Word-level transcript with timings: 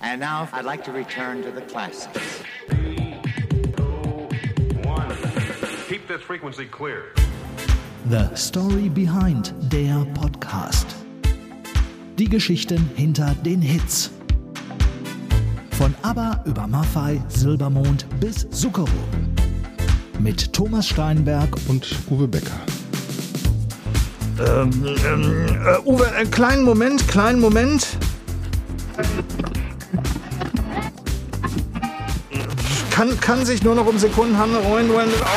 And 0.00 0.20
now 0.20 0.48
I'd 0.52 0.64
like 0.64 0.84
to 0.84 0.92
return 0.92 1.42
to 1.42 1.50
the 1.50 1.60
classics. 1.62 2.44
Keep 5.88 6.06
this 6.06 6.22
frequency 6.22 6.66
clear. 6.66 7.06
The 8.06 8.32
Story 8.36 8.88
Behind 8.88 9.52
der 9.72 10.06
Podcast. 10.14 10.86
Die 12.16 12.28
Geschichten 12.28 12.88
hinter 12.94 13.34
den 13.44 13.60
Hits. 13.60 14.12
Von 15.72 15.92
ABBA 16.02 16.44
über 16.46 16.68
Maffei, 16.68 17.20
Silbermond 17.26 18.06
bis 18.20 18.48
Zuckerrohr. 18.50 18.88
Mit 20.20 20.52
Thomas 20.52 20.86
Steinberg 20.86 21.50
und 21.66 21.92
Uwe 22.08 22.28
Becker. 22.28 22.60
Ähm, 24.38 24.70
ähm, 25.04 25.46
äh, 25.66 25.78
Uwe, 25.84 26.06
äh, 26.16 26.24
kleinen 26.26 26.62
Moment, 26.62 27.08
kleinen 27.08 27.40
Moment. 27.40 27.98
Kann, 32.98 33.20
kann 33.20 33.46
sich 33.46 33.62
nur 33.62 33.76
noch 33.76 33.86
um 33.86 33.96
Sekunden 33.96 34.36
handeln. 34.36 34.64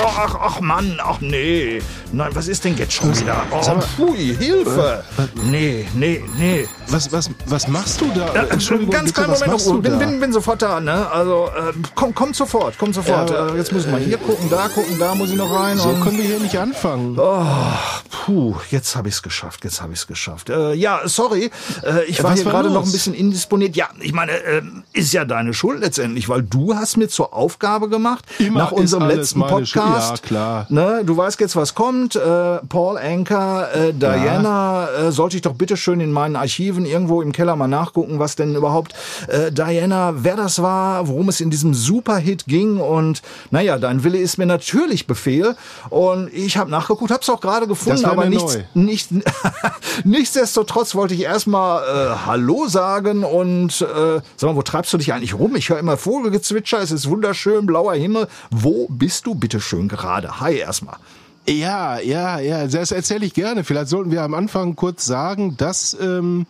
Ach, 0.04 0.18
ach, 0.18 0.36
ach 0.42 0.62
Mann, 0.62 1.00
ach 1.00 1.22
nee. 1.22 1.80
Nein, 2.14 2.30
was 2.34 2.48
ist 2.48 2.64
denn 2.66 2.78
jetzt 2.78 2.94
schon 2.94 3.18
wieder? 3.18 3.44
Oh, 3.52 3.56
mal, 3.56 3.82
pfui, 3.82 4.36
Hilfe. 4.38 5.04
Nee, 5.46 5.88
nee, 5.96 6.22
nee. 6.38 6.68
Was, 6.90 7.10
was, 7.12 7.30
was 7.46 7.68
machst 7.70 8.02
du 8.02 8.12
da? 8.14 8.34
Ja, 8.34 8.44
Entschuldigung, 8.50 8.92
ganz 8.92 9.14
bitte, 9.14 9.28
kleinen 9.28 9.32
was 9.32 9.66
Moment, 9.66 9.84
noch, 9.86 10.00
bin, 10.00 10.10
bin, 10.10 10.20
bin 10.20 10.34
sofort 10.34 10.62
da, 10.62 10.82
ne? 10.82 11.10
Also, 11.10 11.48
äh, 11.48 11.72
komm, 11.96 12.14
komm 12.14 12.34
sofort, 12.34 12.76
komm 12.78 12.92
sofort. 12.92 13.30
Ja, 13.30 13.48
äh, 13.48 13.58
jetzt 13.58 13.72
müssen 13.72 13.92
wir 13.92 14.00
hier 14.00 14.18
gucken, 14.18 14.50
da 14.50 14.68
gucken, 14.68 15.00
da 15.00 15.16
muss 15.16 15.30
ich 15.30 15.38
noch 15.38 15.54
rein. 15.58 15.78
So 15.78 15.90
können 16.04 16.18
wir 16.18 16.26
hier 16.26 16.40
nicht 16.40 16.58
anfangen. 16.58 17.18
Oh, 17.18 17.46
puh, 18.10 18.56
jetzt 18.72 18.96
habe 18.98 19.08
ich 19.08 19.16
es 19.16 19.22
geschafft, 19.24 19.64
jetzt 19.64 19.82
habe 19.82 19.94
ich 19.94 20.00
es 20.00 20.08
geschafft. 20.08 20.50
Äh, 20.50 20.74
ja, 20.74 21.02
sorry, 21.06 21.50
äh, 21.84 22.04
ich 22.08 22.22
war 22.22 22.32
was 22.32 22.42
hier 22.42 22.52
gerade 22.52 22.70
noch 22.70 22.84
ein 22.84 22.92
bisschen 22.92 23.14
indisponiert. 23.14 23.78
Ja, 23.78 23.88
ich 24.02 24.12
meine, 24.12 24.34
äh, 24.34 24.62
ist 24.92 25.14
ja 25.14 25.24
deine 25.24 25.54
Schuld 25.54 25.80
letztendlich, 25.80 26.28
weil 26.28 26.44
du 26.44 26.76
hast 26.76 26.98
mir 26.98 27.08
zur 27.08 27.34
Aufgabe 27.34 27.88
gemacht, 27.88 28.26
Immer 28.40 28.60
nach 28.60 28.72
unserem 28.74 29.08
letzten 29.08 29.40
meine 29.40 29.66
Schuld. 29.66 29.86
Podcast. 29.86 30.24
Ja, 30.24 30.28
klar. 30.28 30.66
Ne, 30.68 31.04
du 31.06 31.16
weißt 31.16 31.40
jetzt, 31.40 31.56
was 31.56 31.74
kommt. 31.74 32.01
Äh, 32.10 32.60
Paul 32.68 32.98
Anker, 32.98 33.74
äh, 33.74 33.94
Diana, 33.94 34.88
äh, 34.90 35.12
sollte 35.12 35.36
ich 35.36 35.42
doch 35.42 35.54
bitte 35.54 35.78
schön 35.78 36.00
in 36.00 36.12
meinen 36.12 36.36
Archiven 36.36 36.86
irgendwo 36.86 37.22
im 37.22 37.32
Keller 37.32 37.56
mal 37.56 37.68
nachgucken, 37.68 38.20
was 38.20 38.36
denn 38.36 38.56
überhaupt 38.56 38.94
äh, 39.28 39.52
Diana, 39.52 40.24
wer 40.24 40.36
das 40.36 40.62
war, 40.62 41.08
worum 41.08 41.30
es 41.30 41.42
in 41.42 41.50
diesem 41.50 41.74
Superhit 41.74 42.46
ging. 42.46 42.78
Und 42.80 43.22
naja, 43.52 43.78
dein 43.78 44.04
Wille 44.04 44.18
ist 44.18 44.38
mir 44.38 44.46
natürlich 44.46 45.08
Befehl. 45.08 45.56
Und 45.90 46.34
ich 46.34 46.58
habe 46.58 46.72
nachgeguckt, 46.72 47.12
habe 47.12 47.22
es 47.22 47.30
auch 47.30 47.42
gerade 47.42 47.68
gefunden, 47.68 48.06
aber 48.06 48.26
nichts, 48.26 48.56
neu. 48.56 48.64
nicht, 48.74 49.10
nichtsdestotrotz 50.04 50.96
wollte 50.96 51.14
ich 51.14 51.22
erstmal 51.22 51.84
äh, 51.84 52.16
Hallo 52.26 52.68
sagen 52.68 53.24
und 53.24 53.82
äh, 53.82 54.22
sag 54.36 54.50
mal, 54.50 54.56
wo 54.56 54.62
treibst 54.62 54.94
du 54.94 54.98
dich 54.98 55.14
eigentlich 55.14 55.34
rum? 55.34 55.56
Ich 55.56 55.70
höre 55.70 55.80
immer 55.80 55.98
Vogelgezwitscher, 55.98 56.80
es 56.80 56.92
ist 56.92 57.10
wunderschön, 57.10 57.66
blauer 57.66 57.94
Himmel. 57.94 58.28
Wo 58.50 58.88
bist 58.90 59.26
du 59.26 59.36
bitte 59.36 59.60
schön 59.60 59.88
gerade? 59.88 60.40
Hi 60.40 60.56
erstmal. 60.58 60.98
Ja, 61.50 62.00
ja, 62.00 62.40
ja, 62.40 62.68
das 62.68 62.92
erzähle 62.92 63.26
ich 63.26 63.34
gerne. 63.34 63.64
Vielleicht 63.64 63.88
sollten 63.88 64.12
wir 64.12 64.22
am 64.22 64.36
Anfang 64.36 64.76
kurz 64.76 65.06
sagen, 65.06 65.58
dass 65.58 65.98
ähm, 66.00 66.46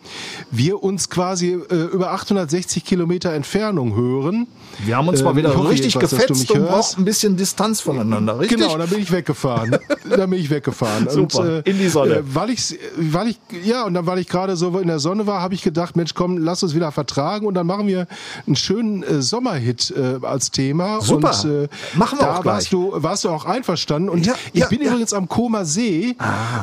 wir 0.50 0.82
uns 0.82 1.08
quasi 1.08 1.52
äh, 1.70 1.74
über 1.74 2.12
860 2.12 2.84
Kilometer 2.84 3.32
Entfernung 3.32 3.96
hören. 3.96 4.46
Wir 4.84 4.96
haben 4.96 5.08
uns 5.08 5.20
Ähm, 5.20 5.26
mal 5.26 5.36
wieder 5.36 5.68
richtig 5.68 5.94
du 5.94 5.98
gefetzt 5.98 6.50
und 6.50 6.66
brauchen 6.66 7.02
ein 7.02 7.04
bisschen 7.06 7.36
Distanz 7.38 7.80
voneinander, 7.80 8.38
richtig? 8.38 8.58
Genau, 8.58 8.76
da 8.76 8.84
bin 8.84 9.00
ich 9.00 9.10
weggefahren. 9.10 9.78
da 10.10 10.26
bin 10.26 10.38
ich 10.38 10.50
weggefahren. 10.50 11.08
Super, 11.08 11.38
und, 11.40 11.66
äh, 11.66 11.70
in 11.70 11.78
die 11.78 11.88
Sonne. 11.88 12.16
Äh, 12.16 12.22
weil 12.24 12.50
ich, 12.50 12.78
weil 12.96 13.28
ich, 13.28 13.38
ja, 13.64 13.84
und 13.84 13.94
dann, 13.94 14.06
weil 14.06 14.18
ich 14.18 14.28
gerade 14.28 14.56
so 14.56 14.78
in 14.78 14.88
der 14.88 14.98
Sonne 14.98 15.26
war, 15.26 15.40
habe 15.40 15.54
ich 15.54 15.62
gedacht, 15.62 15.96
Mensch, 15.96 16.12
komm, 16.14 16.36
lass 16.36 16.62
uns 16.62 16.74
wieder 16.74 16.92
vertragen 16.92 17.46
und 17.46 17.54
dann 17.54 17.66
machen 17.66 17.86
wir 17.86 18.06
einen 18.46 18.56
schönen 18.56 19.02
äh, 19.02 19.22
Sommerhit 19.22 19.92
äh, 19.96 20.24
als 20.24 20.50
Thema. 20.50 21.00
Super. 21.00 21.32
Und, 21.44 21.50
äh, 21.50 21.68
Machen 21.94 22.18
wir 22.18 22.26
da 22.26 22.36
auch 22.36 22.42
gleich. 22.42 22.54
warst 22.54 22.72
du, 22.72 22.92
warst 22.94 23.24
du 23.24 23.30
auch 23.30 23.46
einverstanden. 23.46 24.08
Und 24.10 24.26
Ja, 24.26 24.34
ich 24.52 24.60
ja, 24.60 24.68
bin 24.68 24.81
ja. 24.84 24.90
Ah. 24.90 24.92
übrigens 24.92 25.12
am 25.12 25.28
Koma 25.28 25.64
See. 25.64 26.16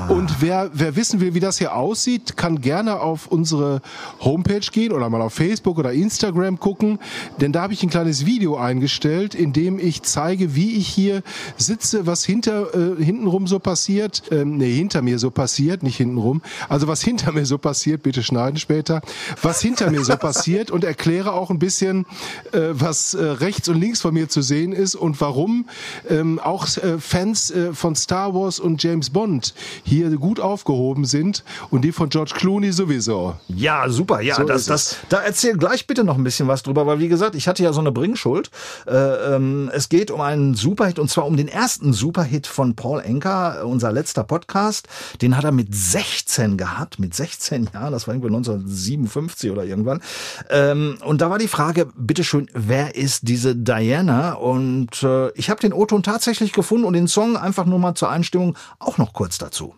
Und 0.10 0.42
wer, 0.42 0.70
wer 0.74 0.96
wissen 0.96 1.20
will, 1.20 1.34
wie 1.34 1.40
das 1.40 1.58
hier 1.58 1.76
aussieht, 1.76 2.38
kann 2.38 2.62
gerne 2.62 3.00
auf 3.00 3.28
unsere 3.28 3.82
Homepage 4.22 4.66
gehen 4.72 4.92
oder 4.92 5.10
mal 5.10 5.22
auf 5.22 5.34
Facebook 5.34 5.78
oder 5.78 5.94
Instagram 5.94 6.60
gucken. 6.60 7.00
Denn 7.40 7.52
da 7.52 7.62
habe 7.62 7.74
ich 7.74 7.84
ein 7.84 7.90
kleines 7.90 8.26
Video 8.26 8.58
eingestellt, 8.58 9.36
in 9.36 9.54
dem 9.54 9.80
ich 9.80 10.04
zeige, 10.04 10.56
wie 10.56 10.76
ich 10.76 10.88
hier 10.88 11.22
sitze, 11.58 12.06
was 12.06 12.26
hinter, 12.26 12.74
äh, 12.74 13.04
hintenrum 13.04 13.48
so 13.48 13.60
passiert. 13.60 14.24
Ähm, 14.32 14.58
nee, 14.58 14.74
hinter 14.74 15.02
mir 15.02 15.20
so 15.20 15.32
passiert, 15.32 15.84
nicht 15.84 15.98
hintenrum. 15.98 16.42
Also 16.68 16.88
was 16.88 17.02
hinter 17.02 17.32
mir 17.32 17.46
so 17.46 17.58
passiert, 17.58 18.04
bitte 18.04 18.24
schneiden 18.24 18.58
später. 18.58 19.02
Was 19.42 19.62
hinter 19.62 19.92
mir 19.92 20.04
so 20.04 20.16
passiert 20.18 20.72
und 20.72 20.84
erkläre 20.84 21.34
auch 21.34 21.50
ein 21.50 21.60
bisschen, 21.60 22.06
äh, 22.52 22.60
was 22.72 23.14
äh, 23.14 23.24
rechts 23.24 23.70
und 23.70 23.80
links 23.80 24.02
von 24.02 24.14
mir 24.14 24.30
zu 24.30 24.42
sehen 24.42 24.74
ist 24.74 24.96
und 24.96 25.20
warum 25.22 25.66
ähm, 26.10 26.40
auch 26.40 26.66
äh, 26.78 27.00
Fans 27.00 27.52
äh, 27.52 27.74
von 27.74 27.96
Star 27.96 28.09
Wars 28.12 28.60
und 28.60 28.82
James 28.82 29.10
Bond 29.10 29.54
hier 29.84 30.10
gut 30.18 30.40
aufgehoben 30.40 31.06
sind 31.06 31.44
und 31.70 31.84
die 31.84 31.92
von 31.92 32.10
George 32.10 32.34
Clooney 32.36 32.72
sowieso. 32.72 33.36
Ja, 33.48 33.90
super. 33.90 34.22
Ja, 34.22 34.36
So 34.36 34.44
das, 34.44 34.66
das, 34.66 34.98
da 35.10 35.20
erzähl 35.20 35.58
gleich 35.58 35.88
bitte 35.88 36.04
noch 36.04 36.18
ein 36.18 36.24
bisschen 36.24 36.48
was 36.48 36.64
drüber, 36.64 36.86
weil 36.88 37.00
wie 37.00 37.08
gesagt, 37.08 37.36
ich 37.36 37.48
hatte 37.48 37.64
ja 37.64 37.74
so 37.74 37.80
eine 37.80 37.92
Bringschuld. 37.92 38.50
Äh, 38.88 39.36
ähm, 39.36 39.70
es 39.74 39.90
geht 39.90 40.12
um 40.12 40.22
einen 40.22 40.56
Superhit 40.56 41.00
und 41.00 41.10
zwar 41.10 41.26
um 41.26 41.38
den 41.38 41.48
ersten 41.48 41.94
Superhit 41.94 42.48
von 42.48 42.76
Paul 42.76 43.02
Enker, 43.02 43.62
äh, 43.62 43.64
unser 43.64 43.92
letzter 43.92 44.24
Podcast. 44.24 44.88
Den 45.22 45.38
hat 45.38 45.44
er 45.44 45.52
mit 45.52 45.74
16 45.74 46.58
gehabt, 46.58 47.00
mit 47.00 47.14
16 47.14 47.70
Jahren, 47.74 47.92
das 47.92 48.08
war 48.08 48.14
irgendwie 48.14 48.30
1957 48.30 49.52
oder 49.52 49.64
irgendwann. 49.64 50.02
Ähm, 50.50 50.98
und 51.06 51.22
da 51.22 51.30
war 51.30 51.38
die 51.38 51.48
Frage, 51.48 51.88
bitteschön, 51.96 52.50
wer 52.54 52.96
ist 52.96 53.28
diese 53.28 53.56
Diana? 53.56 54.34
Und 54.34 55.04
äh, 55.04 55.30
ich 55.32 55.50
habe 55.50 55.60
den 55.60 55.74
O-Ton 55.74 56.04
tatsächlich 56.04 56.54
gefunden 56.54 56.86
und 56.86 56.94
den 56.94 57.08
Song 57.08 57.38
einfach 57.38 57.66
nur 57.66 57.80
mal 57.80 57.94
zur 58.00 58.10
Einstimmung 58.10 58.58
auch 58.80 58.98
noch 58.98 59.12
kurz 59.12 59.38
dazu. 59.38 59.76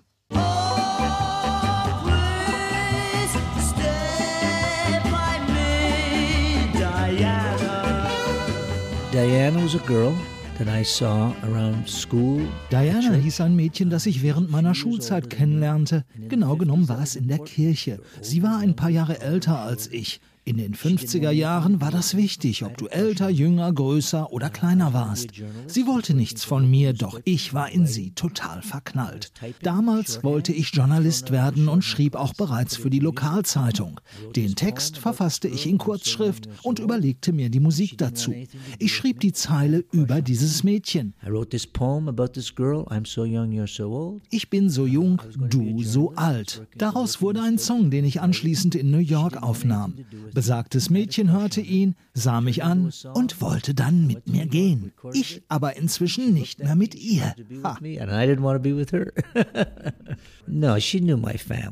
Diana 9.12 9.62
was 9.62 9.76
a 9.76 9.80
girl 9.88 10.14
that 10.58 10.68
I 10.68 10.84
saw 10.84 11.34
around 11.44 11.90
school. 11.90 12.48
Diana 12.72 13.14
hieß 13.14 13.42
ein 13.42 13.56
Mädchen, 13.56 13.90
das 13.90 14.06
ich 14.06 14.22
während 14.22 14.52
meiner 14.52 14.76
Schulzeit 14.76 15.30
kennenlernte. 15.32 16.06
Genau 16.30 16.56
genommen 16.56 16.88
war 16.88 17.02
es 17.02 17.16
in 17.16 17.28
der 17.28 17.40
Kirche. 17.40 18.00
Sie 18.22 18.44
war 18.44 18.60
ein 18.60 18.76
paar 18.76 18.90
Jahre 18.90 19.20
älter 19.20 19.60
als 19.60 19.88
ich. 19.88 20.22
In 20.44 20.58
den 20.58 20.74
50er 20.74 21.30
Jahren 21.30 21.82
war 21.82 21.92
das 21.92 22.18
wichtig, 22.18 22.64
ob 22.64 22.76
du 22.76 22.88
älter, 22.88 23.30
jünger, 23.30 23.72
größer 23.72 24.34
oder 24.34 24.50
kleiner 24.50 24.92
warst. 24.92 25.30
Sie 25.68 25.86
wollte 25.86 26.16
nichts 26.16 26.44
von 26.44 26.70
mir, 26.70 26.94
doch 26.94 27.20
ich 27.26 27.54
war 27.54 27.70
in 27.70 27.86
sie 27.86 28.12
total 28.12 28.64
verknallt. 28.64 29.32
Damals 29.62 30.24
wollte 30.24 30.52
ich 30.52 30.74
Journalist 30.74 31.30
werden 31.30 31.68
und 31.68 31.84
schrieb 31.84 32.16
auch 32.16 32.34
bereits 32.34 32.76
für 32.76 32.90
die 32.90 33.00
Lokalzeitung. 33.00 34.02
Den 34.36 34.56
Text 34.56 34.98
verfasste 34.98 35.48
ich 35.48 35.68
in 35.68 35.78
Kurzschrift 35.78 36.50
und 36.64 36.80
überlegte 36.80 37.34
mir 37.34 37.50
die 37.50 37.60
Musik 37.60 38.00
dazu. 38.00 38.34
Ich 38.80 38.96
schrieb 38.96 39.20
die 39.20 39.34
Zeile 39.34 39.86
über 39.92 40.24
dieses 40.24 40.64
Mädchen. 40.64 41.14
I 41.24 41.30
wrote 41.30 41.50
this 41.50 41.68
poem 41.68 42.08
about 42.08 42.30
this 42.30 42.56
girl. 42.56 42.88
I'm 42.88 43.06
so 43.06 43.26
young, 43.26 43.52
you're 43.52 43.72
so 43.72 43.92
old. 43.92 44.24
Ich 44.32 44.50
bin 44.50 44.70
so 44.72 44.88
jung, 44.88 45.22
du 45.50 45.84
so 45.84 46.14
alt. 46.16 46.66
Daraus 46.78 47.22
wurde 47.22 47.44
ein 47.44 47.60
Song, 47.60 47.92
den 47.92 48.06
ich 48.06 48.22
anschließend 48.22 48.74
in 48.74 48.90
New 48.90 48.98
York 48.98 49.42
aufnahm. 49.44 49.94
Besagtes 50.34 50.90
Mädchen 50.90 51.32
hörte 51.32 51.62
ihn, 51.62 51.96
sah 52.14 52.42
mich 52.42 52.64
an 52.64 52.92
und 53.14 53.42
wollte 53.42 53.74
dann 53.74 54.08
mit 54.08 54.28
mir 54.28 54.46
gehen. 54.46 54.92
Ich 55.14 55.44
aber 55.48 55.78
inzwischen 55.78 56.34
nicht 56.34 56.60
mehr 56.60 56.76
mit 56.76 56.96
ihr. 56.96 57.36
Ha. 57.64 57.78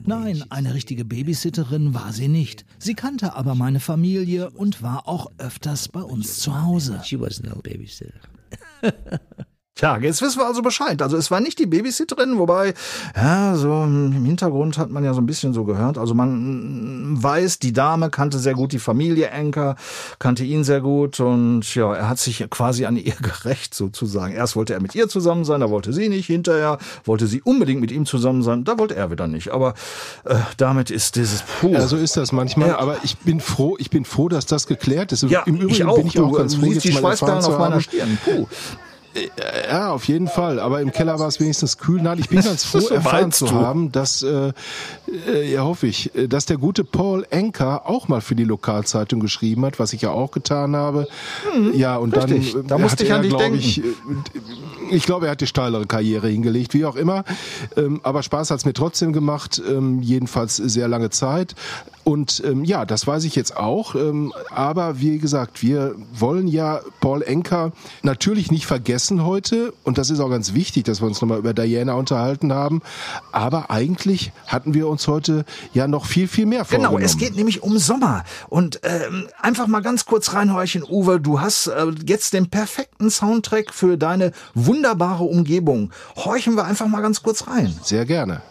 Nein, 0.06 0.44
eine 0.50 0.74
richtige 0.74 1.06
Babysitterin 1.06 1.94
war 1.94 2.14
sie 2.14 2.28
nicht. 2.28 2.66
Sie 2.78 2.94
kannte 2.94 3.36
aber 3.36 3.56
meine 3.56 3.80
Familie 3.80 4.50
und 4.50 4.82
war 4.82 5.08
auch 5.08 5.32
öfters 5.38 5.90
bei 5.90 6.02
uns 6.02 6.40
zu 6.40 6.62
Hause. 6.62 7.02
She 7.04 7.18
wasn't 7.18 7.50
no 7.50 7.62
babysitter. 7.62 8.20
Tja, 9.80 9.98
jetzt 10.02 10.22
wissen 10.22 10.40
wir 10.42 10.46
also 10.46 10.62
Bescheid. 10.62 11.02
Also 11.02 11.16
es 11.16 11.32
war 11.32 11.40
nicht 11.40 11.58
die 11.58 11.66
Babysitterin, 11.66 12.38
wobei, 12.38 12.74
ja, 13.16 13.56
so 13.56 13.84
im 13.84 14.26
Hintergrund 14.26 14.78
hat 14.78 14.90
man 14.90 15.06
ja 15.06 15.14
so 15.14 15.22
ein 15.22 15.26
bisschen 15.26 15.54
so 15.54 15.64
gehört. 15.64 15.98
Also 15.98 16.14
man 16.14 17.16
weiß, 17.24 17.60
die 17.60 17.72
Dame 17.72 18.10
kannte 18.10 18.40
sehr 18.40 18.56
gut 18.56 18.74
die 18.74 18.80
Familie 18.80 19.28
Enker, 19.28 19.78
kannte 20.20 20.44
ihn 20.44 20.66
sehr 20.66 20.82
gut 20.82 21.22
und 21.22 21.64
ja, 21.76 21.94
er 21.94 22.10
hat 22.10 22.20
sich 22.20 22.46
quasi 22.50 22.84
an 22.88 22.98
ihr 22.98 23.14
gerecht 23.22 23.74
sozusagen. 23.74 24.34
Erst 24.34 24.58
wollte 24.58 24.74
er 24.74 24.82
mit 24.82 24.96
ihr 24.96 25.08
zusammen 25.08 25.46
sein, 25.46 25.62
da 25.62 25.70
wollte 25.70 25.94
sie 25.94 26.10
nicht. 26.10 26.26
Hinterher 26.26 26.78
wollte 27.06 27.28
sie 27.28 27.42
unbedingt 27.42 27.80
mit 27.80 27.94
ihm 27.94 28.06
zusammen 28.06 28.44
sein, 28.44 28.66
da 28.66 28.78
wollte 28.78 28.98
er 28.98 29.12
wieder 29.12 29.28
nicht. 29.28 29.52
Aber 29.52 29.76
äh, 30.26 30.36
damit 30.58 30.92
ist 30.92 31.16
dieses 31.16 31.42
Puh. 31.42 31.72
Ja, 31.72 31.88
so 31.88 31.96
ist 31.96 32.18
das 32.18 32.34
manchmal. 32.34 32.68
Ja. 32.68 32.80
Aber 32.80 32.98
ich 33.04 33.18
bin 33.20 33.40
froh, 33.40 33.78
ich 33.80 33.90
bin 33.90 34.04
froh, 34.04 34.28
dass 34.28 34.46
das 34.46 34.68
geklärt 34.68 35.14
ist. 35.14 35.24
ja, 35.24 35.44
Im 35.44 35.56
Übrigen 35.56 35.72
ich 35.72 35.86
auch. 35.86 35.96
bin 35.96 36.08
ich 36.08 36.20
auch 36.20 36.32
du, 36.32 36.38
ganz 36.38 36.56
froh, 36.56 36.66
siehst 36.66 36.84
die 36.84 36.90
jetzt 36.90 37.02
mal 37.02 37.12
erfahren 37.12 37.38
auf 37.38 37.46
zu 37.46 37.52
meiner 37.52 37.76
haben, 37.76 37.80
Stirn. 37.82 38.18
Puh. 38.26 38.46
Ja, 39.70 39.92
auf 39.92 40.06
jeden 40.06 40.28
Fall. 40.28 40.60
Aber 40.60 40.82
im 40.82 40.92
Keller 40.92 41.20
war 41.20 41.28
es 41.28 41.40
wenigstens 41.40 41.78
kühl. 41.78 42.02
Nein, 42.02 42.20
ich 42.20 42.30
bin 42.30 42.42
ganz 42.42 42.64
froh, 42.66 42.80
So 42.80 42.94
erfahren 42.94 43.32
zu 43.32 43.52
haben, 43.52 43.92
dass, 43.92 44.24
äh, 44.24 44.52
äh, 45.28 45.52
ja 45.52 45.64
hoffe 45.64 45.88
ich, 45.88 46.16
äh, 46.16 46.28
dass 46.28 46.46
der 46.46 46.58
gute 46.58 46.84
Paul 46.84 47.26
Enker 47.30 47.88
auch 47.90 48.08
mal 48.08 48.22
für 48.22 48.36
die 48.36 48.44
Lokalzeitung 48.44 49.20
geschrieben 49.20 49.66
hat, 49.66 49.80
was 49.80 49.94
ich 49.94 50.02
ja 50.02 50.12
auch 50.12 50.32
getan 50.32 50.76
habe. 50.76 51.08
ja, 51.74 51.98
und 51.98 52.16
richtig. 52.16 52.54
dann 52.54 52.62
äh, 52.64 52.68
Da 52.68 52.78
musste 52.78 53.04
hat 53.04 53.08
ich 53.08 53.14
an 53.14 53.22
dich 53.24 53.34
denken. 53.34 53.60
Ich, 53.60 53.80
äh, 53.80 53.84
ich 54.92 55.04
glaube, 55.06 55.28
er 55.28 55.32
hat 55.32 55.42
die 55.42 55.48
steilere 55.48 55.86
Karriere 55.86 56.28
hingelegt, 56.30 56.74
wie 56.74 56.86
auch 56.86 56.96
immer. 56.96 57.24
Ähm, 57.78 58.00
aber 58.04 58.24
Spaß 58.24 58.52
hat's 58.52 58.66
mir 58.66 58.74
trotzdem 58.74 59.14
gemacht, 59.14 59.62
ähm, 59.68 60.02
jedenfalls 60.02 60.56
sehr 60.56 60.88
lange 60.88 61.10
Zeit. 61.10 61.56
Und 62.10 62.42
ähm, 62.44 62.64
ja, 62.64 62.86
das 62.86 63.06
weiß 63.06 63.24
ich 63.26 63.36
jetzt 63.36 63.56
auch. 63.56 63.94
Ähm, 63.94 64.34
aber 64.50 65.00
wie 65.00 65.20
gesagt, 65.20 65.62
wir 65.62 65.94
wollen 66.12 66.48
ja 66.48 66.80
Paul 67.02 67.22
Enker 67.22 67.72
natürlich 68.02 68.50
nicht 68.50 68.66
vergessen 68.66 69.24
heute. 69.24 69.76
Und 69.84 70.00
das 70.00 70.10
ist 70.10 70.20
auch 70.20 70.32
ganz 70.32 70.56
wichtig, 70.56 70.86
dass 70.86 71.02
wir 71.02 71.08
uns 71.08 71.22
nochmal 71.22 71.38
über 71.38 71.54
Diana 71.54 71.94
unterhalten 71.94 72.52
haben. 72.52 72.82
Aber 73.32 73.70
eigentlich 73.70 74.32
hatten 74.48 74.74
wir 74.74 74.88
uns 74.88 75.08
heute 75.08 75.46
ja 75.72 75.88
noch 75.88 76.08
viel, 76.08 76.28
viel 76.28 76.48
mehr 76.48 76.66
vorgenommen. 76.66 76.96
Genau, 76.96 77.06
es 77.06 77.16
geht 77.20 77.36
nämlich 77.36 77.62
um 77.62 77.78
Sommer. 77.78 78.24
Und 78.48 78.80
ähm, 78.82 79.28
einfach 79.40 79.68
mal 79.68 79.82
ganz 79.82 80.08
kurz 80.08 80.34
reinhorchen, 80.34 80.82
Uwe, 80.82 81.20
du 81.20 81.42
hast 81.42 81.68
äh, 81.68 81.92
jetzt 82.08 82.34
den 82.34 82.50
perfekten 82.50 83.12
Soundtrack 83.12 83.72
für 83.72 83.98
deine 84.00 84.32
wunderbare 84.56 85.26
Umgebung. 85.26 85.92
Horchen 86.16 86.56
wir 86.56 86.66
einfach 86.66 86.88
mal 86.88 87.02
ganz 87.02 87.22
kurz 87.22 87.46
rein. 87.46 87.72
Sehr 87.84 88.08
gerne. 88.08 88.42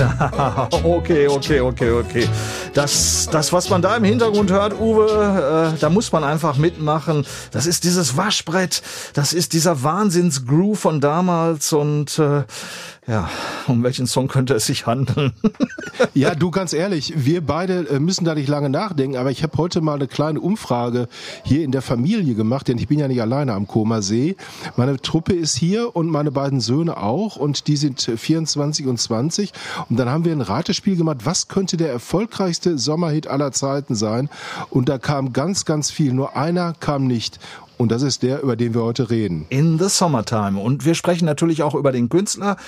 okay, 0.84 1.28
okay, 1.28 1.60
okay, 1.60 1.90
okay. 1.90 2.28
Das, 2.74 3.28
das, 3.30 3.52
was 3.52 3.70
man 3.70 3.82
da 3.82 3.96
im 3.96 4.04
Hintergrund 4.04 4.50
hört, 4.50 4.78
Uwe, 4.78 5.74
äh, 5.74 5.78
da 5.78 5.90
muss 5.90 6.12
man 6.12 6.24
einfach 6.24 6.56
mitmachen. 6.56 7.26
Das 7.50 7.66
ist 7.66 7.84
dieses 7.84 8.16
Waschbrett, 8.16 8.82
das 9.14 9.32
ist 9.32 9.52
dieser 9.52 9.82
Wahnsinnsgroove 9.82 10.78
von 10.78 11.00
damals 11.00 11.72
und 11.72 12.18
äh, 12.18 12.44
ja, 13.06 13.28
um 13.66 13.82
welchen 13.82 14.06
Song 14.06 14.28
könnte 14.28 14.54
es 14.54 14.66
sich 14.66 14.86
handeln? 14.86 15.32
Ja, 16.14 16.34
du 16.34 16.50
ganz 16.50 16.72
ehrlich, 16.72 17.12
wir 17.16 17.44
beide 17.44 17.86
äh, 17.88 18.00
müssen 18.00 18.24
da 18.24 18.34
nicht 18.34 18.48
lange 18.48 18.70
nachdenken, 18.70 19.16
aber 19.16 19.30
ich 19.30 19.42
habe 19.42 19.58
heute 19.58 19.80
mal 19.80 19.94
eine 19.94 20.08
kleine 20.08 20.40
Umfrage 20.40 21.08
hier 21.44 21.62
in 21.62 21.72
der 21.72 21.82
Familie 21.82 22.34
gemacht, 22.34 22.68
denn 22.68 22.78
ich 22.78 22.88
bin 22.88 22.98
ja 22.98 23.06
nicht 23.06 23.20
alleine 23.20 23.52
am 23.52 23.66
Koma 23.66 24.00
See. 24.00 24.36
Meine 24.76 24.96
Truppe 25.00 25.34
ist 25.34 25.56
hier 25.56 25.94
und 25.94 26.08
meine 26.08 26.30
beiden 26.30 26.60
Söhne 26.60 26.96
auch 26.96 27.36
und 27.36 27.66
die 27.66 27.76
sind 27.76 28.08
äh, 28.08 28.16
24 28.16 28.86
und 28.86 28.98
20 28.98 29.52
und 29.88 29.98
dann 29.98 30.08
haben 30.08 30.24
wir 30.24 30.32
ein 30.32 30.40
Ratespiel 30.40 30.96
gemacht, 30.96 31.18
was 31.24 31.48
könnte 31.48 31.76
der 31.76 31.90
erfolgreichste 31.90 32.78
Sommerhit 32.78 33.26
aller 33.26 33.52
Zeiten 33.52 33.94
sein 33.94 34.30
und 34.70 34.88
da 34.88 34.98
kam 34.98 35.32
ganz, 35.32 35.64
ganz 35.64 35.90
viel, 35.90 36.12
nur 36.12 36.36
einer 36.36 36.72
kam 36.80 37.06
nicht 37.06 37.38
und 37.80 37.90
das 37.90 38.02
ist 38.02 38.22
der, 38.22 38.42
über 38.42 38.56
den 38.56 38.74
wir 38.74 38.82
heute 38.82 39.08
reden. 39.08 39.46
In 39.48 39.78
the 39.78 39.88
Summertime. 39.88 40.60
Und 40.60 40.84
wir 40.84 40.94
sprechen 40.94 41.24
natürlich 41.24 41.62
auch 41.62 41.74
über 41.74 41.92
den 41.92 42.10
Künstler. 42.10 42.58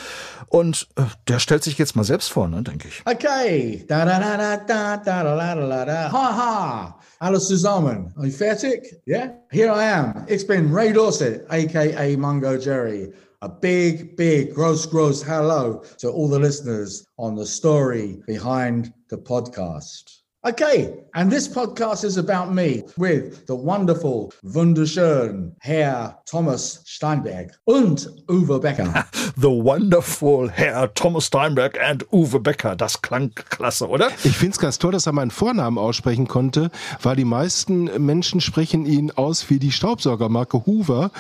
Und 0.49 0.89
äh, 0.97 1.03
der 1.29 1.39
stellt 1.39 1.63
sich 1.63 1.77
jetzt 1.77 1.95
mal 1.97 2.05
selbst 2.05 2.33
vor, 2.33 2.49
ne, 2.49 2.63
denke 2.63 2.89
ich. 2.89 3.03
Okay. 3.05 3.85
Da 3.89 4.07
da 4.07 4.19
da 4.19 4.39
da 4.39 4.57
da 4.57 4.97
da 4.97 5.23
da 5.23 5.55
da 5.55 5.67
da 5.67 5.85
da. 5.85 6.13
Ha 6.13 6.37
ha. 6.37 6.99
Alles 7.19 7.47
zusammen. 7.47 8.15
Are 8.17 8.27
you 8.27 8.33
fertig? 8.33 9.03
Yeah? 9.07 9.35
Here 9.51 9.71
I 9.71 9.85
am. 9.85 10.25
Ich 10.29 10.47
bin 10.47 10.73
Ray 10.73 10.95
Dorset, 10.95 11.45
aka 11.51 12.17
Mungo 12.17 12.57
Jerry. 12.57 13.13
A 13.43 13.51
big, 13.51 14.17
big, 14.17 14.55
gross, 14.55 14.87
gross 14.87 15.23
hello 15.23 15.83
to 15.99 16.11
all 16.11 16.29
the 16.29 16.39
listeners 16.39 17.05
on 17.19 17.37
the 17.37 17.45
story 17.45 18.23
behind 18.27 18.95
the 19.11 19.19
podcast. 19.19 20.22
Okay, 20.45 20.93
and 21.15 21.31
this 21.31 21.47
podcast 21.49 22.03
is 22.03 22.19
about 22.19 22.53
me 22.53 22.83
with 22.97 23.47
the 23.47 23.55
wonderful, 23.55 24.33
wunderschön 24.43 25.55
Herr 25.61 26.19
Thomas 26.27 26.83
Steinberg 26.85 27.53
und 27.63 28.11
Uwe 28.29 28.59
Becker. 28.59 29.05
The 29.37 29.47
Wonderful 29.49 30.51
Herr 30.51 30.93
Thomas 30.95 31.27
Steinberg 31.27 31.79
and 31.81 32.05
Uwe 32.13 32.41
Becker. 32.41 32.75
Das 32.75 33.01
klang 33.03 33.31
klasse, 33.51 33.89
oder? 33.89 34.09
Ich 34.25 34.37
finde 34.37 34.55
es 34.55 34.59
ganz 34.59 34.81
toll, 34.81 34.91
dass 34.91 35.07
er 35.07 35.13
meinen 35.13 35.31
Vornamen 35.31 35.79
aussprechen 35.79 36.27
konnte, 36.27 36.73
weil 37.01 37.15
die 37.15 37.25
meisten 37.25 37.85
Menschen 38.05 38.41
sprechen 38.41 38.85
ihn 38.85 39.13
aus 39.13 39.49
wie 39.49 39.61
die 39.61 39.71
Staubsaugermarke 39.71 40.67
Hoover. 40.67 41.13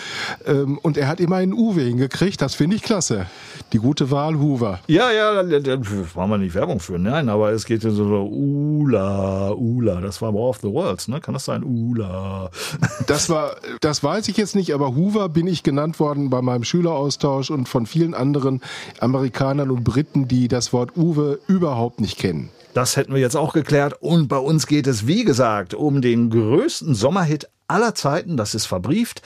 Ähm, 0.47 0.79
und 0.83 0.97
er 0.99 1.07
hat 1.07 1.21
immer 1.21 1.37
einen 1.37 1.53
Uwe 1.53 1.83
hingekriegt. 1.83 2.43
Das 2.43 2.57
finde 2.57 2.75
ich 2.75 2.83
klasse. 2.83 3.27
Die 3.73 3.79
gute 3.79 4.11
Wahl 4.11 4.35
Hoover. 4.41 4.81
Ja, 4.89 5.13
ja, 5.13 5.45
da- 5.45 5.61
da- 5.61 5.79
wollen 6.15 6.31
wir 6.31 6.39
nicht 6.39 6.57
Werbung 6.57 6.81
für. 6.81 6.99
Nein, 6.99 7.29
aber 7.29 7.53
es 7.53 7.65
geht 7.65 7.85
ja 7.85 7.91
so, 7.91 8.09
so 8.09 8.25
Ula, 8.27 9.12
Ula. 9.57 10.01
Das 10.01 10.23
war 10.23 10.35
War 10.35 10.49
of 10.49 10.59
the 10.63 10.69
Worlds, 10.69 11.09
ne? 11.09 11.21
Kann 11.21 11.35
das 11.35 11.45
sein? 11.45 11.63
Ula. 11.65 12.51
Das 13.07 13.29
war, 13.29 13.57
das 13.81 14.03
weiß 14.03 14.29
ich 14.29 14.37
jetzt 14.37 14.55
nicht, 14.55 14.73
aber 14.73 14.95
Hoover 14.95 15.29
bin 15.29 15.47
ich 15.47 15.63
genannt 15.63 15.99
worden 16.01 16.31
bei 16.31 16.41
meinem 16.41 16.65
Schüleraustausch 16.65 17.51
und 17.51 17.69
von 17.69 17.87
vielen 17.87 18.15
anderen 18.15 18.61
Amerikanern 19.01 19.71
und 19.71 19.85
Briten, 19.85 20.29
die 20.29 20.49
das 20.49 20.73
Wort 20.73 20.97
Uwe 20.97 21.41
überhaupt 21.47 22.01
nicht 22.01 22.19
kennen. 22.19 22.51
Das 22.75 22.97
hätten 22.97 23.13
wir 23.13 23.21
jetzt 23.21 23.37
auch 23.37 23.53
geklärt. 23.53 23.95
Und 24.01 24.29
bei 24.29 24.39
uns 24.39 24.67
geht 24.67 24.87
es, 24.87 25.07
wie 25.07 25.25
gesagt, 25.25 25.75
um 25.75 26.01
den 26.01 26.31
größten 26.31 26.95
Sommerhit 26.95 27.49
aller 27.69 27.95
Zeiten. 27.95 28.37
Das 28.37 28.55
ist 28.55 28.67
verbrieft. 28.67 29.23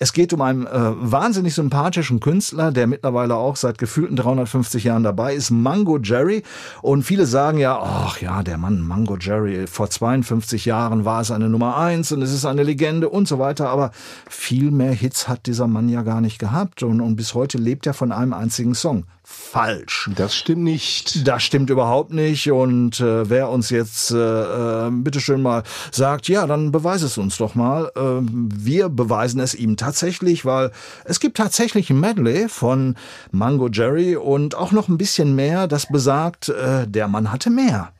Es 0.00 0.12
geht 0.12 0.32
um 0.32 0.42
einen 0.42 0.64
äh, 0.64 0.70
wahnsinnig 0.70 1.54
sympathischen 1.54 2.20
Künstler, 2.20 2.70
der 2.70 2.86
mittlerweile 2.86 3.34
auch 3.34 3.56
seit 3.56 3.78
gefühlten 3.78 4.14
350 4.14 4.84
Jahren 4.84 5.02
dabei 5.02 5.34
ist, 5.34 5.50
Mango 5.50 5.98
Jerry. 5.98 6.44
Und 6.82 7.02
viele 7.02 7.26
sagen 7.26 7.58
ja, 7.58 7.76
ach 7.82 8.20
ja, 8.20 8.44
der 8.44 8.58
Mann 8.58 8.80
Mango 8.80 9.16
Jerry, 9.16 9.66
vor 9.66 9.90
52 9.90 10.66
Jahren 10.66 11.04
war 11.04 11.22
es 11.22 11.32
eine 11.32 11.48
Nummer 11.48 11.76
eins 11.76 12.12
und 12.12 12.22
es 12.22 12.32
ist 12.32 12.46
eine 12.46 12.62
Legende 12.62 13.08
und 13.08 13.26
so 13.26 13.40
weiter. 13.40 13.70
Aber 13.70 13.90
viel 14.30 14.70
mehr 14.70 14.92
Hits 14.92 15.26
hat 15.26 15.46
dieser 15.46 15.66
Mann 15.66 15.88
ja 15.88 16.02
gar 16.02 16.20
nicht 16.20 16.38
gehabt. 16.38 16.84
Und, 16.84 17.00
und 17.00 17.16
bis 17.16 17.34
heute 17.34 17.58
lebt 17.58 17.84
er 17.84 17.94
von 17.94 18.12
einem 18.12 18.34
einzigen 18.34 18.76
Song. 18.76 19.04
Falsch. 19.30 20.08
Das 20.16 20.34
stimmt 20.34 20.62
nicht. 20.62 21.28
Das 21.28 21.42
stimmt 21.42 21.68
überhaupt 21.68 22.12
nicht. 22.12 22.50
Und 22.50 22.98
äh, 23.00 23.28
wer 23.28 23.50
uns 23.50 23.68
jetzt 23.68 24.10
äh, 24.10 24.16
äh, 24.16 24.90
bitteschön 24.90 25.42
mal 25.42 25.64
sagt, 25.90 26.28
ja, 26.28 26.46
dann 26.46 26.72
beweise 26.72 27.06
es 27.06 27.18
uns 27.18 27.36
doch 27.36 27.54
mal. 27.54 27.92
Äh, 27.94 28.00
wir 28.22 28.88
beweisen 28.88 29.40
es 29.40 29.54
ihm 29.54 29.76
tatsächlich, 29.76 30.46
weil 30.46 30.70
es 31.04 31.20
gibt 31.20 31.36
tatsächlich 31.36 31.90
ein 31.90 32.00
Medley 32.00 32.48
von 32.48 32.96
Mango 33.30 33.68
Jerry 33.68 34.16
und 34.16 34.54
auch 34.54 34.72
noch 34.72 34.88
ein 34.88 34.96
bisschen 34.96 35.34
mehr, 35.34 35.68
das 35.68 35.88
besagt, 35.88 36.48
äh, 36.48 36.86
der 36.86 37.06
Mann 37.08 37.30
hatte 37.30 37.50
mehr. 37.50 37.92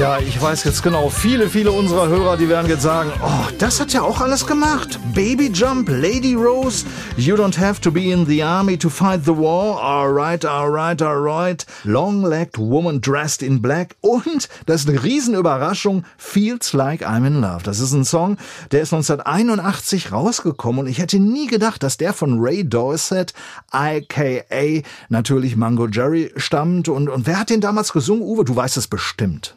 Ja, 0.00 0.18
ich 0.18 0.40
weiß 0.40 0.64
jetzt 0.64 0.82
genau, 0.82 1.10
viele, 1.10 1.50
viele 1.50 1.72
unserer 1.72 2.08
Hörer, 2.08 2.38
die 2.38 2.48
werden 2.48 2.70
jetzt 2.70 2.80
sagen, 2.80 3.12
oh, 3.22 3.46
das 3.58 3.78
hat 3.80 3.92
ja 3.92 4.00
auch 4.00 4.22
alles 4.22 4.46
gemacht. 4.46 4.98
Baby 5.14 5.50
Jump, 5.52 5.90
Lady 5.90 6.34
Rose, 6.34 6.86
You 7.18 7.34
don't 7.34 7.60
have 7.60 7.82
to 7.82 7.90
be 7.90 8.10
in 8.10 8.24
the 8.24 8.42
army 8.42 8.78
to 8.78 8.88
fight 8.88 9.26
the 9.26 9.36
war. 9.36 9.78
Alright, 9.78 10.46
alright, 10.46 11.02
alright. 11.02 11.66
Long-legged 11.84 12.56
woman 12.56 13.02
dressed 13.02 13.42
in 13.42 13.60
black. 13.60 13.94
Und, 14.00 14.48
das 14.64 14.80
ist 14.80 14.88
eine 14.88 15.02
Riesenüberraschung, 15.02 16.06
Feels 16.16 16.72
Like 16.72 17.06
I'm 17.06 17.26
in 17.26 17.42
Love. 17.42 17.62
Das 17.62 17.78
ist 17.78 17.92
ein 17.92 18.06
Song, 18.06 18.38
der 18.70 18.80
ist 18.80 18.94
1981 18.94 20.12
rausgekommen 20.12 20.86
und 20.86 20.90
ich 20.90 20.98
hätte 20.98 21.18
nie 21.18 21.46
gedacht, 21.46 21.82
dass 21.82 21.98
der 21.98 22.14
von 22.14 22.38
Ray 22.40 22.66
Dorset, 22.66 23.34
aka 23.70 24.82
natürlich 25.10 25.56
Mango 25.56 25.88
Jerry, 25.88 26.32
stammt. 26.36 26.88
Und, 26.88 27.10
und 27.10 27.26
wer 27.26 27.38
hat 27.38 27.50
den 27.50 27.60
damals 27.60 27.92
gesungen? 27.92 28.22
Uwe, 28.22 28.46
du 28.46 28.56
weißt 28.56 28.78
es 28.78 28.88
bestimmt. 28.88 29.56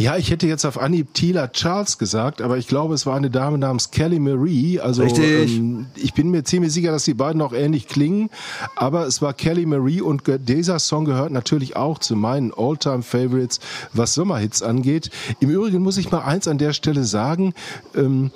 Ja, 0.00 0.16
ich 0.16 0.30
hätte 0.30 0.46
jetzt 0.46 0.64
auf 0.64 0.80
Anhieb 0.80 1.12
Tila 1.12 1.48
Charles 1.48 1.98
gesagt, 1.98 2.40
aber 2.40 2.56
ich 2.56 2.66
glaube, 2.66 2.94
es 2.94 3.04
war 3.04 3.16
eine 3.16 3.28
Dame 3.28 3.58
namens 3.58 3.90
Kelly 3.90 4.18
Marie. 4.18 4.80
Also. 4.80 5.02
Ähm, 5.02 5.88
ich 5.94 6.14
bin 6.14 6.30
mir 6.30 6.42
ziemlich 6.42 6.72
sicher, 6.72 6.90
dass 6.90 7.04
die 7.04 7.12
beiden 7.12 7.42
auch 7.42 7.52
ähnlich 7.52 7.86
klingen, 7.86 8.30
aber 8.76 9.06
es 9.06 9.20
war 9.20 9.34
Kelly 9.34 9.66
Marie 9.66 10.00
und 10.00 10.22
dieser 10.26 10.78
Song 10.78 11.04
gehört 11.04 11.32
natürlich 11.32 11.76
auch 11.76 11.98
zu 11.98 12.16
meinen 12.16 12.50
Alltime 12.56 13.02
Favorites, 13.02 13.60
was 13.92 14.14
Sommerhits 14.14 14.62
angeht. 14.62 15.10
Im 15.38 15.50
Übrigen 15.50 15.82
muss 15.82 15.98
ich 15.98 16.10
mal 16.10 16.22
eins 16.22 16.48
an 16.48 16.56
der 16.56 16.72
Stelle 16.72 17.04
sagen. 17.04 17.52
Ähm, 17.94 18.30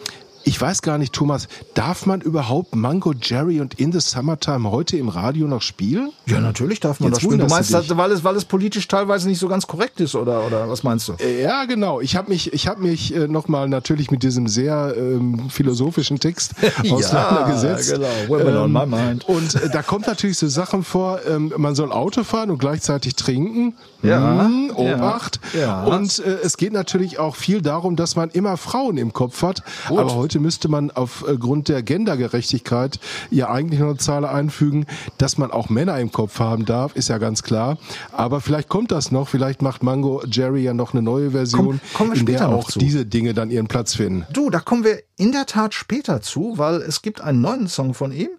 Ich 0.46 0.60
weiß 0.60 0.82
gar 0.82 0.98
nicht, 0.98 1.12
Thomas, 1.14 1.48
darf 1.72 2.04
man 2.04 2.20
überhaupt 2.20 2.76
Mango 2.76 3.14
Jerry 3.20 3.60
und 3.60 3.80
In 3.80 3.92
the 3.92 4.00
Summertime 4.00 4.70
heute 4.70 4.98
im 4.98 5.08
Radio 5.08 5.46
noch 5.46 5.62
spielen? 5.62 6.12
Ja, 6.26 6.38
natürlich 6.40 6.80
darf 6.80 7.00
man 7.00 7.08
Jetzt 7.08 7.16
das 7.16 7.22
spielen. 7.22 7.38
Du 7.40 7.46
meinst, 7.46 7.72
du 7.72 7.96
weil 7.96 8.12
es, 8.12 8.24
weil 8.24 8.36
es 8.36 8.44
politisch 8.44 8.86
teilweise 8.86 9.26
nicht 9.26 9.38
so 9.38 9.48
ganz 9.48 9.66
korrekt 9.66 10.00
ist, 10.00 10.14
oder, 10.14 10.46
oder 10.46 10.68
was 10.68 10.82
meinst 10.82 11.08
du? 11.08 11.14
Ja, 11.42 11.64
genau. 11.64 12.00
Ich 12.02 12.14
habe 12.16 12.28
mich, 12.30 12.52
ich 12.52 12.68
habe 12.68 12.82
mich 12.82 13.14
äh, 13.14 13.26
nochmal 13.26 13.68
natürlich 13.70 14.10
mit 14.10 14.22
diesem 14.22 14.46
sehr 14.46 14.94
ähm, 14.96 15.48
philosophischen 15.48 16.20
Text 16.20 16.52
auseinandergesetzt. 16.90 17.92
genau. 17.94 18.06
Women 18.28 18.56
on 18.56 18.72
my 18.72 18.86
mind. 18.86 19.26
Und 19.28 19.54
äh, 19.54 19.70
da 19.70 19.82
kommt 19.82 20.06
natürlich 20.06 20.36
so 20.38 20.48
Sachen 20.48 20.84
vor. 20.84 21.20
Ähm, 21.26 21.52
man 21.56 21.74
soll 21.74 21.90
Auto 21.90 22.22
fahren 22.22 22.50
und 22.50 22.58
gleichzeitig 22.58 23.14
trinken. 23.16 23.74
Ja, 24.02 24.44
Hm, 24.44 24.70
Obacht. 24.74 25.40
ja. 25.58 25.84
Und 25.84 26.18
äh, 26.18 26.36
es 26.42 26.58
geht 26.58 26.74
natürlich 26.74 27.18
auch 27.18 27.36
viel 27.36 27.62
darum, 27.62 27.96
dass 27.96 28.16
man 28.16 28.28
immer 28.30 28.58
Frauen 28.58 28.98
im 28.98 29.14
Kopf 29.14 29.42
hat. 29.42 29.62
Aber 29.88 30.14
heute 30.14 30.33
müsste 30.40 30.68
man 30.68 30.90
aufgrund 30.90 31.68
der 31.68 31.82
Gendergerechtigkeit 31.82 32.98
ja 33.30 33.50
eigentlich 33.50 33.80
noch 33.80 33.88
eine 33.88 33.98
Zahl 33.98 34.24
einfügen, 34.24 34.86
dass 35.18 35.38
man 35.38 35.50
auch 35.50 35.68
Männer 35.68 35.98
im 35.98 36.12
Kopf 36.12 36.38
haben 36.40 36.64
darf, 36.64 36.96
ist 36.96 37.08
ja 37.08 37.18
ganz 37.18 37.42
klar. 37.42 37.78
Aber 38.12 38.40
vielleicht 38.40 38.68
kommt 38.68 38.90
das 38.90 39.10
noch. 39.10 39.28
Vielleicht 39.28 39.62
macht 39.62 39.82
Mango 39.82 40.22
Jerry 40.30 40.62
ja 40.62 40.74
noch 40.74 40.92
eine 40.92 41.02
neue 41.02 41.32
Version, 41.32 41.80
Komm- 41.92 42.12
in 42.12 42.26
der 42.26 42.48
auch 42.48 42.70
diese 42.70 43.06
Dinge 43.06 43.34
dann 43.34 43.50
ihren 43.50 43.66
Platz 43.68 43.94
finden. 43.94 44.26
Du, 44.32 44.50
da 44.50 44.60
kommen 44.60 44.84
wir 44.84 45.00
in 45.16 45.32
der 45.32 45.46
Tat 45.46 45.74
später 45.74 46.20
zu, 46.20 46.54
weil 46.56 46.76
es 46.76 47.02
gibt 47.02 47.20
einen 47.20 47.40
neuen 47.40 47.68
Song 47.68 47.94
von 47.94 48.12
ihm. 48.12 48.30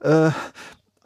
Äh, 0.00 0.30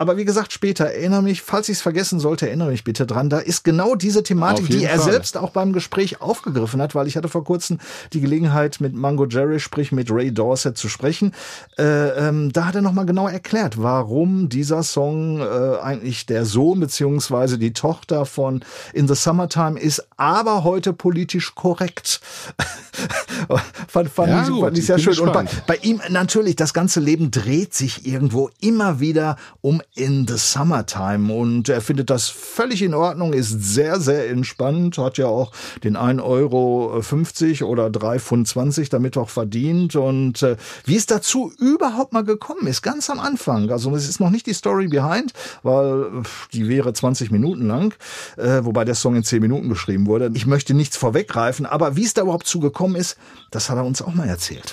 aber 0.00 0.16
wie 0.16 0.24
gesagt, 0.24 0.50
später 0.50 0.86
erinnere 0.86 1.20
mich, 1.20 1.42
falls 1.42 1.68
ich 1.68 1.76
es 1.76 1.82
vergessen 1.82 2.20
sollte, 2.20 2.46
erinnere 2.46 2.70
mich 2.70 2.84
bitte 2.84 3.04
dran. 3.04 3.28
Da 3.28 3.38
ist 3.38 3.64
genau 3.64 3.94
diese 3.96 4.22
Thematik, 4.22 4.70
die 4.70 4.84
er 4.84 4.98
Fall. 4.98 5.12
selbst 5.12 5.36
auch 5.36 5.50
beim 5.50 5.74
Gespräch 5.74 6.22
aufgegriffen 6.22 6.80
hat, 6.80 6.94
weil 6.94 7.06
ich 7.06 7.18
hatte 7.18 7.28
vor 7.28 7.44
kurzem 7.44 7.76
die 8.14 8.22
Gelegenheit, 8.22 8.80
mit 8.80 8.94
Mango 8.94 9.26
Jerry, 9.26 9.60
sprich 9.60 9.92
mit 9.92 10.10
Ray 10.10 10.32
Dorset 10.32 10.78
zu 10.78 10.88
sprechen. 10.88 11.34
Äh, 11.76 12.28
ähm, 12.28 12.50
da 12.50 12.64
hat 12.64 12.76
er 12.76 12.80
nochmal 12.80 13.04
genau 13.04 13.28
erklärt, 13.28 13.82
warum 13.82 14.48
dieser 14.48 14.84
Song 14.84 15.40
äh, 15.40 15.76
eigentlich 15.82 16.24
der 16.24 16.46
Sohn 16.46 16.80
beziehungsweise 16.80 17.58
die 17.58 17.74
Tochter 17.74 18.24
von 18.24 18.64
In 18.94 19.06
the 19.06 19.14
Summertime 19.14 19.78
ist, 19.78 20.06
aber 20.16 20.64
heute 20.64 20.94
politisch 20.94 21.54
korrekt. 21.54 22.22
fand, 23.86 24.08
fand, 24.08 24.28
Ja, 24.30 24.42
ich, 24.44 24.48
gut, 24.48 24.60
fand 24.60 24.78
ich 24.78 24.86
sehr 24.86 24.98
schön. 24.98 25.18
Und 25.18 25.34
bei, 25.34 25.44
bei 25.66 25.76
ihm 25.82 26.00
natürlich, 26.08 26.56
das 26.56 26.72
ganze 26.72 27.00
Leben 27.00 27.30
dreht 27.30 27.74
sich 27.74 28.06
irgendwo 28.06 28.48
immer 28.60 28.98
wieder 28.98 29.36
um 29.60 29.82
In 29.94 30.26
the 30.26 30.36
Summertime. 30.36 31.32
Und 31.32 31.68
er 31.68 31.80
findet 31.80 32.10
das 32.10 32.28
völlig 32.28 32.82
in 32.82 32.94
Ordnung, 32.94 33.32
ist 33.32 33.50
sehr, 33.50 34.00
sehr 34.00 34.30
entspannt, 34.30 34.98
hat 34.98 35.18
ja 35.18 35.26
auch 35.26 35.52
den 35.82 35.96
1,50 35.96 36.22
Euro 36.22 37.02
oder 37.70 37.86
3,20 37.86 38.18
Pfund 38.20 38.92
damit 38.92 39.16
auch 39.16 39.30
verdient. 39.30 39.96
Und 39.96 40.42
äh, 40.42 40.56
wie 40.84 40.96
es 40.96 41.06
dazu 41.06 41.52
überhaupt 41.58 42.12
mal 42.12 42.24
gekommen 42.24 42.66
ist, 42.66 42.82
ganz 42.82 43.10
am 43.10 43.18
Anfang. 43.18 43.70
Also 43.70 43.94
es 43.94 44.08
ist 44.08 44.20
noch 44.20 44.30
nicht 44.30 44.46
die 44.46 44.54
Story 44.54 44.88
behind, 44.88 45.32
weil 45.62 46.22
die 46.52 46.68
wäre 46.68 46.92
20 46.92 47.30
Minuten 47.30 47.66
lang, 47.66 47.94
äh, 48.36 48.64
wobei 48.64 48.84
der 48.84 48.94
Song 48.94 49.16
in 49.16 49.24
10 49.24 49.40
Minuten 49.40 49.68
geschrieben 49.68 50.06
wurde. 50.06 50.30
Ich 50.34 50.46
möchte 50.46 50.74
nichts 50.74 50.96
vorweggreifen, 50.96 51.66
aber 51.66 51.96
wie 51.96 52.04
es 52.04 52.14
da 52.14 52.22
überhaupt 52.22 52.46
zugekommen 52.46 52.96
ist, 52.96 53.16
das 53.50 53.68
hat 53.70 53.76
er 53.76 53.84
uns 53.84 54.02
auch 54.02 54.14
mal 54.14 54.28
erzählt. 54.28 54.70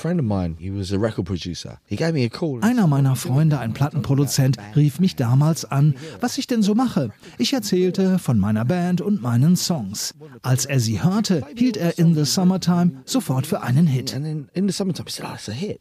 Einer 2.63 2.87
meiner 2.87 3.15
Freunde, 3.15 3.59
ein 3.59 3.73
Plattenproduzent, 3.73 4.57
rief 4.75 4.99
mich 4.99 5.06
damals 5.15 5.65
an, 5.65 5.95
was 6.19 6.37
ich 6.37 6.47
denn 6.47 6.61
so 6.61 6.75
mache. 6.75 7.11
Ich 7.37 7.53
erzählte 7.53 8.19
von 8.19 8.37
meiner 8.37 8.65
Band 8.65 9.01
und 9.01 9.21
meinen 9.21 9.55
Songs. 9.55 10.13
Als 10.41 10.65
er 10.65 10.79
sie 10.79 11.03
hörte, 11.03 11.45
hielt 11.55 11.77
er 11.77 11.97
In 11.97 12.13
the 12.15 12.25
Summertime 12.25 13.03
sofort 13.05 13.47
für 13.47 13.61
einen 13.61 13.87
Hit. 13.87 14.13
And 14.13 14.25
then 14.25 14.49
in 14.53 14.67
the 14.67 14.73
summertime, 14.73 15.05
he 15.07 15.13
said, 15.13 15.25
it's 15.33 15.49
a 15.49 15.51
hit. 15.51 15.79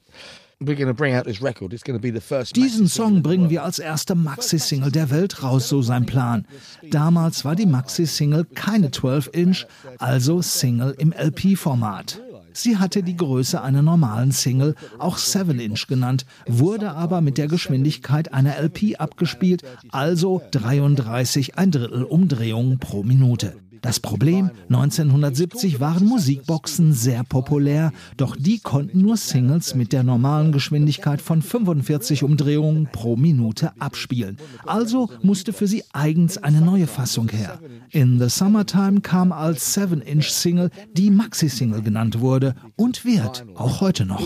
We're 0.59 0.75
going 0.75 0.88
to 0.88 0.95
bring 0.95 1.14
out 1.14 1.26
this 1.26 1.42
record. 1.42 1.75
It's 1.75 1.85
going 1.85 1.99
to 1.99 2.02
be 2.02 2.11
the 2.11 2.21
first. 2.21 2.56
Diesen 2.56 2.88
Song 2.88 3.23
bringen 3.23 3.42
world." 3.42 3.50
wir 3.50 3.64
als 3.64 3.78
erste 3.78 4.14
Maxi-Single 4.14 4.90
der 4.90 5.11
Welt 5.11 5.42
raus, 5.42 5.68
so 5.68 5.83
sein 5.83 6.06
Plan. 6.06 6.47
Damals 6.90 7.45
war 7.45 7.54
die 7.54 7.66
Maxi-Single 7.66 8.47
keine 8.54 8.88
12-Inch, 8.88 9.66
also 9.99 10.40
Single 10.40 10.95
im 10.97 11.12
LP-Format. 11.12 12.23
Sie 12.56 12.78
hatte 12.78 13.02
die 13.02 13.16
Größe 13.16 13.60
einer 13.60 13.82
normalen 13.82 14.32
Single, 14.32 14.76
auch 14.98 15.18
7-Inch 15.18 15.88
genannt, 15.88 16.25
wurde 16.46 16.92
aber 16.92 17.20
mit 17.20 17.36
der 17.36 17.48
Geschwindigkeit 17.48 18.32
einer 18.32 18.58
LP 18.58 18.98
abgespielt, 18.98 19.62
also 19.90 20.40
33 20.52 21.58
ein 21.58 21.70
Drittel 21.70 22.02
Umdrehungen 22.02 22.78
pro 22.78 23.02
Minute. 23.02 23.56
Das 23.83 24.00
Problem, 24.00 24.50
1970 24.68 25.80
waren 25.80 26.06
Musikboxen 26.06 26.92
sehr 26.92 27.25
populär, 27.25 27.92
doch 28.16 28.37
die 28.37 28.59
konnten 28.59 29.00
nur 29.00 29.16
Singles 29.16 29.75
mit 29.75 29.92
der 29.92 30.02
normalen 30.02 30.52
Geschwindigkeit 30.52 31.21
von 31.21 31.42
45 31.42 32.23
Umdrehungen 32.23 32.88
pro 32.90 33.16
Minute 33.16 33.73
abspielen. 33.78 34.38
Also 34.64 35.11
musste 35.23 35.52
für 35.52 35.66
sie 35.66 35.85
eigens 35.92 36.38
eine 36.38 36.61
neue 36.61 36.87
Fassung 36.87 37.28
her. 37.28 37.61
In 37.90 38.18
the 38.18 38.28
Summertime 38.28 39.00
kam 39.00 39.33
als 39.33 39.76
7-Inch-Single, 39.76 40.71
die 40.92 41.11
Maxi-Single 41.11 41.83
genannt 41.83 42.21
wurde 42.21 42.54
und 42.76 43.04
wird 43.04 43.45
auch 43.54 43.80
heute 43.80 44.04
noch. 44.04 44.21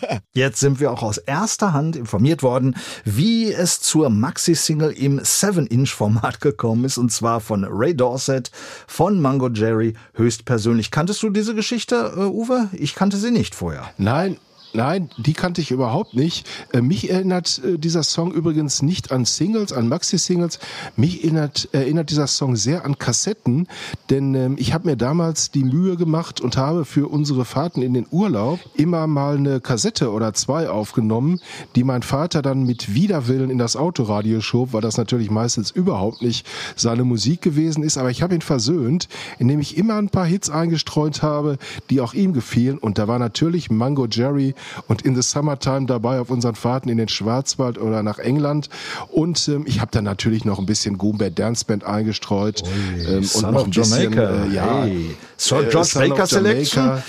Jetzt 0.34 0.60
sind 0.60 0.80
wir 0.80 0.90
auch 0.90 1.02
aus 1.02 1.18
erster 1.18 1.72
Hand 1.72 1.96
informiert 1.96 2.42
worden, 2.42 2.76
wie 3.04 3.52
es 3.52 3.80
zur 3.80 4.10
Maxi-Single 4.10 4.92
im 4.92 5.20
7-Inch-Format 5.90 6.40
gekommen 6.40 6.84
ist, 6.84 6.98
und 6.98 7.10
zwar 7.10 7.40
von 7.40 7.64
Ray 7.64 7.94
Dorset, 7.94 8.50
von 8.86 9.20
Mango 9.20 9.48
Jerry 9.48 9.94
höchstpersönlich. 10.14 10.90
Kanntest 10.90 11.22
du 11.22 11.30
diese 11.30 11.54
Geschichte, 11.54 12.12
äh, 12.16 12.20
Uwe? 12.20 12.68
Ich 12.72 12.94
kannte 12.94 13.16
sie 13.16 13.30
nicht 13.30 13.54
vorher. 13.54 13.90
Nein, 13.98 14.36
nein, 14.72 15.10
die 15.16 15.32
kannte 15.32 15.60
ich 15.60 15.70
überhaupt 15.70 16.14
nicht. 16.14 16.48
Äh, 16.72 16.80
mich 16.80 17.10
erinnert 17.10 17.60
äh, 17.64 17.78
dieser 17.78 18.02
Song 18.02 18.32
übrigens 18.32 18.82
nicht 18.82 19.12
an 19.12 19.24
Singles, 19.24 19.72
an 19.72 19.88
Maxi-Singles. 19.88 20.58
Mich 20.96 21.24
erinnert, 21.24 21.68
erinnert 21.72 22.10
dieser 22.10 22.26
Song 22.26 22.56
sehr 22.56 22.84
an 22.84 22.98
Kassetten, 22.98 23.68
denn 24.08 24.34
ähm, 24.34 24.56
ich 24.58 24.74
habe 24.74 24.88
mir 24.88 24.96
damals 24.96 25.50
die 25.50 25.64
Mühe 25.64 25.96
gemacht 25.96 26.40
und 26.40 26.56
habe 26.56 26.84
für 26.84 27.08
unsere 27.08 27.44
Fahrten 27.44 27.82
in 27.82 27.94
den 27.94 28.06
Urlaub 28.10 28.60
immer 28.74 29.06
mal 29.06 29.36
eine 29.36 29.60
Kassette 29.60 30.10
oder 30.10 30.34
zwei 30.34 30.68
aufgenommen, 30.68 31.40
die 31.76 31.84
mein 31.84 32.02
Vater 32.02 32.42
dann 32.42 32.64
mit 32.64 32.94
Widerwillen 32.94 33.50
in 33.50 33.58
das 33.58 33.76
Autoradio 33.76 34.40
schob, 34.40 34.72
weil 34.72 34.80
das 34.80 34.96
natürlich 34.96 35.30
meistens 35.30 35.70
überhaupt 35.70 36.22
nicht 36.22 36.46
seine 36.76 37.04
Musik 37.04 37.42
gewesen 37.42 37.82
ist. 37.82 37.98
Aber 37.98 38.10
ich 38.10 38.22
habe 38.22 38.34
ihn 38.34 38.40
versöhnt, 38.40 39.08
indem 39.38 39.60
ich 39.60 39.76
immer 39.76 39.96
ein 39.96 40.08
paar 40.08 40.26
Hits 40.26 40.50
eingestreut 40.50 41.22
habe, 41.22 41.58
die 41.90 42.00
auch 42.00 42.14
ihm 42.14 42.32
gefielen. 42.32 42.78
Und 42.78 42.98
da 42.98 43.08
war 43.08 43.18
natürlich 43.18 43.70
Mango 43.70 44.06
Jerry 44.06 44.54
und 44.88 45.02
In 45.02 45.14
the 45.14 45.22
Summertime 45.22 45.86
dabei 45.86 46.20
auf 46.20 46.30
unseren 46.30 46.54
Fahrten 46.54 46.88
in 46.88 46.98
den 46.98 47.08
Schwarzwald 47.08 47.78
oder 47.78 48.02
nach 48.02 48.18
England. 48.18 48.68
Und 49.08 49.48
ähm, 49.48 49.64
ich 49.66 49.80
habe 49.80 49.90
dann 49.92 50.04
natürlich 50.04 50.44
noch 50.44 50.58
ein 50.58 50.66
bisschen 50.66 50.98
Goombert 50.98 51.38
Dance 51.38 51.64
Band 51.64 51.84
eingestreut. 51.84 52.62
ähm, 52.98 53.28
und 53.34 53.52
noch 53.52 53.64
ein 53.64 53.70
bisschen, 53.70 54.12
Jamaica. 54.12 54.44
äh, 54.44 54.48
ja, 54.54 54.82
Hey. 54.82 55.16
So, 55.36 55.56
äh, 55.60 55.70
Son 55.70 55.80
of 55.80 55.94
Baker 55.94 56.26
Selection? 56.26 57.02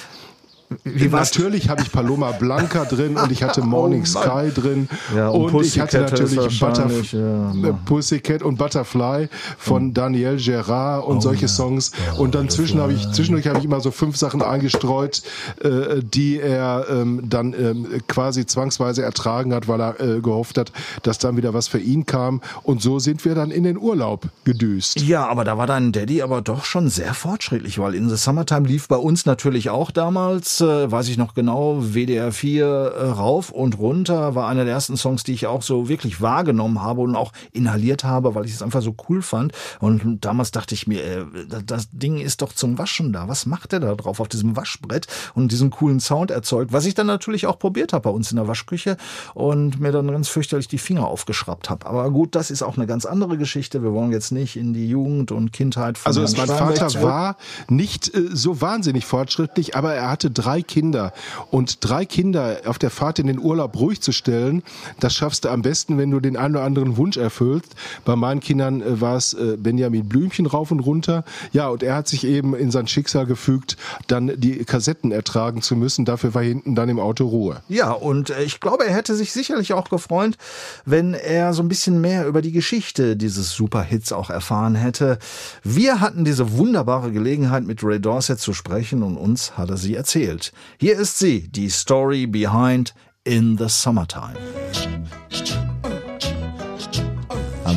Wie 0.83 1.11
war's? 1.11 1.31
Natürlich 1.31 1.69
habe 1.69 1.81
ich 1.81 1.91
Paloma 1.91 2.31
Blanca 2.31 2.85
drin 2.85 3.17
und 3.17 3.31
ich 3.31 3.43
hatte 3.43 3.61
Morning 3.65 4.01
Oh. 4.01 4.05
Sky 4.05 4.51
drin 4.53 4.89
Ja, 5.15 5.29
und 5.29 5.53
und, 5.53 5.65
ich 5.65 5.79
hatte 5.79 6.01
natürlich 6.01 6.59
Butterf 6.59 7.11
ja, 7.13 7.51
äh, 7.51 7.73
Pussycat 7.85 8.41
und 8.41 8.57
Butterfly 8.57 9.27
von 9.57 9.93
Daniel 9.93 10.37
Gerard 10.37 11.03
Oh 11.05 11.11
und 11.11 11.21
solche 11.21 11.47
Songs 11.47 11.91
und 12.17 12.35
dann 12.35 12.49
zwischen 12.49 12.79
habe 12.79 12.93
ich 12.93 13.09
zwischendurch 13.11 13.47
habe 13.47 13.59
ich 13.59 13.65
immer 13.65 13.79
so 13.81 13.91
fünf 13.91 14.17
Sachen 14.17 14.41
eingestreut, 14.41 15.21
äh, 15.63 16.01
die 16.01 16.39
er 16.39 16.85
ähm, 16.89 17.21
dann 17.29 17.53
ähm, 17.53 17.87
quasi 18.07 18.45
zwangsweise 18.45 19.03
ertragen 19.03 19.53
hat, 19.53 19.67
weil 19.67 19.81
er 19.81 19.99
äh, 19.99 20.21
gehofft 20.21 20.57
hat, 20.57 20.71
dass 21.03 21.17
dann 21.17 21.37
wieder 21.37 21.53
was 21.53 21.67
für 21.67 21.79
ihn 21.79 22.05
kam 22.05 22.41
und 22.63 22.81
so 22.81 22.99
sind 22.99 23.23
wir 23.25 23.35
dann 23.35 23.51
in 23.51 23.63
den 23.63 23.77
Urlaub 23.77 24.27
gedüst. 24.45 25.01
Ja, 25.01 25.27
aber 25.27 25.43
da 25.43 25.57
war 25.57 25.67
dein 25.67 25.91
Daddy 25.91 26.21
aber 26.21 26.41
doch 26.41 26.65
schon 26.65 26.89
sehr 26.89 27.13
fortschrittlich, 27.13 27.79
weil 27.79 27.95
In 27.95 28.09
the 28.09 28.15
Summertime 28.15 28.67
lief 28.67 28.87
bei 28.87 28.95
uns 28.95 29.25
natürlich 29.25 29.69
auch 29.69 29.91
damals, 29.91 30.60
äh, 30.61 30.91
weiß 30.91 31.07
ich 31.09 31.17
noch 31.17 31.33
genau, 31.33 31.77
WDR 31.81 32.31
4 32.31 32.65
äh, 32.65 33.05
rauf 33.09 33.51
und 33.51 33.77
runter, 33.77 34.35
war 34.35 34.47
einer 34.47 34.65
der 34.65 34.73
ersten 34.73 34.97
Songs, 34.97 35.23
die 35.23 35.33
ich 35.33 35.47
auch 35.47 35.61
so 35.61 35.89
wirklich 35.89 36.21
wahrgenommen 36.21 36.81
habe 36.81 37.01
und 37.01 37.15
auch 37.15 37.31
inhaliert 37.51 38.03
habe, 38.03 38.35
weil 38.35 38.45
ich 38.45 38.53
es 38.53 38.61
einfach 38.61 38.81
so 38.81 38.95
cool 39.09 39.21
fand. 39.21 39.51
Und 39.79 40.23
damals 40.25 40.51
dachte 40.51 40.73
ich 40.75 40.87
mir, 40.87 41.03
äh, 41.03 41.25
das- 41.65 41.89
Ding 41.91 42.17
ist 42.19 42.41
doch 42.41 42.53
zum 42.53 42.77
Waschen 42.77 43.11
da. 43.11 43.27
Was 43.27 43.45
macht 43.45 43.71
der 43.73 43.79
da 43.79 43.95
drauf 43.95 44.19
auf 44.19 44.27
diesem 44.27 44.55
Waschbrett 44.55 45.07
und 45.33 45.51
diesen 45.51 45.69
coolen 45.71 45.99
Sound 45.99 46.31
erzeugt? 46.31 46.71
Was 46.73 46.85
ich 46.85 46.93
dann 46.93 47.07
natürlich 47.07 47.47
auch 47.47 47.59
probiert 47.59 47.91
habe 47.93 48.03
bei 48.03 48.09
uns 48.09 48.31
in 48.31 48.37
der 48.37 48.47
Waschküche 48.47 48.97
und 49.33 49.79
mir 49.79 49.91
dann 49.91 50.07
ganz 50.09 50.27
fürchterlich 50.29 50.67
die 50.67 50.77
Finger 50.77 51.07
aufgeschraubt 51.07 51.69
habe. 51.69 51.85
Aber 51.85 52.09
gut, 52.11 52.35
das 52.35 52.49
ist 52.51 52.61
auch 52.63 52.77
eine 52.77 52.87
ganz 52.87 53.05
andere 53.05 53.37
Geschichte. 53.37 53.83
Wir 53.83 53.93
wollen 53.93 54.11
jetzt 54.11 54.31
nicht 54.31 54.55
in 54.55 54.73
die 54.73 54.87
Jugend 54.87 55.31
und 55.31 55.51
Kindheit 55.53 55.97
von 55.97 56.07
Also 56.09 56.21
Herrn 56.21 56.47
mein 56.47 56.57
Vater 56.57 57.01
war 57.03 57.35
nicht 57.67 58.13
äh, 58.15 58.29
so 58.31 58.61
wahnsinnig 58.61 59.05
fortschrittlich, 59.05 59.75
aber 59.75 59.93
er 59.93 60.09
hatte 60.09 60.31
drei 60.31 60.50
drei 60.51 60.61
Kinder. 60.63 61.13
Und 61.49 61.77
drei 61.79 62.03
Kinder 62.05 62.57
auf 62.65 62.77
der 62.77 62.89
Fahrt 62.89 63.19
in 63.19 63.27
den 63.27 63.39
Urlaub 63.39 63.79
ruhig 63.79 64.01
zu 64.01 64.11
stellen, 64.11 64.63
das 64.99 65.13
schaffst 65.13 65.45
du 65.45 65.49
am 65.49 65.61
besten, 65.61 65.97
wenn 65.97 66.11
du 66.11 66.19
den 66.19 66.35
einen 66.35 66.55
oder 66.55 66.65
anderen 66.65 66.97
Wunsch 66.97 67.15
erfüllst. 67.15 67.73
Bei 68.03 68.17
meinen 68.17 68.41
Kindern 68.41 68.81
äh, 68.81 68.99
war 68.99 69.15
es 69.15 69.33
äh, 69.33 69.55
Benjamin 69.57 70.09
Blümchen 70.09 70.45
rauf 70.45 70.71
und 70.71 70.81
runter. 70.81 71.23
Ja, 71.53 71.69
und 71.69 71.83
er 71.83 71.95
hat 71.95 72.09
sich 72.09 72.25
eben 72.25 72.53
in 72.53 72.69
sein 72.69 72.87
Schicksal 72.87 73.25
gefügt, 73.25 73.77
dann 74.07 74.33
die 74.35 74.65
Kassetten 74.65 75.13
ertragen 75.13 75.61
zu 75.61 75.77
müssen. 75.77 76.03
Dafür 76.03 76.33
war 76.33 76.43
hinten 76.43 76.75
dann 76.75 76.89
im 76.89 76.99
Auto 76.99 77.27
Ruhe. 77.27 77.61
Ja, 77.69 77.91
und 77.91 78.29
äh, 78.29 78.43
ich 78.43 78.59
glaube, 78.59 78.85
er 78.85 78.93
hätte 78.93 79.15
sich 79.15 79.31
sicherlich 79.31 79.71
auch 79.71 79.89
gefreut, 79.89 80.37
wenn 80.83 81.13
er 81.13 81.53
so 81.53 81.63
ein 81.63 81.69
bisschen 81.69 82.01
mehr 82.01 82.27
über 82.27 82.41
die 82.41 82.51
Geschichte 82.51 83.15
dieses 83.15 83.51
Superhits 83.51 84.11
auch 84.11 84.29
erfahren 84.29 84.75
hätte. 84.75 85.17
Wir 85.63 86.01
hatten 86.01 86.25
diese 86.25 86.57
wunderbare 86.57 87.13
Gelegenheit, 87.13 87.63
mit 87.63 87.83
Ray 87.83 88.01
Dorset 88.01 88.39
zu 88.39 88.53
sprechen 88.53 89.01
und 89.01 89.15
uns 89.15 89.57
hat 89.57 89.69
er 89.69 89.77
sie 89.77 89.95
erzählt. 89.95 90.30
Hier 90.77 90.97
ist 90.97 91.19
sie, 91.19 91.47
die 91.47 91.69
Story 91.69 92.25
behind 92.25 92.93
In 93.23 93.57
the 93.57 93.67
Summertime. 93.67 94.37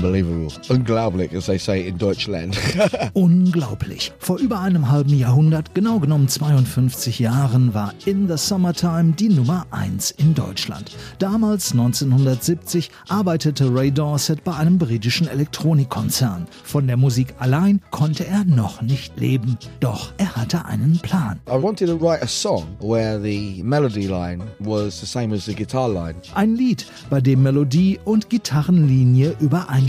Unbelievable. 0.04 0.52
Unglaublich, 0.68 1.32
as 1.34 1.46
they 1.46 1.56
say 1.56 1.88
in 1.88 1.96
Deutschland. 1.96 2.58
Unglaublich. 3.14 4.12
Vor 4.18 4.38
über 4.38 4.60
einem 4.60 4.90
halben 4.90 5.16
Jahrhundert, 5.16 5.74
genau 5.74 5.98
genommen 5.98 6.28
52 6.28 7.20
Jahren, 7.20 7.72
war 7.72 7.94
In 8.04 8.28
the 8.28 8.36
Summertime 8.36 9.12
die 9.12 9.30
Nummer 9.30 9.66
1 9.70 10.10
in 10.10 10.34
Deutschland. 10.34 10.90
Damals, 11.18 11.72
1970, 11.72 12.90
arbeitete 13.08 13.74
Ray 13.74 13.90
Dorset 13.90 14.44
bei 14.44 14.54
einem 14.54 14.76
britischen 14.76 15.26
Elektronikkonzern. 15.26 16.48
Von 16.64 16.86
der 16.86 16.98
Musik 16.98 17.34
allein 17.38 17.80
konnte 17.90 18.26
er 18.26 18.44
noch 18.44 18.82
nicht 18.82 19.18
leben. 19.18 19.56
Doch 19.80 20.12
er 20.18 20.36
hatte 20.36 20.66
einen 20.66 20.98
Plan. 20.98 21.40
I 21.48 21.52
wanted 21.52 21.88
to 21.88 21.96
write 21.96 22.22
a 22.22 22.28
song 22.28 22.76
where 22.78 23.18
the 23.18 23.62
melody 23.62 24.06
line 24.06 24.42
was 24.58 25.00
the 25.00 25.06
same 25.06 25.34
as 25.34 25.46
the 25.46 25.54
guitar 25.54 25.88
line. 25.88 26.16
Ein 26.34 26.56
Lied, 26.56 26.84
bei 27.08 27.22
dem 27.22 27.42
Melodie 27.42 27.98
und 28.04 28.28
Gitarrenlinie 28.28 29.34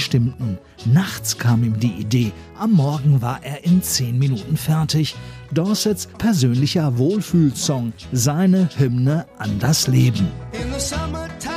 übereinstimmten. 0.05 0.57
Nachts 0.85 1.37
kam 1.37 1.63
ihm 1.63 1.79
die 1.79 1.93
Idee. 1.99 2.31
Am 2.57 2.73
Morgen 2.73 3.21
war 3.21 3.39
er 3.43 3.63
in 3.63 3.81
zehn 3.81 4.17
Minuten 4.17 4.57
fertig. 4.57 5.15
Dorsets 5.51 6.07
persönlicher 6.17 6.97
Wohlfühlsong, 6.97 7.93
seine 8.11 8.69
Hymne 8.77 9.25
an 9.37 9.59
das 9.59 9.87
Leben. 9.87 10.27
In 10.53 10.71
the 10.77 11.54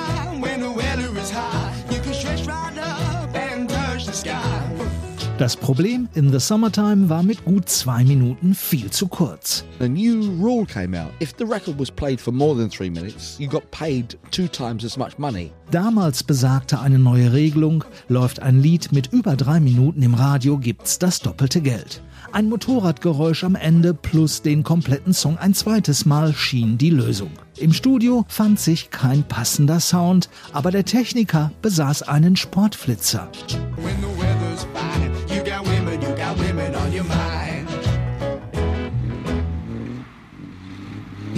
Das 5.39 5.57
Problem 5.57 6.09
in 6.15 6.33
The 6.33 6.41
Summertime 6.41 7.09
war 7.09 7.23
mit 7.23 7.45
gut 7.45 7.69
zwei 7.69 8.03
Minuten 8.03 8.57
viel 8.57 8.91
zu 8.91 9.07
kurz. 9.07 9.65
A 9.79 9.87
new 9.87 10.21
rule 10.43 10.67
came 10.67 11.01
out. 11.01 11.13
If 11.23 11.33
the 11.39 11.45
record 11.45 11.79
was 11.79 11.93
played 11.93 12.21
for 12.21 12.35
more 12.35 12.57
than 12.57 12.69
three 12.69 12.91
minutes, 12.91 13.37
you 13.39 13.49
got 13.49 13.71
paid 13.71 14.19
two 14.33 14.49
times 14.49 14.85
as 14.85 14.97
much 14.97 15.17
money. 15.17 15.53
Damals 15.71 16.25
besagte 16.25 16.81
eine 16.81 16.99
neue 16.99 17.33
Regelung, 17.33 17.85
läuft 18.09 18.43
ein 18.43 18.61
Lied 18.61 18.91
mit 18.91 19.13
über 19.13 19.37
drei 19.37 19.61
Minuten 19.61 20.03
im 20.03 20.15
Radio, 20.15 20.59
gibt's 20.59 20.99
das 20.99 21.21
doppelte 21.21 21.61
Geld. 21.61 22.03
Ein 22.33 22.49
Motorradgeräusch 22.49 23.45
am 23.45 23.55
Ende 23.55 23.95
plus 23.95 24.43
den 24.43 24.65
kompletten 24.65 25.13
Song 25.13 25.39
ein 25.39 25.55
zweites 25.55 26.05
Mal 26.05 26.35
schien 26.35 26.79
die 26.79 26.91
Lösung. 26.91 27.31
Im 27.57 27.73
Studio 27.73 28.25
fand 28.27 28.59
sich 28.59 28.91
kein 28.91 29.23
passender 29.23 29.79
Sound, 29.79 30.31
aber 30.53 30.73
der 30.73 30.85
Techniker 30.85 31.53
besaß 31.63 32.03
einen 32.03 32.35
Sportflitzer. 32.35 33.31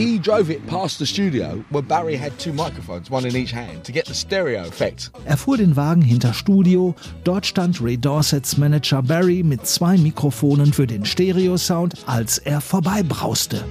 He 0.00 0.18
drove 0.18 0.48
it 0.48 0.66
past 0.66 0.98
the 0.98 1.04
studio 1.04 1.62
where 1.68 1.82
Barry 1.82 2.16
had 2.16 2.32
two 2.38 2.54
microphones, 2.54 3.10
one 3.10 3.26
in 3.26 3.36
each 3.36 3.52
hand, 3.52 3.84
to 3.84 3.92
get 3.92 4.06
the 4.06 4.14
stereo 4.14 4.62
effect. 4.62 5.10
Er 5.26 5.36
fuhr 5.36 5.58
den 5.58 5.76
Wagen 5.76 6.00
hinter 6.00 6.32
Studio, 6.32 6.94
dort 7.22 7.44
stand 7.44 7.82
Ray 7.82 7.98
Dorsets 7.98 8.56
Manager 8.56 9.02
Barry 9.02 9.42
mit 9.42 9.66
zwei 9.66 9.98
Mikrofonen 9.98 10.72
für 10.72 10.86
den 10.86 11.04
Stereo-Sound, 11.04 11.96
als 12.06 12.38
er 12.38 12.62
vorbeibrauste. 12.62 13.62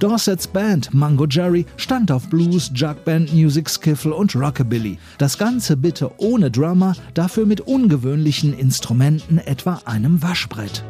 Dorsets 0.00 0.48
Band 0.48 0.92
Mango 0.92 1.26
Jerry 1.28 1.64
stand 1.76 2.10
auf 2.10 2.28
Blues, 2.28 2.72
Jugband, 2.74 3.32
Music 3.32 3.70
Skiffle 3.70 4.16
und 4.16 4.34
Rockabilly. 4.34 4.98
Das 5.18 5.38
Ganze 5.38 5.76
bitte 5.76 6.10
ohne 6.16 6.50
Drummer, 6.50 6.96
dafür 7.14 7.46
mit 7.46 7.60
ungewöhnlichen 7.60 8.52
Instrumenten, 8.52 9.38
etwa 9.38 9.80
einem 9.84 10.20
Waschbrett. 10.24 10.82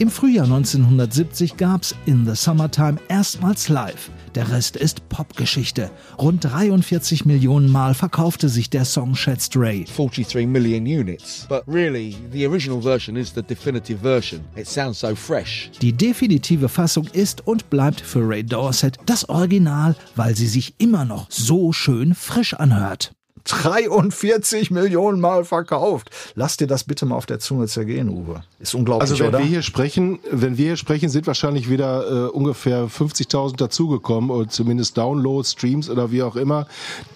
Im 0.00 0.10
Frühjahr 0.10 0.44
1970 0.44 1.56
gab's 1.56 1.92
In 2.06 2.24
the 2.24 2.36
Summertime 2.36 2.98
erstmals 3.08 3.68
live. 3.68 4.10
Der 4.36 4.48
Rest 4.48 4.76
ist 4.76 5.08
Popgeschichte. 5.08 5.90
Rund 6.18 6.44
43 6.44 7.24
Millionen 7.24 7.68
Mal 7.68 7.94
verkaufte 7.94 8.48
sich 8.48 8.70
der 8.70 8.84
Song, 8.84 9.16
schätzt 9.16 9.56
Ray. 9.56 9.84
43 9.84 10.46
million 10.46 10.86
units. 10.86 11.46
But 11.48 11.64
really, 11.66 12.16
the 12.30 12.46
original 12.46 12.80
version 12.80 13.16
is 13.16 13.32
the 13.34 13.42
definitive 13.42 13.98
version. 14.00 14.42
It 14.54 14.68
sounds 14.68 15.00
so 15.00 15.16
fresh. 15.16 15.68
Die 15.82 15.92
definitive 15.92 16.68
Fassung 16.68 17.08
ist 17.12 17.44
und 17.44 17.68
bleibt 17.68 18.00
für 18.00 18.20
Ray 18.20 18.44
Dorset 18.44 18.98
das 19.04 19.28
Original, 19.28 19.96
weil 20.14 20.36
sie 20.36 20.46
sich 20.46 20.74
immer 20.78 21.04
noch 21.04 21.26
so 21.28 21.72
schön 21.72 22.14
frisch 22.14 22.54
anhört. 22.54 23.17
43 23.48 24.70
Millionen 24.70 25.20
Mal 25.20 25.44
verkauft. 25.44 26.10
Lass 26.34 26.56
dir 26.56 26.66
das 26.66 26.84
bitte 26.84 27.06
mal 27.06 27.16
auf 27.16 27.26
der 27.26 27.38
Zunge 27.38 27.66
zergehen, 27.66 28.08
Uwe. 28.08 28.42
Ist 28.60 28.74
unglaublich, 28.74 29.10
Also 29.10 29.22
wenn 29.22 29.28
oder? 29.28 29.38
wir 29.38 29.46
hier 29.46 29.62
sprechen, 29.62 30.18
wenn 30.30 30.58
wir 30.58 30.66
hier 30.66 30.76
sprechen, 30.76 31.08
sind 31.08 31.26
wahrscheinlich 31.26 31.70
wieder 31.70 32.26
äh, 32.26 32.28
ungefähr 32.30 32.88
50.000 32.88 33.56
dazugekommen 33.56 34.30
oder 34.30 34.48
zumindest 34.48 34.96
Downloads, 34.96 35.52
Streams 35.52 35.88
oder 35.88 36.10
wie 36.10 36.22
auch 36.22 36.36
immer. 36.36 36.66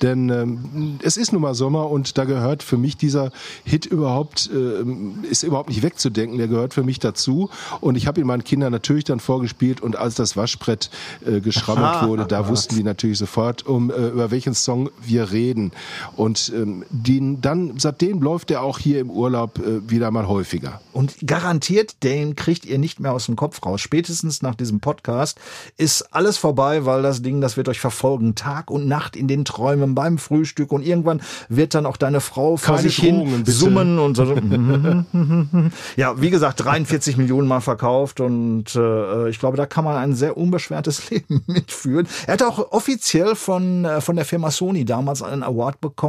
Denn 0.00 0.28
ähm, 0.30 0.98
es 1.02 1.16
ist 1.16 1.32
nun 1.32 1.42
mal 1.42 1.54
Sommer 1.54 1.90
und 1.90 2.16
da 2.18 2.24
gehört 2.24 2.62
für 2.62 2.76
mich 2.76 2.96
dieser 2.96 3.30
Hit 3.64 3.86
überhaupt 3.86 4.50
äh, 4.52 4.84
ist 5.28 5.42
überhaupt 5.42 5.68
nicht 5.68 5.82
wegzudenken. 5.82 6.38
Der 6.38 6.48
gehört 6.48 6.74
für 6.74 6.82
mich 6.82 6.98
dazu 6.98 7.50
und 7.80 7.96
ich 7.96 8.06
habe 8.06 8.20
ihn 8.20 8.26
meinen 8.26 8.44
Kindern 8.44 8.72
natürlich 8.72 9.04
dann 9.04 9.20
vorgespielt 9.20 9.80
und 9.80 9.96
als 9.96 10.14
das 10.14 10.36
Waschbrett 10.36 10.90
äh, 11.26 11.40
geschrammelt 11.40 12.08
wurde, 12.08 12.26
da 12.26 12.48
wussten 12.48 12.76
die 12.76 12.82
natürlich 12.82 13.18
sofort, 13.18 13.66
um 13.66 13.90
äh, 13.90 14.08
über 14.08 14.30
welchen 14.30 14.54
Song 14.54 14.90
wir 15.04 15.32
reden. 15.32 15.72
Und 16.16 16.21
ähm, 16.22 16.84
den, 16.90 17.40
dann 17.40 17.74
seitdem 17.78 18.20
läuft 18.22 18.50
er 18.50 18.62
auch 18.62 18.78
hier 18.78 19.00
im 19.00 19.10
Urlaub 19.10 19.58
äh, 19.58 19.88
wieder 19.90 20.10
mal 20.10 20.28
häufiger. 20.28 20.80
Und 20.92 21.16
garantiert, 21.26 22.02
den 22.02 22.36
kriegt 22.36 22.66
ihr 22.66 22.78
nicht 22.78 23.00
mehr 23.00 23.12
aus 23.12 23.26
dem 23.26 23.34
Kopf 23.34 23.64
raus. 23.64 23.80
Spätestens 23.80 24.42
nach 24.42 24.54
diesem 24.54 24.80
Podcast 24.80 25.40
ist 25.78 26.14
alles 26.14 26.36
vorbei, 26.36 26.84
weil 26.84 27.02
das 27.02 27.22
Ding, 27.22 27.40
das 27.40 27.56
wird 27.56 27.68
euch 27.68 27.80
verfolgen. 27.80 28.34
Tag 28.34 28.70
und 28.70 28.86
Nacht 28.86 29.16
in 29.16 29.26
den 29.26 29.44
Träumen, 29.44 29.94
beim 29.94 30.18
Frühstück. 30.18 30.70
Und 30.70 30.86
irgendwann 30.86 31.22
wird 31.48 31.74
dann 31.74 31.86
auch 31.86 31.96
deine 31.96 32.20
Frau 32.20 32.56
vor 32.56 32.78
sich 32.78 32.96
hin 32.96 33.44
summen 33.46 33.98
und 33.98 34.16
so. 34.16 34.22
ja, 35.96 36.20
wie 36.20 36.30
gesagt, 36.30 36.62
43 36.62 37.16
Millionen 37.16 37.48
Mal 37.48 37.60
verkauft. 37.60 38.20
Und 38.20 38.76
äh, 38.76 39.28
ich 39.28 39.38
glaube, 39.38 39.56
da 39.56 39.66
kann 39.66 39.84
man 39.84 39.96
ein 39.96 40.14
sehr 40.14 40.36
unbeschwertes 40.36 41.10
Leben 41.10 41.42
mitführen. 41.46 42.06
Er 42.26 42.34
hat 42.34 42.42
auch 42.42 42.70
offiziell 42.70 43.34
von, 43.34 43.84
äh, 43.84 44.00
von 44.00 44.16
der 44.16 44.24
Firma 44.24 44.50
Sony 44.50 44.84
damals 44.84 45.22
einen 45.22 45.42
Award 45.42 45.80
bekommen 45.80 46.01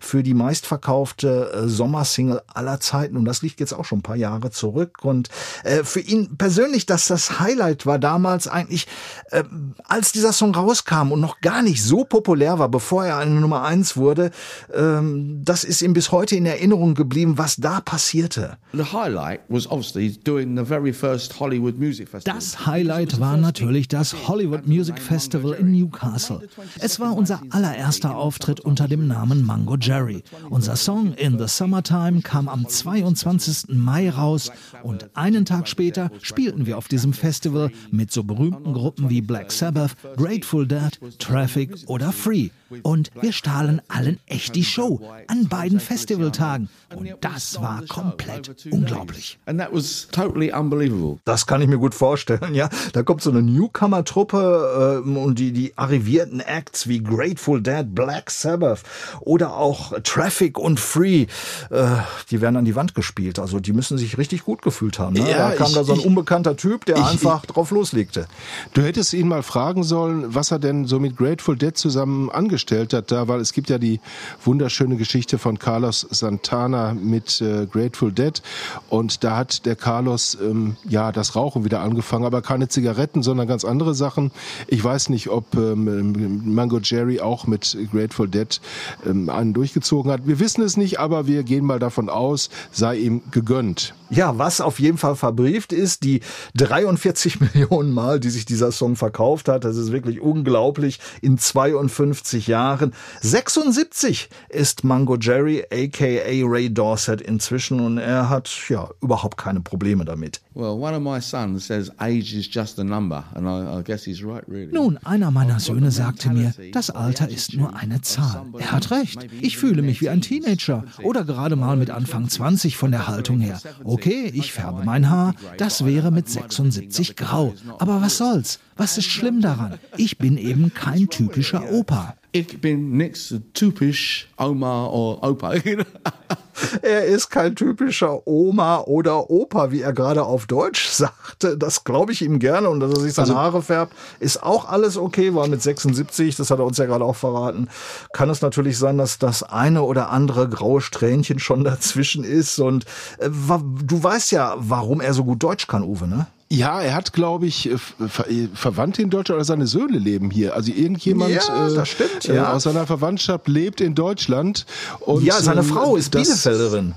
für 0.00 0.22
die 0.22 0.34
meistverkaufte 0.34 1.52
äh, 1.52 1.68
Sommersingle 1.68 2.42
aller 2.52 2.80
Zeiten. 2.80 3.16
Und 3.16 3.24
das 3.24 3.42
liegt 3.42 3.60
jetzt 3.60 3.72
auch 3.72 3.84
schon 3.84 3.98
ein 3.98 4.02
paar 4.02 4.16
Jahre 4.16 4.50
zurück. 4.50 5.04
Und 5.04 5.28
äh, 5.64 5.84
für 5.84 6.00
ihn 6.00 6.36
persönlich, 6.36 6.86
dass 6.86 7.06
das 7.06 7.40
Highlight 7.40 7.86
war 7.86 7.98
damals 7.98 8.48
eigentlich, 8.48 8.86
äh, 9.30 9.44
als 9.84 10.12
dieser 10.12 10.32
Song 10.32 10.54
rauskam 10.54 11.12
und 11.12 11.20
noch 11.20 11.40
gar 11.40 11.62
nicht 11.62 11.82
so 11.82 12.04
populär 12.04 12.58
war, 12.58 12.68
bevor 12.68 13.04
er 13.04 13.18
eine 13.18 13.40
Nummer 13.40 13.62
eins 13.62 13.96
wurde, 13.96 14.30
ähm, 14.74 15.42
das 15.44 15.64
ist 15.64 15.82
ihm 15.82 15.92
bis 15.92 16.12
heute 16.12 16.36
in 16.36 16.46
Erinnerung 16.46 16.94
geblieben, 16.94 17.38
was 17.38 17.56
da 17.56 17.80
passierte. 17.80 18.58
The 18.72 18.84
highlight 18.84 19.40
was 19.48 19.66
obviously 19.70 20.16
doing 20.24 20.56
the 20.56 20.64
very 20.64 20.92
first 20.92 21.38
Hollywood 21.38 21.78
Music 21.78 22.08
Festival. 22.08 22.38
Das 22.38 22.66
Highlight 22.66 23.20
war 23.20 23.36
natürlich 23.36 23.88
das 23.88 24.28
Hollywood 24.28 24.66
Music 24.66 24.98
Festival 24.98 25.52
in 25.52 25.72
Newcastle. 25.72 26.40
Es 26.78 27.00
war 27.00 27.16
unser 27.16 27.40
allererster 27.50 28.16
Auftritt 28.16 28.60
unter 28.60 28.88
dem 28.88 29.06
Namen 29.06 29.35
Mango 29.44 29.76
Jerry. 29.76 30.22
Unser 30.50 30.76
Song 30.76 31.12
In 31.14 31.38
the 31.38 31.48
Summertime 31.48 32.22
kam 32.22 32.48
am 32.48 32.68
22. 32.68 33.76
Mai 33.76 34.10
raus 34.10 34.50
und 34.82 35.10
einen 35.14 35.44
Tag 35.44 35.68
später 35.68 36.10
spielten 36.22 36.66
wir 36.66 36.78
auf 36.78 36.88
diesem 36.88 37.12
Festival 37.12 37.70
mit 37.90 38.12
so 38.12 38.24
berühmten 38.24 38.72
Gruppen 38.72 39.10
wie 39.10 39.20
Black 39.20 39.52
Sabbath, 39.52 39.96
Grateful 40.16 40.66
Dead, 40.66 40.98
Traffic 41.18 41.70
oder 41.86 42.12
Free. 42.12 42.50
Und 42.82 43.10
wir 43.20 43.32
stahlen 43.32 43.80
allen 43.88 44.18
echt 44.26 44.54
die 44.54 44.64
Show 44.64 45.00
an 45.28 45.48
beiden 45.48 45.78
Festivaltagen. 45.80 46.68
Und 46.94 47.08
das 47.20 47.60
war 47.60 47.82
komplett 47.88 48.66
unglaublich. 48.70 49.38
And 49.46 49.60
that 49.60 49.72
was 49.72 50.08
totally 50.10 50.52
unbelievable. 50.52 51.18
Das 51.24 51.46
kann 51.46 51.60
ich 51.62 51.68
mir 51.68 51.78
gut 51.78 51.94
vorstellen, 51.94 52.54
ja. 52.54 52.68
Da 52.92 53.02
kommt 53.02 53.22
so 53.22 53.30
eine 53.30 53.42
Newcomer-Truppe 53.42 55.02
ähm, 55.04 55.16
und 55.16 55.38
die, 55.38 55.52
die 55.52 55.72
arrivierten 55.76 56.40
Acts 56.40 56.86
wie 56.88 57.02
Grateful 57.02 57.60
Dead, 57.62 57.84
Black 57.94 58.30
Sabbath 58.30 58.82
oder 59.20 59.56
auch 59.56 59.92
Traffic 60.02 60.58
und 60.58 60.80
Free, 60.80 61.26
äh, 61.70 61.86
die 62.30 62.40
werden 62.40 62.56
an 62.56 62.64
die 62.64 62.74
Wand 62.76 62.94
gespielt. 62.94 63.38
Also 63.38 63.60
die 63.60 63.72
müssen 63.72 63.98
sich 63.98 64.18
richtig 64.18 64.44
gut 64.44 64.62
gefühlt 64.62 64.98
haben. 64.98 65.14
Ne? 65.14 65.30
Ja, 65.30 65.50
da 65.50 65.54
kam 65.54 65.68
ich- 65.68 65.74
da 65.74 65.84
so 65.84 65.92
ein 65.92 66.00
ich- 66.00 66.06
unbekannter 66.06 66.56
Typ, 66.56 66.84
der 66.84 66.96
ich- 66.96 67.04
einfach 67.04 67.46
drauf 67.46 67.70
loslegte. 67.70 68.26
Du 68.74 68.82
hättest 68.82 69.12
ihn 69.14 69.28
mal 69.28 69.42
fragen 69.42 69.82
sollen, 69.82 70.34
was 70.34 70.50
er 70.50 70.58
denn 70.58 70.86
so 70.86 70.98
mit 71.00 71.16
Grateful 71.16 71.56
Dead 71.56 71.76
zusammen 71.76 72.30
angestellt 72.56 72.94
hat 72.94 73.12
da, 73.12 73.28
weil 73.28 73.40
es 73.40 73.52
gibt 73.52 73.68
ja 73.68 73.76
die 73.76 74.00
wunderschöne 74.42 74.96
Geschichte 74.96 75.36
von 75.36 75.58
Carlos 75.58 76.06
Santana 76.08 76.94
mit 76.94 77.42
äh, 77.42 77.66
Grateful 77.66 78.12
Dead 78.12 78.40
und 78.88 79.22
da 79.24 79.36
hat 79.36 79.66
der 79.66 79.76
Carlos 79.76 80.38
ähm, 80.40 80.76
ja 80.88 81.12
das 81.12 81.36
Rauchen 81.36 81.66
wieder 81.66 81.80
angefangen, 81.80 82.24
aber 82.24 82.40
keine 82.40 82.68
Zigaretten, 82.68 83.22
sondern 83.22 83.46
ganz 83.46 83.66
andere 83.66 83.94
Sachen. 83.94 84.30
Ich 84.68 84.82
weiß 84.82 85.10
nicht, 85.10 85.28
ob 85.28 85.54
ähm, 85.54 86.54
Mango 86.54 86.78
Jerry 86.82 87.20
auch 87.20 87.46
mit 87.46 87.76
Grateful 87.92 88.26
Dead 88.26 88.58
ähm, 89.04 89.28
einen 89.28 89.52
durchgezogen 89.52 90.10
hat. 90.10 90.26
Wir 90.26 90.40
wissen 90.40 90.62
es 90.62 90.78
nicht, 90.78 90.98
aber 90.98 91.26
wir 91.26 91.42
gehen 91.42 91.66
mal 91.66 91.78
davon 91.78 92.08
aus, 92.08 92.48
sei 92.72 92.96
ihm 92.96 93.20
gegönnt. 93.32 93.92
Ja, 94.08 94.38
was 94.38 94.60
auf 94.60 94.78
jeden 94.78 94.98
Fall 94.98 95.16
verbrieft 95.16 95.72
ist, 95.72 96.04
die 96.04 96.20
43 96.54 97.40
Millionen 97.54 97.92
Mal, 97.92 98.20
die 98.20 98.30
sich 98.30 98.46
dieser 98.46 98.70
Song 98.70 98.96
verkauft 98.96 99.48
hat, 99.48 99.64
das 99.64 99.76
ist 99.76 99.90
wirklich 99.90 100.20
unglaublich, 100.20 101.00
in 101.20 101.38
52 101.38 102.45
Jahren. 102.46 102.92
76 103.20 104.28
ist 104.48 104.84
Mango 104.84 105.16
Jerry, 105.16 105.64
aka 105.72 106.44
Ray 106.44 106.72
Dorset 106.72 107.20
inzwischen 107.20 107.80
und 107.80 107.98
er 107.98 108.28
hat 108.28 108.50
ja 108.68 108.88
überhaupt 109.00 109.36
keine 109.36 109.60
Probleme 109.60 110.04
damit. 110.04 110.40
Well, 110.54 110.70
one 110.80 110.96
of 110.96 111.02
my 111.02 111.20
sons 111.20 111.66
says 111.66 111.90
age 111.98 112.32
is 112.32 112.48
just 112.50 112.78
a 112.78 112.84
number, 112.84 113.24
and 113.34 113.46
I, 113.46 113.78
I 113.78 113.82
guess 113.82 114.04
he's 114.04 114.24
right, 114.24 114.42
really. 114.48 114.72
Nun, 114.72 114.98
einer 115.04 115.30
meiner 115.30 115.60
Söhne 115.60 115.90
sagte 115.90 116.30
mir, 116.30 116.54
das 116.72 116.88
Alter 116.88 117.28
ist 117.28 117.52
nur 117.52 117.76
eine 117.76 118.00
Zahl. 118.00 118.46
Er 118.58 118.72
hat 118.72 118.90
recht. 118.90 119.26
Ich 119.42 119.58
fühle 119.58 119.82
mich 119.82 120.00
wie 120.00 120.08
ein 120.08 120.22
Teenager 120.22 120.84
oder 121.02 121.24
gerade 121.24 121.56
mal 121.56 121.76
mit 121.76 121.90
Anfang 121.90 122.28
20 122.28 122.76
von 122.78 122.90
der 122.90 123.06
Haltung 123.06 123.40
her. 123.40 123.60
Okay, 123.84 124.30
ich 124.32 124.52
färbe 124.52 124.82
mein 124.82 125.10
Haar, 125.10 125.34
das 125.58 125.84
wäre 125.84 126.10
mit 126.10 126.28
76 126.28 127.16
grau. 127.16 127.54
Aber 127.78 128.00
was 128.00 128.16
soll's? 128.16 128.58
Was 128.76 128.96
ist 128.98 129.06
schlimm 129.06 129.40
daran? 129.40 129.78
Ich 129.96 130.16
bin 130.16 130.38
eben 130.38 130.72
kein 130.72 131.08
typischer 131.08 131.70
Opa. 131.70 132.14
Ich 132.36 132.60
bin 132.60 132.98
nix 132.98 133.34
typisch 133.54 134.28
Oma 134.36 134.88
or 134.88 135.22
Opa. 135.22 135.54
Er 136.82 137.04
ist 137.04 137.30
kein 137.30 137.54
typischer 137.54 138.26
Oma 138.26 138.80
oder 138.80 139.30
Opa, 139.30 139.70
wie 139.70 139.80
er 139.80 139.94
gerade 139.94 140.22
auf 140.24 140.46
Deutsch 140.46 140.86
sagte. 140.88 141.56
Das 141.56 141.84
glaube 141.84 142.12
ich 142.12 142.20
ihm 142.20 142.38
gerne 142.38 142.68
und 142.68 142.80
dass 142.80 142.92
er 142.92 143.00
sich 143.00 143.14
seine 143.14 143.36
Haare 143.36 143.62
färbt, 143.62 143.94
ist 144.20 144.42
auch 144.42 144.68
alles 144.68 144.98
okay, 144.98 145.34
weil 145.34 145.48
mit 145.48 145.62
76, 145.62 146.36
das 146.36 146.50
hat 146.50 146.58
er 146.58 146.66
uns 146.66 146.76
ja 146.76 146.84
gerade 146.84 147.04
auch 147.04 147.16
verraten, 147.16 147.68
kann 148.12 148.28
es 148.28 148.42
natürlich 148.42 148.78
sein, 148.78 148.98
dass 148.98 149.18
das 149.18 149.42
eine 149.42 149.82
oder 149.82 150.10
andere 150.10 150.48
graue 150.48 150.82
Strähnchen 150.82 151.38
schon 151.38 151.64
dazwischen 151.64 152.24
ist. 152.24 152.58
Und 152.58 152.84
äh, 153.18 153.30
du 153.30 154.02
weißt 154.02 154.30
ja, 154.32 154.56
warum 154.58 155.00
er 155.00 155.14
so 155.14 155.24
gut 155.24 155.42
Deutsch 155.42 155.66
kann, 155.66 155.82
Uwe, 155.82 156.06
ne? 156.06 156.26
Ja, 156.48 156.80
er 156.80 156.94
hat, 156.94 157.12
glaube 157.12 157.46
ich, 157.46 157.68
äh, 157.70 157.76
Ver 157.76 158.30
äh, 158.30 158.46
Verwandte 158.54 159.02
in 159.02 159.10
Deutschland 159.10 159.36
oder 159.38 159.44
seine 159.44 159.66
Söhne 159.66 159.98
leben 159.98 160.30
hier. 160.30 160.54
Also 160.54 160.70
irgendjemand 160.70 161.32
Ja, 161.32 161.66
äh, 161.66 161.86
stimmt, 161.86 162.28
äh, 162.28 162.36
ja. 162.36 162.52
aus 162.52 162.62
seiner 162.62 162.86
Verwandtschaft 162.86 163.48
lebt 163.48 163.80
in 163.80 163.96
Deutschland. 163.96 164.64
Und, 165.00 165.24
ja, 165.24 165.40
seine 165.40 165.60
ähm, 165.62 165.66
Frau 165.66 165.96
ist 165.96 166.14
das- 166.14 166.22
Bielefelderin. 166.28 166.94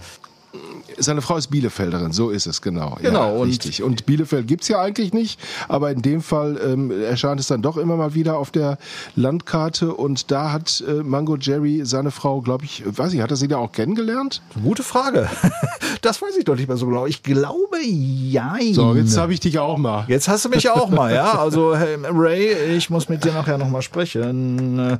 Seine 0.98 1.22
Frau 1.22 1.38
ist 1.38 1.48
Bielefelderin, 1.48 2.12
so 2.12 2.30
ist 2.30 2.48
es, 2.48 2.62
genau. 2.62 2.98
Genau, 3.02 3.28
ja, 3.36 3.40
und- 3.42 3.48
richtig. 3.50 3.84
Und 3.84 4.06
Bielefeld 4.06 4.48
gibt's 4.48 4.68
ja 4.68 4.82
eigentlich 4.82 5.14
nicht, 5.14 5.40
aber 5.68 5.92
in 5.92 6.02
dem 6.02 6.22
Fall 6.22 6.60
ähm, 6.66 6.92
erscheint 6.92 7.40
es 7.40 7.48
dann 7.48 7.62
doch 7.62 7.78
immer 7.78 7.96
mal 7.96 8.16
wieder 8.16 8.38
auf 8.38 8.52
der 8.52 8.78
Landkarte 9.16 9.94
und 9.94 10.32
da 10.32 10.52
hat 10.52 10.84
äh, 10.88 11.04
Mango 11.04 11.38
Jerry 11.38 11.82
seine 11.86 12.12
Frau, 12.12 12.42
glaube 12.42 12.66
ich, 12.66 12.84
weiß 12.86 13.14
ich, 13.14 13.22
hat 13.22 13.32
er 13.32 13.38
sie 13.38 13.48
da 13.48 13.58
auch 13.58 13.72
kennengelernt? 13.72 14.42
Gute 14.64 14.84
Frage. 14.84 15.30
Das 16.02 16.22
weiß 16.22 16.38
ich 16.38 16.46
doch 16.46 16.56
nicht 16.56 16.70
mehr 16.70 16.78
so 16.78 16.86
genau. 16.88 17.06
Ich 17.08 17.24
glaube, 17.24 17.82
ja. 17.84 18.56
So, 18.72 18.96
jetzt 18.96 19.18
habe 19.18 19.34
ich 19.34 19.42
dich 19.42 19.60
auch 19.60 19.78
mal. 19.78 20.06
Jetzt 20.08 20.30
hast 20.30 20.46
du 20.46 20.50
mich 20.50 20.70
auch 20.70 20.90
mal, 20.90 21.14
ja. 21.14 21.38
Also 21.38 21.76
hey, 21.76 21.98
Ray, 22.10 22.54
ich 22.78 22.90
muss 22.90 23.10
mit 23.10 23.26
dir 23.26 23.34
nachher 23.34 23.58
noch 23.58 23.68
mal 23.70 23.82
sprechen, 23.82 24.80
Äh, 24.80 24.98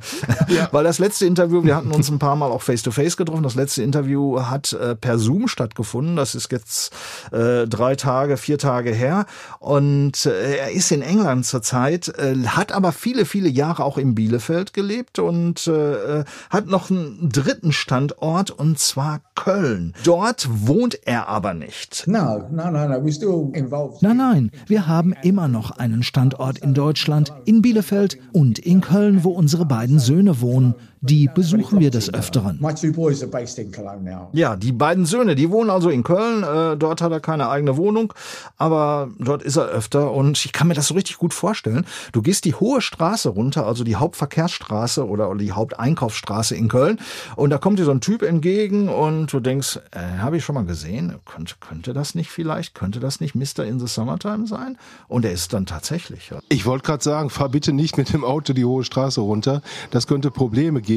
weil 0.72 0.84
das 0.84 0.98
letzte 0.98 1.24
Interview, 1.24 1.64
wir 1.64 1.74
hatten 1.76 1.90
uns 1.90 2.10
ein 2.10 2.18
paar 2.18 2.36
Mal 2.36 2.50
auch 2.50 2.60
face 2.60 2.82
to 2.82 2.90
face 2.90 3.16
getroffen. 3.16 3.42
Das 3.42 3.54
letzte 3.54 3.82
Interview 3.82 4.40
hat 4.42 4.74
äh, 4.74 4.94
per 4.94 5.18
Zoom 5.18 5.39
stattgefunden. 5.48 6.16
Das 6.16 6.34
ist 6.34 6.50
jetzt 6.52 6.92
äh, 7.32 7.66
drei 7.66 7.96
Tage, 7.96 8.36
vier 8.36 8.58
Tage 8.58 8.92
her 8.92 9.26
und 9.58 10.26
äh, 10.26 10.56
er 10.56 10.70
ist 10.72 10.90
in 10.92 11.02
England 11.02 11.46
zurzeit, 11.46 12.08
äh, 12.18 12.36
hat 12.46 12.72
aber 12.72 12.92
viele, 12.92 13.24
viele 13.24 13.48
Jahre 13.48 13.84
auch 13.84 13.98
in 13.98 14.14
Bielefeld 14.14 14.72
gelebt 14.72 15.18
und 15.18 15.66
äh, 15.66 16.24
hat 16.50 16.66
noch 16.66 16.90
einen 16.90 17.30
dritten 17.30 17.72
Standort 17.72 18.50
und 18.50 18.78
zwar 18.78 19.20
Köln. 19.34 19.94
Dort 20.04 20.48
wohnt 20.50 21.06
er 21.06 21.28
aber 21.28 21.54
nicht. 21.54 22.04
No, 22.06 22.46
no, 22.50 22.70
no, 22.70 22.86
no. 22.86 22.96
We're 22.96 23.12
still 23.12 23.50
involved. 23.54 24.02
Nein, 24.02 24.16
nein, 24.16 24.50
wir 24.66 24.86
haben 24.86 25.14
immer 25.22 25.48
noch 25.48 25.70
einen 25.72 26.02
Standort 26.02 26.58
in 26.58 26.74
Deutschland, 26.74 27.32
in 27.44 27.62
Bielefeld 27.62 28.18
und 28.32 28.58
in 28.58 28.80
Köln, 28.80 29.24
wo 29.24 29.30
unsere 29.30 29.64
beiden 29.64 29.98
Söhne 29.98 30.40
wohnen. 30.40 30.74
Die 31.02 31.30
besuchen 31.34 31.80
wir 31.80 31.90
des 31.90 32.12
Öfteren. 32.12 32.58
My 32.60 32.74
two 32.74 32.92
boys 32.92 33.22
are 33.22 33.30
based 33.30 33.58
in 33.58 33.72
Cologne 33.72 34.02
now. 34.02 34.28
Ja, 34.34 34.54
die 34.54 34.70
beiden 34.70 35.06
Söhne, 35.06 35.34
die 35.34 35.50
wohnen 35.50 35.70
also 35.70 35.88
in 35.88 36.02
Köln. 36.02 36.42
Äh, 36.42 36.76
dort 36.76 37.00
hat 37.00 37.10
er 37.10 37.20
keine 37.20 37.48
eigene 37.48 37.78
Wohnung, 37.78 38.12
aber 38.58 39.08
dort 39.18 39.42
ist 39.42 39.56
er 39.56 39.64
öfter 39.64 40.12
und 40.12 40.44
ich 40.44 40.52
kann 40.52 40.68
mir 40.68 40.74
das 40.74 40.88
so 40.88 40.94
richtig 40.94 41.16
gut 41.16 41.32
vorstellen. 41.32 41.86
Du 42.12 42.20
gehst 42.20 42.44
die 42.44 42.52
hohe 42.52 42.82
Straße 42.82 43.30
runter, 43.30 43.66
also 43.66 43.82
die 43.82 43.96
Hauptverkehrsstraße 43.96 45.08
oder, 45.08 45.30
oder 45.30 45.38
die 45.38 45.52
Haupteinkaufsstraße 45.52 46.54
in 46.54 46.68
Köln 46.68 46.98
und 47.34 47.48
da 47.48 47.56
kommt 47.56 47.78
dir 47.78 47.86
so 47.86 47.92
ein 47.92 48.02
Typ 48.02 48.20
entgegen 48.20 48.90
und 48.90 49.32
du 49.32 49.40
denkst, 49.40 49.80
äh, 49.92 50.18
habe 50.18 50.36
ich 50.36 50.44
schon 50.44 50.54
mal 50.54 50.66
gesehen? 50.66 51.14
Könnte, 51.24 51.54
könnte 51.60 51.94
das 51.94 52.14
nicht 52.14 52.28
vielleicht? 52.28 52.74
Könnte 52.74 53.00
das 53.00 53.20
nicht 53.20 53.34
Mr. 53.34 53.64
in 53.64 53.80
the 53.80 53.86
Summertime 53.86 54.46
sein? 54.46 54.76
Und 55.08 55.24
er 55.24 55.32
ist 55.32 55.54
dann 55.54 55.64
tatsächlich. 55.64 56.28
Ja. 56.28 56.40
Ich 56.50 56.66
wollte 56.66 56.84
gerade 56.84 57.02
sagen, 57.02 57.30
fahr 57.30 57.48
bitte 57.48 57.72
nicht 57.72 57.96
mit 57.96 58.12
dem 58.12 58.22
Auto 58.22 58.52
die 58.52 58.66
hohe 58.66 58.84
Straße 58.84 59.22
runter. 59.22 59.62
Das 59.90 60.06
könnte 60.06 60.30
Probleme 60.30 60.82
geben. 60.82 60.89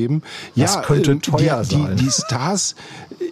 Das 0.56 0.82
könnte 0.84 1.12
ähm, 1.12 1.22
teuer 1.22 1.64
die, 1.64 1.76
sein. 1.76 1.96
Die, 1.98 2.06
die 2.06 2.12
Stars, 2.12 2.76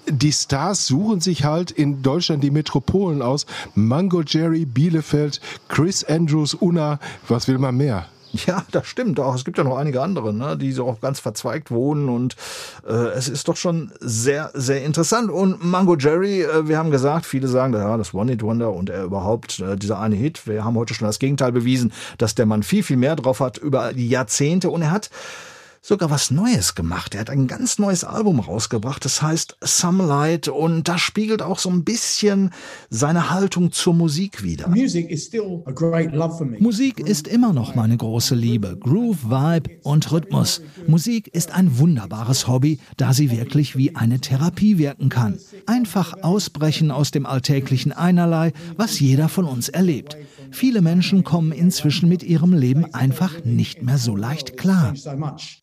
die 0.07 0.31
Stars 0.31 0.87
suchen 0.87 1.19
sich 1.19 1.43
halt 1.43 1.71
in 1.71 2.01
Deutschland 2.01 2.43
die 2.43 2.51
Metropolen 2.51 3.21
aus. 3.21 3.45
Mango 3.75 4.21
Jerry, 4.21 4.65
Bielefeld, 4.65 5.41
Chris 5.67 6.03
Andrews, 6.03 6.53
Unna. 6.53 6.99
Was 7.27 7.47
will 7.47 7.57
man 7.57 7.77
mehr? 7.77 8.07
Ja, 8.47 8.63
das 8.71 8.87
stimmt 8.87 9.19
auch. 9.19 9.35
Es 9.35 9.43
gibt 9.43 9.57
ja 9.57 9.63
noch 9.63 9.77
einige 9.77 10.01
andere, 10.01 10.33
ne, 10.33 10.57
die 10.57 10.71
so 10.71 10.87
auch 10.87 11.01
ganz 11.01 11.19
verzweigt 11.19 11.69
wohnen 11.69 12.07
und 12.07 12.35
äh, 12.87 12.91
es 12.91 13.27
ist 13.27 13.47
doch 13.47 13.57
schon 13.57 13.91
sehr, 13.99 14.51
sehr 14.53 14.83
interessant. 14.83 15.29
Und 15.29 15.63
Mango 15.63 15.97
Jerry, 15.97 16.43
äh, 16.43 16.67
wir 16.67 16.77
haben 16.77 16.91
gesagt, 16.91 17.25
viele 17.25 17.47
sagen, 17.47 17.73
ja, 17.73 17.97
das 17.97 18.13
One-Hit-Wonder 18.13 18.71
und 18.71 18.89
er 18.89 19.03
überhaupt, 19.03 19.59
äh, 19.59 19.75
dieser 19.75 19.99
eine 19.99 20.15
Hit. 20.15 20.47
Wir 20.47 20.63
haben 20.63 20.75
heute 20.75 20.93
schon 20.93 21.07
das 21.07 21.19
Gegenteil 21.19 21.51
bewiesen, 21.51 21.91
dass 22.17 22.35
der 22.35 22.45
Mann 22.45 22.63
viel, 22.63 22.83
viel 22.83 22.97
mehr 22.97 23.15
drauf 23.15 23.41
hat 23.41 23.57
über 23.57 23.91
die 23.93 24.07
Jahrzehnte 24.07 24.69
und 24.69 24.81
er 24.81 24.91
hat 24.91 25.09
sogar 25.81 26.11
was 26.11 26.29
Neues 26.29 26.75
gemacht. 26.75 27.15
Er 27.15 27.21
hat 27.21 27.29
ein 27.29 27.47
ganz 27.47 27.79
neues 27.79 28.03
Album 28.03 28.39
rausgebracht, 28.39 29.03
das 29.03 29.21
heißt 29.21 29.57
Some 29.61 30.05
Light 30.05 30.47
und 30.47 30.87
das 30.87 31.01
spiegelt 31.01 31.41
auch 31.41 31.57
so 31.57 31.69
ein 31.69 31.83
bisschen 31.83 32.51
seine 32.89 33.31
Haltung 33.31 33.71
zur 33.71 33.95
Musik 33.95 34.43
wider. 34.43 34.69
Musik 36.59 36.99
ist 36.99 37.27
immer 37.27 37.51
noch 37.51 37.73
meine 37.73 37.97
große 37.97 38.35
Liebe. 38.35 38.77
Groove, 38.79 39.23
Vibe 39.25 39.71
und 39.83 40.11
Rhythmus. 40.11 40.61
Musik 40.87 41.27
ist 41.33 41.51
ein 41.51 41.79
wunderbares 41.79 42.47
Hobby, 42.47 42.79
da 42.97 43.13
sie 43.13 43.31
wirklich 43.31 43.75
wie 43.75 43.95
eine 43.95 44.19
Therapie 44.19 44.77
wirken 44.77 45.09
kann. 45.09 45.39
Einfach 45.65 46.21
ausbrechen 46.21 46.91
aus 46.91 47.09
dem 47.09 47.25
alltäglichen 47.25 47.91
Einerlei, 47.91 48.53
was 48.77 48.99
jeder 48.99 49.29
von 49.29 49.45
uns 49.45 49.67
erlebt. 49.67 50.17
Viele 50.51 50.81
Menschen 50.81 51.23
kommen 51.23 51.51
inzwischen 51.51 52.09
mit 52.09 52.23
ihrem 52.23 52.53
Leben 52.53 52.93
einfach 52.93 53.43
nicht 53.45 53.81
mehr 53.81 53.97
so 53.97 54.15
leicht 54.15 54.57
klar. 54.57 54.93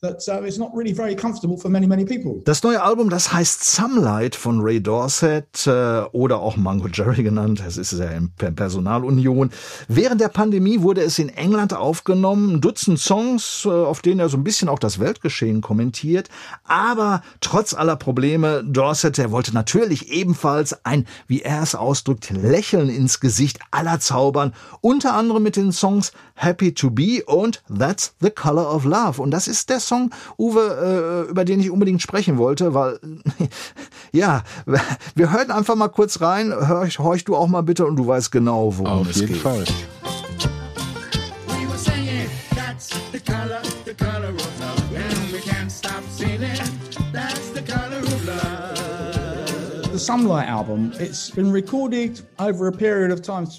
That 0.09 0.27
uh, 0.29 0.47
it's 0.47 0.57
not 0.57 0.75
really 0.75 0.95
very 0.95 1.15
comfortable 1.15 1.59
for 1.59 1.71
many, 1.71 1.87
many 1.87 2.05
people. 2.05 2.41
Das 2.45 2.63
neue 2.63 2.83
Album, 2.83 3.11
das 3.11 3.31
heißt 3.33 3.63
Sunlight 3.63 4.35
von 4.35 4.61
Ray 4.61 4.81
Dorset 4.81 5.67
äh, 5.67 6.01
oder 6.13 6.41
auch 6.41 6.57
Mango 6.57 6.89
Jerry 6.89 7.23
genannt. 7.23 7.63
Es 7.67 7.77
ist 7.77 7.93
ja 7.93 8.07
in 8.07 8.31
Per- 8.31 8.53
Personalunion. 8.53 9.51
Während 9.89 10.21
der 10.21 10.29
Pandemie 10.29 10.81
wurde 10.81 11.03
es 11.03 11.19
in 11.19 11.29
England 11.29 11.75
aufgenommen. 11.75 12.55
Ein 12.55 12.61
Dutzend 12.63 12.99
Songs, 12.99 13.65
äh, 13.67 13.69
auf 13.69 14.01
denen 14.01 14.21
er 14.21 14.29
so 14.31 14.39
ein 14.39 14.45
bisschen 14.45 14.69
auch 14.69 14.79
das 14.79 14.99
Weltgeschehen 14.99 15.61
kommentiert. 15.61 16.29
Aber 16.65 17.23
trotz 17.41 17.75
aller 17.75 17.97
Probleme, 17.97 18.65
Dorset, 18.65 19.19
der 19.19 19.31
wollte 19.31 19.53
natürlich 19.53 20.11
ebenfalls 20.11 20.85
ein, 20.87 21.07
wie 21.27 21.43
er 21.43 21.63
es 21.63 21.75
ausdrückt, 21.75 22.31
Lächeln 22.31 22.89
ins 22.89 23.21
Gesicht 23.21 23.59
aller 23.71 24.01
zaubern. 24.01 24.55
Unter 24.81 25.15
anderem 25.15 25.43
mit 25.43 25.57
den 25.57 25.73
Songs 25.73 26.13
Happy 26.35 26.73
to 26.73 26.91
Be 26.91 27.23
und 27.27 27.63
That's 27.69 28.15
the 28.21 28.31
Color 28.31 28.73
of 28.75 28.85
Love. 28.85 29.21
Und 29.21 29.33
das 29.33 29.49
ist 29.49 29.69
der 29.71 29.81
Song, 29.81 29.98
Song, 29.99 30.11
Uwe, 30.39 31.25
äh, 31.27 31.31
über 31.31 31.45
den 31.45 31.61
ich 31.61 31.71
unbedingt 31.71 32.03
sprechen 32.03 32.39
wollte, 32.39 32.75
weil, 32.75 32.99
ja, 34.13 34.43
wir 35.15 35.33
hören 35.33 35.51
einfach 35.51 35.75
mal 35.75 35.89
kurz 35.89 36.21
rein. 36.21 36.53
Hörch, 36.53 36.99
horch 36.99 37.25
du 37.25 37.37
auch 37.37 37.49
mal 37.49 37.63
bitte 37.63 37.87
und 37.87 37.97
du 37.97 38.07
weißt 38.07 38.31
genau, 38.31 38.77
worum 38.77 39.01
Auf 39.01 39.11
es 39.11 39.17
jeden 39.17 39.35
geht. 39.35 39.43
Fall. 39.43 39.65
We 41.47 41.67
were 41.69 41.79
saying 41.79 42.29
that's 42.55 42.91
the 43.13 43.19
color, 43.21 43.61
the 43.85 43.95
color 43.95 44.33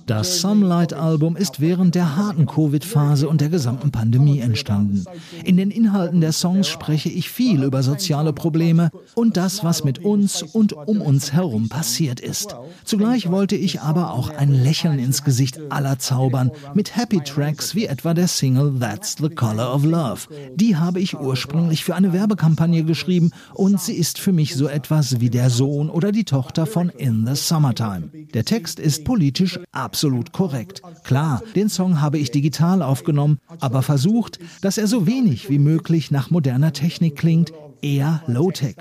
Das 0.05 0.41
Sunlight-Album 0.41 1.35
ist 1.35 1.59
während 1.59 1.95
der 1.95 2.15
harten 2.15 2.45
Covid-Phase 2.45 3.27
und 3.27 3.41
der 3.41 3.49
gesamten 3.49 3.91
Pandemie 3.91 4.39
entstanden. 4.39 5.03
In 5.43 5.57
den 5.57 5.69
Inhalten 5.69 6.21
der 6.21 6.31
Songs 6.31 6.67
spreche 6.67 7.09
ich 7.09 7.29
viel 7.29 7.63
über 7.63 7.83
soziale 7.83 8.31
Probleme 8.31 8.89
und 9.15 9.37
das, 9.37 9.63
was 9.63 9.83
mit 9.83 9.99
uns 9.99 10.41
und 10.41 10.73
um 10.73 11.01
uns 11.01 11.33
herum 11.33 11.67
passiert 11.67 12.19
ist. 12.19 12.55
Zugleich 12.85 13.29
wollte 13.29 13.55
ich 13.55 13.81
aber 13.81 14.13
auch 14.13 14.29
ein 14.29 14.51
Lächeln 14.53 14.99
ins 14.99 15.23
Gesicht 15.23 15.59
aller 15.69 15.99
zaubern 15.99 16.51
mit 16.73 16.95
Happy 16.95 17.19
Tracks 17.19 17.75
wie 17.75 17.85
etwa 17.85 18.13
der 18.13 18.27
Single 18.27 18.79
That's 18.79 19.17
the 19.19 19.29
Color 19.29 19.75
of 19.75 19.83
Love. 19.83 20.21
Die 20.55 20.77
habe 20.77 20.99
ich 20.99 21.19
ursprünglich 21.19 21.83
für 21.83 21.95
eine 21.95 22.13
Werbekampagne 22.13 22.83
geschrieben 22.83 23.31
und 23.53 23.81
sie 23.81 23.95
ist 23.95 24.19
für 24.19 24.31
mich 24.31 24.55
so 24.55 24.67
etwas 24.67 25.19
wie 25.19 25.29
der 25.29 25.49
Sohn 25.49 25.89
oder 25.89 26.11
die 26.11 26.23
Tochter 26.29 26.67
von 26.67 26.89
In 26.89 27.25
the 27.25 27.33
Summertime. 27.33 28.11
Der 28.35 28.45
Text 28.45 28.79
ist 28.79 29.03
politisch 29.03 29.59
absolut 29.71 30.31
korrekt. 30.31 30.83
Klar, 31.03 31.41
den 31.55 31.69
Song 31.69 32.01
habe 32.01 32.19
ich 32.19 32.29
digital 32.29 32.83
aufgenommen, 32.83 33.39
aber 33.59 33.81
versucht, 33.81 34.37
dass 34.61 34.77
er 34.77 34.85
so 34.85 35.07
wenig 35.07 35.49
wie 35.49 35.57
möglich 35.57 36.11
nach 36.11 36.29
moderner 36.29 36.71
Technik 36.71 37.15
klingt, 37.15 37.51
eher 37.81 38.21
Low-Tech. 38.27 38.75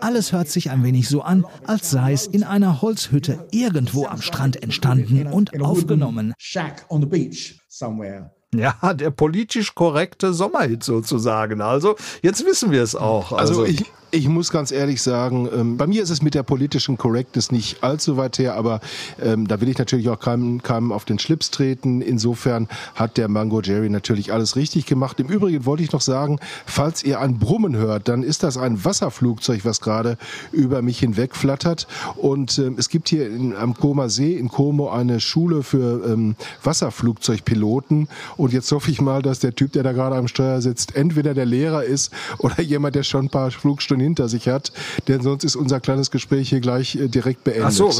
Alles 0.00 0.32
hört 0.32 0.48
sich 0.48 0.70
ein 0.70 0.82
wenig 0.82 1.10
so 1.10 1.20
an, 1.20 1.44
als 1.66 1.90
sei 1.90 2.14
es 2.14 2.26
in 2.26 2.42
einer 2.42 2.80
Holzhütte 2.80 3.46
irgendwo 3.50 4.06
am 4.06 4.22
Strand 4.22 4.62
entstanden 4.62 5.26
und 5.26 5.60
aufgenommen. 5.60 6.32
Shack 6.38 6.86
on 6.88 7.02
the 7.02 7.06
beach 7.06 7.60
somewhere. 7.68 8.30
Ja, 8.54 8.94
der 8.94 9.10
politisch 9.10 9.74
korrekte 9.74 10.32
Sommerhit 10.32 10.84
sozusagen. 10.84 11.60
Also, 11.60 11.96
jetzt 12.22 12.46
wissen 12.46 12.70
wir 12.70 12.82
es 12.82 12.94
auch. 12.94 13.32
Also 13.32 13.66
ich, 13.66 13.84
ich 14.14 14.28
muss 14.28 14.52
ganz 14.52 14.70
ehrlich 14.70 15.02
sagen, 15.02 15.48
ähm, 15.52 15.76
bei 15.76 15.88
mir 15.88 16.00
ist 16.02 16.10
es 16.10 16.22
mit 16.22 16.34
der 16.34 16.44
politischen 16.44 16.96
Correctness 16.96 17.50
nicht 17.50 17.82
allzu 17.82 18.16
weit 18.16 18.38
her, 18.38 18.54
aber 18.54 18.80
ähm, 19.20 19.48
da 19.48 19.60
will 19.60 19.68
ich 19.68 19.76
natürlich 19.76 20.08
auch 20.08 20.20
keinem, 20.20 20.62
keinem 20.62 20.92
auf 20.92 21.04
den 21.04 21.18
Schlips 21.18 21.50
treten. 21.50 22.00
Insofern 22.00 22.68
hat 22.94 23.16
der 23.16 23.28
Mango 23.28 23.60
Jerry 23.60 23.90
natürlich 23.90 24.32
alles 24.32 24.54
richtig 24.54 24.86
gemacht. 24.86 25.18
Im 25.18 25.26
Übrigen 25.26 25.66
wollte 25.66 25.82
ich 25.82 25.90
noch 25.90 26.00
sagen, 26.00 26.38
falls 26.64 27.02
ihr 27.02 27.20
ein 27.20 27.40
Brummen 27.40 27.74
hört, 27.76 28.06
dann 28.06 28.22
ist 28.22 28.44
das 28.44 28.56
ein 28.56 28.84
Wasserflugzeug, 28.84 29.64
was 29.64 29.80
gerade 29.80 30.16
über 30.52 30.80
mich 30.80 31.00
hinweg 31.00 31.34
flattert. 31.34 31.88
Und 32.14 32.58
ähm, 32.58 32.76
es 32.78 32.88
gibt 32.88 33.08
hier 33.08 33.26
in, 33.26 33.54
am 33.56 33.74
Comer 33.74 34.10
See 34.10 34.34
in 34.34 34.48
Como 34.48 34.90
eine 34.90 35.18
Schule 35.18 35.64
für 35.64 36.06
ähm, 36.06 36.36
Wasserflugzeugpiloten. 36.62 38.08
Und 38.36 38.52
jetzt 38.52 38.70
hoffe 38.70 38.92
ich 38.92 39.00
mal, 39.00 39.22
dass 39.22 39.40
der 39.40 39.56
Typ, 39.56 39.72
der 39.72 39.82
da 39.82 39.90
gerade 39.90 40.14
am 40.14 40.28
Steuer 40.28 40.60
sitzt, 40.60 40.94
entweder 40.94 41.34
der 41.34 41.46
Lehrer 41.46 41.82
ist 41.82 42.12
oder 42.38 42.60
jemand, 42.62 42.94
der 42.94 43.02
schon 43.02 43.26
ein 43.26 43.30
paar 43.30 43.50
Flugstunden 43.50 44.03
hinter 44.04 44.28
sich 44.28 44.48
hat. 44.48 44.72
Denn 45.08 45.22
sonst 45.22 45.44
ist 45.44 45.56
unser 45.56 45.80
kleines 45.80 46.10
Gespräch 46.10 46.48
hier 46.48 46.60
gleich 46.60 46.96
äh, 46.96 47.08
direkt 47.08 47.44
beendet. 47.44 47.66
Ach 47.66 47.70
so, 47.70 47.90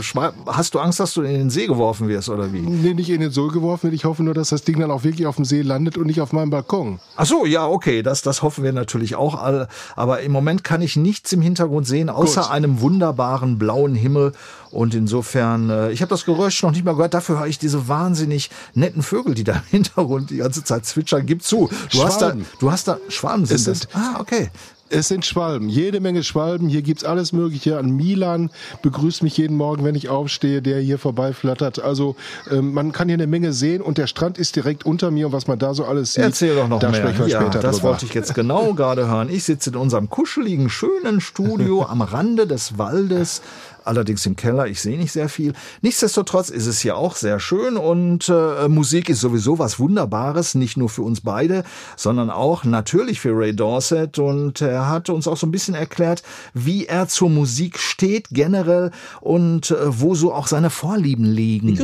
hast 0.46 0.74
du 0.74 0.78
Angst, 0.78 1.00
dass 1.00 1.14
du 1.14 1.22
in 1.22 1.34
den 1.34 1.50
See 1.50 1.66
geworfen 1.66 2.08
wirst 2.08 2.28
oder 2.28 2.52
wie? 2.52 2.60
Nee, 2.60 2.94
nicht 2.94 3.10
in 3.10 3.20
den 3.20 3.30
Sohl 3.30 3.50
geworfen 3.50 3.84
wird. 3.84 3.94
Ich 3.94 4.04
hoffe 4.04 4.22
nur, 4.22 4.34
dass 4.34 4.50
das 4.50 4.62
Ding 4.62 4.78
dann 4.78 4.90
auch 4.90 5.04
wirklich 5.04 5.26
auf 5.26 5.36
dem 5.36 5.44
See 5.44 5.62
landet 5.62 5.98
und 5.98 6.06
nicht 6.06 6.20
auf 6.20 6.32
meinem 6.32 6.50
Balkon. 6.50 7.00
Ach 7.16 7.26
so, 7.26 7.46
ja, 7.46 7.66
okay, 7.66 8.02
das, 8.02 8.22
das 8.22 8.42
hoffen 8.42 8.64
wir 8.64 8.72
natürlich 8.72 9.16
auch 9.16 9.40
alle. 9.40 9.68
Aber 9.96 10.20
im 10.20 10.32
Moment 10.32 10.64
kann 10.64 10.82
ich 10.82 10.96
nichts 10.96 11.32
im 11.32 11.40
Hintergrund 11.40 11.86
sehen, 11.86 12.08
außer 12.08 12.42
Gut. 12.42 12.50
einem 12.50 12.80
wunderbaren 12.80 13.58
blauen 13.58 13.94
Himmel. 13.94 14.32
Und 14.70 14.94
insofern, 14.94 15.70
äh, 15.70 15.92
ich 15.92 16.02
habe 16.02 16.10
das 16.10 16.24
Geräusch 16.24 16.60
noch 16.62 16.72
nicht 16.72 16.84
mal 16.84 16.94
gehört. 16.96 17.14
Dafür 17.14 17.38
höre 17.38 17.46
ich 17.46 17.58
diese 17.60 17.86
wahnsinnig 17.86 18.50
netten 18.74 19.02
Vögel, 19.02 19.34
die 19.34 19.44
da 19.44 19.52
im 19.52 19.62
Hintergrund 19.70 20.30
die 20.30 20.38
ganze 20.38 20.64
Zeit 20.64 20.84
zwitschern. 20.84 21.26
Gib 21.26 21.42
zu. 21.42 21.70
Du 21.92 22.02
hast 22.02 22.20
da, 22.20 22.34
du 22.58 22.72
hast 22.72 22.88
da 22.88 22.98
Schwaben 23.08 23.46
sind 23.46 23.56
Es 23.56 23.64
das. 23.64 23.88
Ah, 23.94 24.20
okay. 24.20 24.50
Es 24.90 25.08
sind 25.08 25.24
Schwalben, 25.24 25.68
jede 25.68 25.98
Menge 26.00 26.22
Schwalben. 26.22 26.68
Hier 26.68 26.82
gibt's 26.82 27.04
alles 27.04 27.32
Mögliche. 27.32 27.78
An 27.78 27.90
Milan 27.90 28.50
begrüßt 28.82 29.22
mich 29.22 29.36
jeden 29.36 29.56
Morgen, 29.56 29.82
wenn 29.84 29.94
ich 29.94 30.08
aufstehe, 30.08 30.60
der 30.62 30.78
hier 30.80 30.98
vorbeiflattert. 30.98 31.82
Also 31.82 32.16
ähm, 32.50 32.74
man 32.74 32.92
kann 32.92 33.08
hier 33.08 33.14
eine 33.16 33.26
Menge 33.26 33.52
sehen 33.52 33.80
und 33.82 33.98
der 33.98 34.06
Strand 34.06 34.36
ist 34.38 34.56
direkt 34.56 34.84
unter 34.84 35.10
mir 35.10 35.26
und 35.26 35.32
was 35.32 35.46
man 35.46 35.58
da 35.58 35.74
so 35.74 35.84
alles 35.84 36.14
sieht, 36.14 36.24
Erzähl 36.24 36.54
doch 36.54 36.68
noch 36.68 36.78
da 36.80 36.90
mehr. 36.90 37.00
sprechen 37.00 37.18
wir 37.20 37.28
ja, 37.28 37.40
später 37.40 37.60
das 37.60 37.76
drüber. 37.76 37.88
wollte 37.90 38.06
ich 38.06 38.14
jetzt 38.14 38.34
genau 38.34 38.74
gerade 38.74 39.08
hören. 39.08 39.30
Ich 39.30 39.44
sitze 39.44 39.70
in 39.70 39.76
unserem 39.76 40.10
kuscheligen, 40.10 40.68
schönen 40.68 41.20
Studio 41.20 41.84
am 41.86 42.02
Rande 42.02 42.46
des 42.46 42.78
Waldes. 42.78 43.40
Allerdings 43.84 44.24
im 44.26 44.36
Keller, 44.36 44.66
ich 44.66 44.80
sehe 44.80 44.96
nicht 44.96 45.12
sehr 45.12 45.28
viel. 45.28 45.52
Nichtsdestotrotz 45.82 46.48
ist 46.48 46.66
es 46.66 46.80
hier 46.80 46.96
auch 46.96 47.16
sehr 47.16 47.38
schön 47.38 47.76
und 47.76 48.28
äh, 48.28 48.68
Musik 48.68 49.10
ist 49.10 49.20
sowieso 49.20 49.58
was 49.58 49.78
Wunderbares, 49.78 50.54
nicht 50.54 50.76
nur 50.76 50.88
für 50.88 51.02
uns 51.02 51.20
beide, 51.20 51.64
sondern 51.96 52.30
auch 52.30 52.64
natürlich 52.64 53.20
für 53.20 53.36
Ray 53.36 53.54
Dorset. 53.54 54.18
Und 54.18 54.60
er 54.62 54.88
hat 54.88 55.10
uns 55.10 55.28
auch 55.28 55.36
so 55.36 55.46
ein 55.46 55.50
bisschen 55.50 55.74
erklärt, 55.74 56.22
wie 56.54 56.86
er 56.86 57.08
zur 57.08 57.28
Musik 57.28 57.78
steht 57.78 58.28
generell 58.30 58.90
und 59.20 59.70
äh, 59.70 59.76
wo 60.00 60.14
so 60.14 60.32
auch 60.32 60.46
seine 60.46 60.70
Vorlieben 60.70 61.26
liegen. 61.26 61.76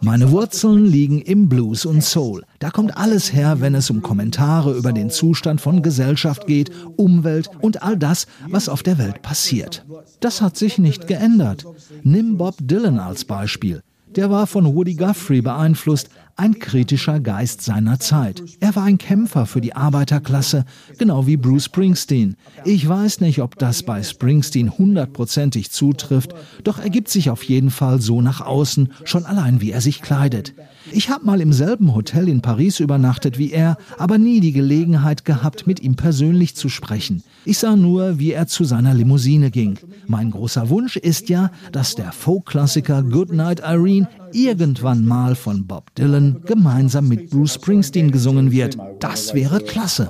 Meine 0.00 0.30
Wurzeln 0.30 0.84
liegen 0.86 1.22
im 1.22 1.48
Blues 1.48 1.84
und 1.84 2.02
Soul. 2.02 2.44
Da 2.58 2.70
kommt 2.70 2.96
alles 2.96 3.32
her, 3.32 3.60
wenn 3.60 3.74
es 3.74 3.90
um 3.90 4.02
Kommentare 4.02 4.72
über 4.72 4.92
den 4.92 5.10
Zustand 5.10 5.60
von 5.60 5.82
Gesellschaft 5.82 6.46
geht, 6.46 6.70
Umwelt 6.96 7.50
und 7.60 7.82
all 7.82 7.96
das, 7.96 8.26
was 8.48 8.69
auf 8.70 8.82
der 8.82 8.98
Welt 8.98 9.22
passiert. 9.22 9.84
Das 10.20 10.40
hat 10.40 10.56
sich 10.56 10.78
nicht 10.78 11.06
geändert. 11.06 11.66
Nimm 12.02 12.38
Bob 12.38 12.56
Dylan 12.60 12.98
als 12.98 13.24
Beispiel. 13.24 13.82
Der 14.16 14.30
war 14.30 14.46
von 14.46 14.74
Woody 14.74 14.94
Guthrie 14.94 15.40
beeinflusst, 15.42 16.10
ein 16.40 16.58
kritischer 16.58 17.20
Geist 17.20 17.60
seiner 17.60 18.00
Zeit. 18.00 18.42
Er 18.60 18.74
war 18.74 18.84
ein 18.84 18.96
Kämpfer 18.96 19.44
für 19.44 19.60
die 19.60 19.76
Arbeiterklasse, 19.76 20.64
genau 20.96 21.26
wie 21.26 21.36
Bruce 21.36 21.66
Springsteen. 21.66 22.34
Ich 22.64 22.88
weiß 22.88 23.20
nicht, 23.20 23.42
ob 23.42 23.58
das 23.58 23.82
bei 23.82 24.02
Springsteen 24.02 24.78
hundertprozentig 24.78 25.70
zutrifft, 25.70 26.34
doch 26.64 26.78
er 26.78 26.88
gibt 26.88 27.10
sich 27.10 27.28
auf 27.28 27.42
jeden 27.42 27.68
Fall 27.68 28.00
so 28.00 28.22
nach 28.22 28.40
außen, 28.40 28.90
schon 29.04 29.26
allein 29.26 29.60
wie 29.60 29.70
er 29.70 29.82
sich 29.82 30.00
kleidet. 30.00 30.54
Ich 30.90 31.10
habe 31.10 31.26
mal 31.26 31.42
im 31.42 31.52
selben 31.52 31.94
Hotel 31.94 32.26
in 32.26 32.40
Paris 32.40 32.80
übernachtet 32.80 33.36
wie 33.36 33.52
er, 33.52 33.76
aber 33.98 34.16
nie 34.16 34.40
die 34.40 34.52
Gelegenheit 34.52 35.26
gehabt, 35.26 35.66
mit 35.66 35.80
ihm 35.80 35.94
persönlich 35.94 36.56
zu 36.56 36.70
sprechen. 36.70 37.22
Ich 37.44 37.58
sah 37.58 37.76
nur, 37.76 38.18
wie 38.18 38.32
er 38.32 38.46
zu 38.46 38.64
seiner 38.64 38.94
Limousine 38.94 39.50
ging. 39.50 39.78
Mein 40.06 40.30
großer 40.30 40.70
Wunsch 40.70 40.96
ist 40.96 41.28
ja, 41.28 41.50
dass 41.70 41.96
der 41.96 42.12
Folk-Klassiker 42.12 43.02
Goodnight 43.02 43.60
Irene 43.60 44.08
irgendwann 44.32 45.04
mal 45.04 45.34
von 45.34 45.66
Bob 45.66 45.94
Dylan 45.94 46.29
gemeinsam 46.46 47.08
mit 47.08 47.30
Bruce 47.30 47.54
Springsteen 47.54 48.10
gesungen 48.10 48.50
wird. 48.50 48.76
Das 48.98 49.34
wäre 49.34 49.60
klasse. 49.60 50.08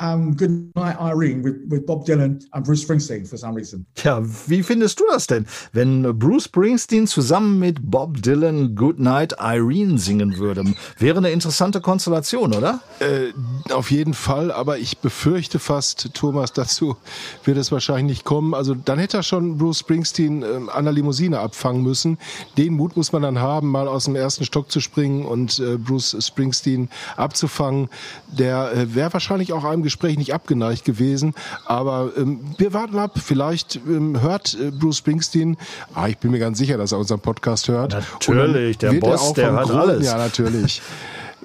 Um, 0.00 0.36
Good 0.36 0.74
Night 0.74 0.96
Irene 0.98 1.44
with, 1.44 1.54
with 1.68 1.86
Bob 1.86 2.04
Dylan 2.04 2.44
and 2.50 2.64
Bruce 2.64 2.82
Springsteen 2.82 3.28
for 3.28 3.36
some 3.36 3.54
reason. 3.54 3.86
Tja, 3.94 4.20
wie 4.48 4.64
findest 4.64 4.98
du 4.98 5.04
das 5.08 5.28
denn, 5.28 5.46
wenn 5.72 6.18
Bruce 6.18 6.46
Springsteen 6.46 7.06
zusammen 7.06 7.60
mit 7.60 7.78
Bob 7.80 8.20
Dylan 8.20 8.74
Goodnight 8.74 9.36
Irene 9.38 9.98
singen 9.98 10.36
würde? 10.36 10.64
Wäre 10.98 11.18
eine 11.18 11.30
interessante 11.30 11.80
Konstellation, 11.80 12.54
oder? 12.54 12.80
Äh, 12.98 13.32
auf 13.72 13.92
jeden 13.92 14.14
Fall, 14.14 14.50
aber 14.50 14.78
ich 14.78 14.98
befürchte 14.98 15.60
fast, 15.60 16.12
Thomas, 16.12 16.52
dazu 16.54 16.96
wird 17.44 17.56
es 17.56 17.70
wahrscheinlich 17.70 18.04
nicht 18.04 18.24
kommen. 18.24 18.52
Also 18.52 18.74
dann 18.74 18.98
hätte 18.98 19.18
er 19.18 19.22
schon 19.22 19.58
Bruce 19.58 19.78
Springsteen 19.78 20.42
ähm, 20.42 20.70
an 20.70 20.86
der 20.86 20.92
Limousine 20.92 21.38
abfangen 21.38 21.84
müssen. 21.84 22.18
Den 22.58 22.74
Mut 22.74 22.96
muss 22.96 23.12
man 23.12 23.22
dann 23.22 23.38
haben, 23.38 23.70
mal 23.70 23.86
aus 23.86 24.06
dem 24.06 24.16
ersten 24.16 24.44
Stock 24.44 24.72
zu 24.72 24.80
springen 24.80 25.24
und 25.24 25.60
äh, 25.60 25.76
Bruce 25.76 26.16
Springsteen 26.18 26.88
abzufangen. 27.16 27.88
Der 28.36 28.72
äh, 28.72 28.94
wäre 28.96 29.12
wahrscheinlich 29.12 29.52
auch 29.52 29.62
einem 29.62 29.83
Gespräch 29.84 30.18
nicht 30.18 30.34
abgeneigt 30.34 30.84
gewesen. 30.84 31.34
Aber 31.66 32.10
ähm, 32.16 32.40
wir 32.58 32.72
warten 32.72 32.98
ab. 32.98 33.18
Vielleicht 33.24 33.76
ähm, 33.86 34.20
hört 34.20 34.54
äh, 34.60 34.70
Bruce 34.70 34.98
Springsteen, 34.98 35.56
ah, 35.94 36.08
ich 36.08 36.18
bin 36.18 36.30
mir 36.32 36.38
ganz 36.40 36.58
sicher, 36.58 36.76
dass 36.76 36.92
er 36.92 36.98
unseren 36.98 37.20
Podcast 37.20 37.68
hört. 37.68 37.92
Natürlich, 37.92 38.78
der 38.78 38.92
er 38.92 39.00
Boss, 39.00 39.32
der 39.34 39.52
hört 39.52 39.68
Gro- 39.68 39.78
alles. 39.78 40.04
Ja, 40.06 40.16
natürlich. 40.18 40.82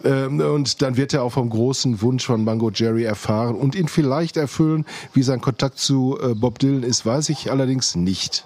Ähm, 0.03 0.39
Und 0.39 0.81
dann 0.81 0.95
wird 0.95 1.13
er 1.13 1.23
auch 1.23 1.31
vom 1.33 1.49
großen 1.49 2.01
Wunsch 2.01 2.25
von 2.25 2.43
Mango 2.45 2.71
Jerry 2.73 3.03
erfahren 3.03 3.55
und 3.55 3.75
ihn 3.75 3.89
vielleicht 3.89 4.37
erfüllen. 4.37 4.85
Wie 5.13 5.23
sein 5.23 5.41
Kontakt 5.41 5.77
zu 5.77 6.17
äh, 6.21 6.33
Bob 6.35 6.57
Dylan 6.59 6.83
ist, 6.83 7.05
weiß 7.05 7.27
ich 7.29 7.51
allerdings 7.51 7.95
nicht. 7.95 8.45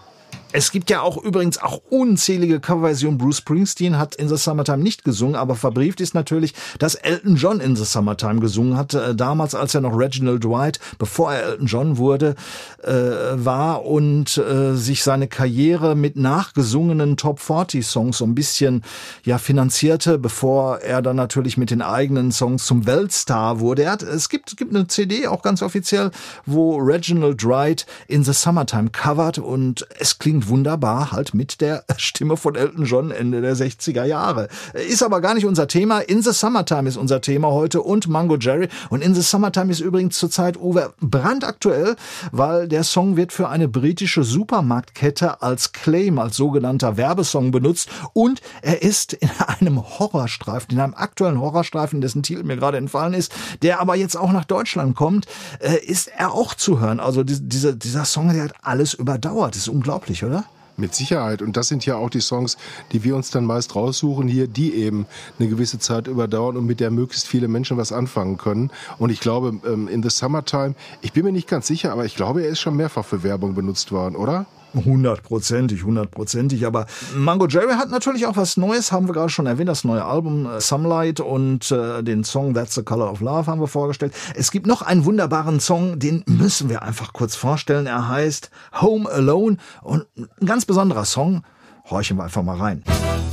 Es 0.54 0.72
gibt 0.72 0.92
ja 0.92 1.02
auch 1.02 1.18
übrigens 1.18 1.58
auch 1.58 1.82
unzählige 1.89 2.60
Coverversionen. 2.60 3.18
Bruce 3.18 3.38
Springsteen 3.38 3.98
hat 3.98 4.13
In 4.13 4.30
the 4.30 4.38
Summertime 4.38 4.84
nicht 4.84 5.04
gesungen, 5.04 5.36
aber 5.36 5.56
verbrieft 5.56 6.00
ist 6.00 6.13
natürlich, 6.13 6.54
dass 6.78 6.94
Elton 6.94 7.36
John 7.38 7.60
In 7.60 7.76
the 7.76 7.84
Summertime 7.84 8.39
gesungen 8.39 8.78
hat. 8.78 8.94
Äh, 8.94 9.16
damals, 9.16 9.56
als 9.56 9.74
er 9.74 9.82
noch 9.82 9.98
Reginald 9.98 10.44
Dwight, 10.44 10.80
bevor 11.00 11.34
er 11.34 11.44
Elton 11.44 11.66
John 11.66 11.98
wurde, 11.98 12.36
äh, 12.84 12.92
war 12.92 13.84
und 13.84 14.38
äh, 14.38 14.76
sich 14.76 15.04
seine 15.04 15.28
Karriere 15.28 15.96
mit 15.96 16.18
nachgesungenen 16.18 17.18
Top 17.18 17.39
40 17.39 17.84
Songs 17.84 18.20
so 18.20 18.26
ein 18.26 18.36
bisschen 18.36 18.84
ja 19.24 19.39
finanzierte, 19.39 20.20
bevor 20.20 20.82
er 20.82 21.02
dann 21.02 21.16
natürlich 21.16 21.58
mit 21.58 21.72
den 21.72 21.82
eigenen 21.82 22.32
Songs 22.32 22.68
zum 22.68 22.86
Weltstar 22.86 23.60
wurde. 23.60 23.84
Er 23.84 23.94
hat, 23.94 24.04
es 24.04 24.30
gibt, 24.30 24.56
gibt 24.56 24.76
eine 24.76 24.86
CD 24.86 25.26
auch 25.26 25.42
ganz 25.42 25.63
offiziell, 25.63 26.12
wo 26.46 26.78
Reginald 26.78 27.44
Wright 27.44 27.88
In 28.08 28.24
the 28.24 28.34
Summertime 28.34 28.92
covert 28.92 29.39
und 29.39 29.88
es 29.98 30.20
klingt 30.20 30.42
wunderbar 30.47 31.12
halt 31.12 31.34
mit 31.34 31.62
der 31.62 31.84
Stimme 31.97 32.38
von 32.38 32.56
Elton 32.56 32.86
John 32.86 33.12
Ende 33.12 33.41
der 33.41 33.56
60er 33.56 34.06
Jahre. 34.06 34.47
Ist 34.73 35.03
aber 35.03 35.21
gar 35.21 35.34
nicht 35.34 35.45
unser 35.45 35.67
Thema. 35.67 35.99
In 35.99 36.21
the 36.21 36.32
Summertime 36.32 36.88
ist 36.88 36.97
unser 36.97 37.21
Thema 37.21 37.49
heute 37.49 37.82
und 37.82 38.08
Mango 38.08 38.38
Jerry. 38.38 38.69
Und 38.89 39.03
In 39.03 39.15
the 39.15 39.21
Summertime 39.21 39.71
ist 39.71 39.79
übrigens 39.79 40.17
zurzeit 40.17 40.58
Uwe 40.58 40.93
brandaktuell, 40.99 41.95
weil 42.32 42.67
der 42.67 42.84
Song 42.84 43.15
wird 43.15 43.34
für 43.34 43.49
eine 43.49 43.67
britische 43.67 44.23
Supermarktkette 44.23 45.41
als 45.41 45.71
Claim, 45.71 46.19
als 46.19 46.36
sogenannter 46.36 46.97
Werbesong 46.97 47.51
benutzt 47.51 47.89
und 48.13 48.41
er 48.62 48.82
ist 48.82 49.13
in 49.13 49.29
einem 49.47 49.82
Horrorstreifen, 49.99 50.71
in 50.71 50.79
einem 50.79 50.93
aktuellen 50.93 51.39
Horrorstreifen, 51.39 52.01
dessen 52.01 52.23
Titel 52.23 52.43
mir 52.43 52.58
gerade 52.58 52.77
entfallen 52.77 53.13
ist, 53.13 53.32
der 53.62 53.79
aber 53.79 53.95
jetzt 53.95 54.15
auch 54.15 54.32
nach 54.32 54.45
Deutschland 54.45 54.95
kommt, 54.95 55.25
äh, 55.60 55.77
ist 55.77 56.08
er 56.08 56.34
auch 56.34 56.53
zu 56.53 56.79
hören. 56.79 56.99
Also 56.99 57.23
die, 57.23 57.39
dieser, 57.39 57.73
dieser 57.73 58.06
Song, 58.06 58.34
der 58.34 58.45
hat 58.45 58.53
alles 58.62 58.93
überdauert. 58.93 59.56
Das 59.56 59.63
ist 59.63 59.67
unglaublich, 59.67 60.23
oder? 60.23 60.33
Mit 60.76 60.96
Sicherheit. 60.96 61.43
Und 61.43 61.56
das 61.56 61.67
sind 61.67 61.86
ja 61.86 61.98
auch 61.98 62.10
die 62.10 62.19
Songs, 62.19 62.58
die 62.91 63.04
wir 63.04 63.15
uns 63.15 63.30
dann 63.30 63.46
meist 63.46 63.76
raussuchen 63.76 64.28
hier, 64.28 64.48
die 64.48 64.74
eben 64.74 65.06
eine 65.38 65.48
gewisse 65.48 65.78
Zeit 65.78 66.08
überdauern 66.08 66.58
und 66.58 66.65
mit 66.65 66.80
der 66.80 66.89
möglichst 66.89 67.28
viele 67.28 67.48
Menschen 67.48 67.78
was 67.78 67.91
anfangen 67.91 68.38
können. 68.38 68.72
Und 68.98 69.12
ich 69.12 69.19
glaube, 69.19 69.60
ähm, 69.67 69.88
in 69.88 70.02
the 70.02 70.10
Summertime, 70.10 70.74
ich 71.02 71.13
bin 71.13 71.26
mir 71.26 71.32
nicht 71.32 71.48
ganz 71.48 71.67
sicher, 71.67 71.91
aber 71.91 72.06
ich 72.06 72.15
glaube, 72.15 72.41
er 72.41 72.50
ist 72.50 72.60
schon 72.60 72.76
mehrfach 72.76 73.06
für 73.06 73.22
Werbung 73.22 73.54
benutzt 73.54 73.91
worden, 73.91 74.15
oder? 74.15 74.48
Hundertprozentig, 74.74 75.84
hundertprozentig. 75.84 76.66
Aber 76.66 76.86
Mango 77.16 77.48
Jerry 77.48 77.74
hat 77.74 77.90
natürlich 77.90 78.26
auch 78.26 78.38
was 78.38 78.58
Neues, 78.58 78.92
haben 78.92 79.08
wir 79.08 79.14
gerade 79.14 79.30
schon 79.30 79.46
erwähnt, 79.46 79.70
das 79.70 79.84
neue 79.84 80.04
Album 80.04 80.46
äh, 80.46 80.62
Sunlight 80.62 81.20
und 81.20 81.72
äh, 81.72 82.04
den 82.04 82.24
Song 82.24 82.54
That's 82.54 82.76
the 82.76 82.84
Color 82.84 83.12
of 83.12 83.22
Love 83.22 83.48
haben 83.48 83.62
wir 83.62 83.68
vorgestellt. 83.68 84.14
Es 84.36 84.52
gibt 84.52 84.68
noch 84.68 84.82
einen 84.82 85.06
wunderbaren 85.06 85.60
Song, 85.60 86.00
den 86.00 86.24
müssen 86.28 86.70
wir 86.70 86.82
einfach 86.82 87.14
kurz 87.14 87.36
vorstellen. 87.36 87.86
Er 87.86 88.08
heißt 88.10 88.50
Home 88.82 89.10
Alone 89.10 89.58
und 89.82 90.06
ein 90.18 90.46
ganz 90.46 90.66
besonderer 90.66 91.06
Song. 91.06 91.44
Horchen 91.90 92.18
wir 92.18 92.24
einfach 92.24 92.44
mal 92.44 92.58
rein. 92.58 92.84
Now 92.86 93.33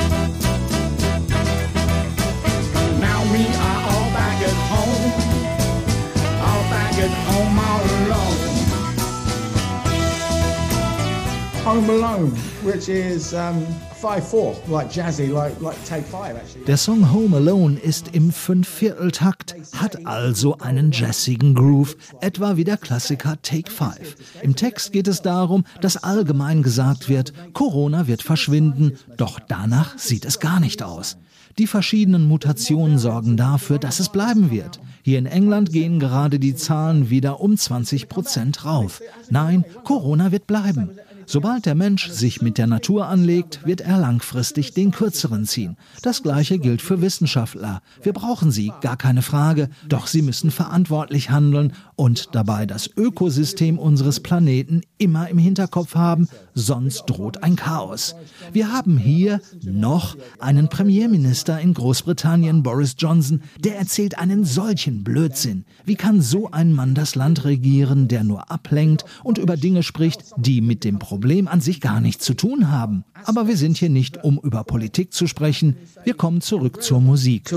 Der 16.67 16.77
Song 16.79 17.13
Home 17.13 17.37
Alone 17.37 17.79
ist 17.79 18.15
im 18.15 18.33
Fünfvierteltakt, 18.33 19.55
hat 19.77 20.07
also 20.07 20.57
einen 20.57 20.91
jazzigen 20.91 21.55
Groove, 21.55 21.99
etwa 22.23 22.57
wie 22.57 22.65
der 22.65 22.79
Klassiker 22.79 23.37
Take 23.43 23.71
5. 23.71 24.17
Im 24.41 24.57
Text 24.57 24.93
geht 24.93 25.07
es 25.07 25.21
darum, 25.21 25.65
dass 25.83 26.03
allgemein 26.03 26.63
gesagt 26.63 27.11
wird, 27.11 27.35
Corona 27.53 28.07
wird 28.07 28.23
verschwinden, 28.23 28.97
doch 29.19 29.39
danach 29.39 29.99
sieht 29.99 30.25
es 30.25 30.41
gar 30.41 30.61
nicht 30.61 30.83
aus. 30.83 31.19
Die 31.59 31.67
verschiedenen 31.67 32.27
Mutationen 32.27 32.99
sorgen 32.99 33.37
dafür, 33.37 33.79
dass 33.79 34.01
es 34.01 34.09
bleiben 34.09 34.51
wird. 34.51 34.81
Hier 35.03 35.19
in 35.19 35.27
England 35.27 35.73
gehen 35.73 36.01
gerade 36.01 36.39
die 36.39 36.55
Zahlen 36.55 37.11
wieder 37.11 37.41
um 37.41 37.57
20 37.57 38.09
Prozent 38.09 38.65
rauf. 38.65 39.03
Nein, 39.29 39.67
Corona 39.85 40.33
wird 40.33 40.47
bleiben. 40.47 40.91
Sobald 41.33 41.65
der 41.65 41.77
Mensch 41.77 42.09
sich 42.09 42.43
mit 42.43 42.59
der 42.59 42.67
Natur 42.67 43.07
anlegt, 43.07 43.65
wird 43.65 43.83
er 43.83 43.99
langfristig 43.99 44.75
den 44.75 44.91
kürzeren 44.91 45.47
ziehen. 45.47 45.77
Das 46.03 46.25
gleiche 46.25 46.59
gilt 46.59 46.83
für 46.83 47.03
Wissenschaftler. 47.03 47.83
Wir 48.03 48.13
brauchen 48.13 48.51
sie, 48.51 48.73
gar 48.81 48.97
keine 48.97 49.23
Frage, 49.23 49.69
doch 49.89 50.09
sie 50.09 50.23
müssen 50.23 50.51
verantwortlich 50.51 51.31
handeln 51.31 51.73
und 51.95 52.31
dabei 52.33 52.67
das 52.67 52.91
Ökosystem 52.97 53.79
unseres 53.79 54.19
Planeten 54.19 54.81
immer 54.99 55.29
im 55.29 55.39
Hinterkopf 55.39 55.95
haben, 55.95 56.27
sonst 56.55 57.05
droht 57.07 57.45
ein 57.45 57.55
Chaos. 57.55 58.17
Wir 58.53 58.73
haben 58.73 58.99
hier 58.99 59.41
noch 59.63 60.17
einen 60.41 60.69
Premierminister 60.69 61.61
in 61.61 61.75
Großbritannien, 61.75 62.65
Boris 62.65 62.97
Johnson, 62.99 63.43
der 63.61 63.79
erzählt 63.79 64.19
einen 64.19 64.45
solchen 64.45 65.05
Blödsinn. 65.05 65.65
Wie 65.85 65.95
kann 65.95 66.23
so 66.23 66.51
ein 66.51 66.73
Mann 66.73 66.97
das 66.97 67.15
Land 67.15 67.45
regieren, 67.45 68.09
der 68.09 68.25
nur 68.25 68.51
ablenkt 68.51 69.05
und 69.23 69.39
über 69.39 69.57
Dinge 69.57 69.85
spricht, 69.85 70.25
die 70.37 70.61
mit 70.61 70.83
dem 70.83 70.99
Problem 70.99 71.20
an 71.49 71.61
sich 71.61 71.81
gar 71.81 72.01
nichts 72.01 72.25
zu 72.25 72.35
tun 72.35 72.71
haben? 72.71 73.05
Aber 73.25 73.49
wir 73.49 73.57
sind 73.57 73.77
hier 73.77 73.91
nicht, 73.91 74.25
um 74.25 74.39
über 74.43 74.65
Politik 74.65 75.13
zu 75.13 75.27
sprechen. 75.27 75.77
Wir 76.05 76.15
kommen 76.15 76.41
zurück 76.41 76.83
zur 76.83 77.01
Musik. 77.01 77.51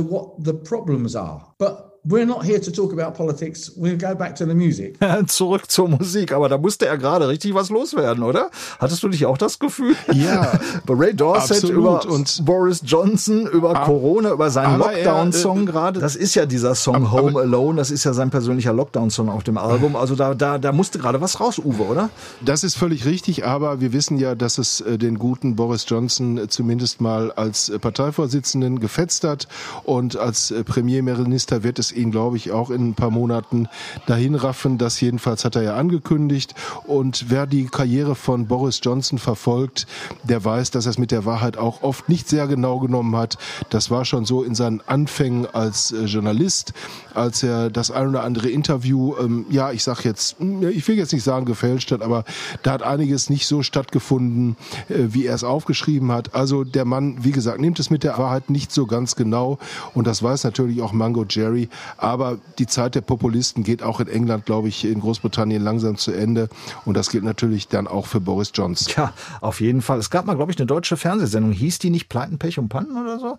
We're 2.05 2.25
not 2.25 2.43
here 2.43 2.59
to 2.59 2.69
talk 2.69 2.91
about 2.91 3.15
politics. 3.15 3.71
We'll 3.77 3.97
go 3.97 4.13
back 4.13 4.35
to 4.35 4.45
the 4.45 4.53
music. 4.53 4.97
Zurück 5.27 5.71
zur 5.71 5.87
Musik, 5.87 6.33
aber 6.33 6.49
da 6.49 6.57
musste 6.57 6.85
er 6.85 6.97
gerade 6.97 7.29
richtig 7.29 7.53
was 7.53 7.69
loswerden, 7.69 8.23
oder? 8.23 8.49
Hattest 8.77 9.03
du 9.03 9.07
nicht 9.07 9.25
auch 9.25 9.37
das 9.37 9.57
Gefühl? 9.57 9.95
Ja. 10.11 10.51
Bei 10.85 10.95
Ray 10.95 11.13
Dorset 11.13 11.63
Absolut. 11.63 12.03
über 12.03 12.11
Und- 12.13 12.45
Boris 12.45 12.81
Johnson, 12.85 13.47
über 13.47 13.73
Corona, 13.85 14.31
über 14.33 14.49
seinen 14.49 14.79
Lockdown-Song 14.79 15.61
äh, 15.61 15.65
gerade. 15.65 15.99
Das 16.01 16.17
ist 16.17 16.35
ja 16.35 16.45
dieser 16.45 16.75
Song 16.75 16.95
aber- 16.95 17.11
Home 17.13 17.39
Alone, 17.39 17.77
das 17.77 17.89
ist 17.89 18.03
ja 18.03 18.11
sein 18.11 18.29
persönlicher 18.29 18.73
Lockdown-Song 18.73 19.29
auf 19.29 19.45
dem 19.45 19.57
Album. 19.57 19.95
Also 19.95 20.15
da, 20.15 20.33
da, 20.33 20.57
da 20.57 20.73
musste 20.73 20.99
gerade 20.99 21.21
was 21.21 21.39
raus, 21.39 21.57
Uwe, 21.57 21.83
oder? 21.83 22.09
Das 22.41 22.65
ist 22.65 22.75
völlig 22.75 23.05
richtig, 23.05 23.45
aber 23.45 23.79
wir 23.79 23.93
wissen 23.93 24.17
ja, 24.17 24.35
dass 24.35 24.57
es 24.57 24.81
äh, 24.81 24.97
den 24.97 25.17
guten 25.17 25.55
Boris 25.55 25.85
Johnson 25.87 26.37
äh, 26.37 26.47
zumindest 26.49 26.99
mal 26.99 27.31
als 27.31 27.69
äh, 27.69 27.79
Parteivorsitzenden 27.79 28.81
gefetzt 28.81 29.23
hat 29.23 29.47
und 29.85 30.17
als 30.17 30.53
Premierminister 30.65 31.63
wird 31.63 31.79
es 31.79 31.92
ihn, 31.95 32.11
glaube 32.11 32.37
ich, 32.37 32.51
auch 32.51 32.69
in 32.69 32.89
ein 32.89 32.93
paar 32.93 33.11
Monaten 33.11 33.67
dahin 34.05 34.35
raffen. 34.35 34.77
Das 34.77 34.99
jedenfalls 35.01 35.45
hat 35.45 35.55
er 35.55 35.63
ja 35.63 35.75
angekündigt. 35.75 36.55
Und 36.85 37.25
wer 37.29 37.45
die 37.45 37.65
Karriere 37.65 38.15
von 38.15 38.47
Boris 38.47 38.79
Johnson 38.83 39.19
verfolgt, 39.19 39.87
der 40.23 40.43
weiß, 40.43 40.71
dass 40.71 40.85
er 40.85 40.91
es 40.91 40.97
mit 40.97 41.11
der 41.11 41.25
Wahrheit 41.25 41.57
auch 41.57 41.83
oft 41.83 42.09
nicht 42.09 42.27
sehr 42.27 42.47
genau 42.47 42.79
genommen 42.79 43.15
hat. 43.15 43.37
Das 43.69 43.89
war 43.91 44.05
schon 44.05 44.25
so 44.25 44.43
in 44.43 44.55
seinen 44.55 44.81
Anfängen 44.85 45.47
als 45.53 45.91
äh, 45.91 46.05
Journalist, 46.05 46.73
als 47.13 47.43
er 47.43 47.69
das 47.69 47.91
ein 47.91 48.09
oder 48.09 48.23
andere 48.23 48.49
Interview, 48.49 49.15
ähm, 49.19 49.45
ja, 49.49 49.71
ich 49.71 49.83
sag 49.83 50.03
jetzt, 50.03 50.39
hm, 50.39 50.67
ich 50.67 50.87
will 50.87 50.97
jetzt 50.97 51.13
nicht 51.13 51.23
sagen 51.23 51.45
gefälscht 51.45 51.91
hat, 51.91 52.01
aber 52.01 52.23
da 52.63 52.71
hat 52.71 52.83
einiges 52.83 53.29
nicht 53.29 53.47
so 53.47 53.63
stattgefunden, 53.63 54.55
äh, 54.89 54.95
wie 55.09 55.25
er 55.25 55.35
es 55.35 55.43
aufgeschrieben 55.43 56.11
hat. 56.11 56.35
Also 56.35 56.63
der 56.63 56.85
Mann, 56.85 57.23
wie 57.23 57.31
gesagt, 57.31 57.59
nimmt 57.59 57.79
es 57.79 57.89
mit 57.89 58.03
der 58.03 58.17
Wahrheit 58.17 58.49
nicht 58.49 58.71
so 58.71 58.85
ganz 58.85 59.15
genau 59.15 59.57
und 59.93 60.07
das 60.07 60.23
weiß 60.23 60.43
natürlich 60.43 60.81
auch 60.81 60.91
Mango 60.93 61.25
Jerry. 61.27 61.69
Aber 61.97 62.37
die 62.59 62.67
Zeit 62.67 62.95
der 62.95 63.01
Populisten 63.01 63.63
geht 63.63 63.83
auch 63.83 63.99
in 63.99 64.07
England, 64.07 64.45
glaube 64.45 64.67
ich, 64.67 64.85
in 64.85 64.99
Großbritannien 64.99 65.61
langsam 65.61 65.97
zu 65.97 66.11
Ende 66.11 66.49
und 66.85 66.95
das 66.95 67.09
gilt 67.09 67.23
natürlich 67.23 67.67
dann 67.67 67.87
auch 67.87 68.05
für 68.05 68.19
Boris 68.19 68.51
Johnson. 68.53 68.93
Ja, 68.95 69.13
auf 69.41 69.61
jeden 69.61 69.81
Fall. 69.81 69.99
Es 69.99 70.09
gab 70.09 70.25
mal, 70.25 70.35
glaube 70.35 70.51
ich, 70.51 70.57
eine 70.57 70.65
deutsche 70.65 70.97
Fernsehsendung. 70.97 71.51
Hieß 71.51 71.79
die 71.79 71.89
nicht 71.89 72.09
Pleiten, 72.09 72.37
Pech 72.37 72.59
und 72.59 72.69
Pannen 72.69 72.97
oder 72.97 73.19
so? 73.19 73.37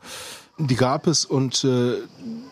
Die 0.58 0.76
gab 0.76 1.08
es 1.08 1.24
und 1.24 1.64
äh, 1.64 1.94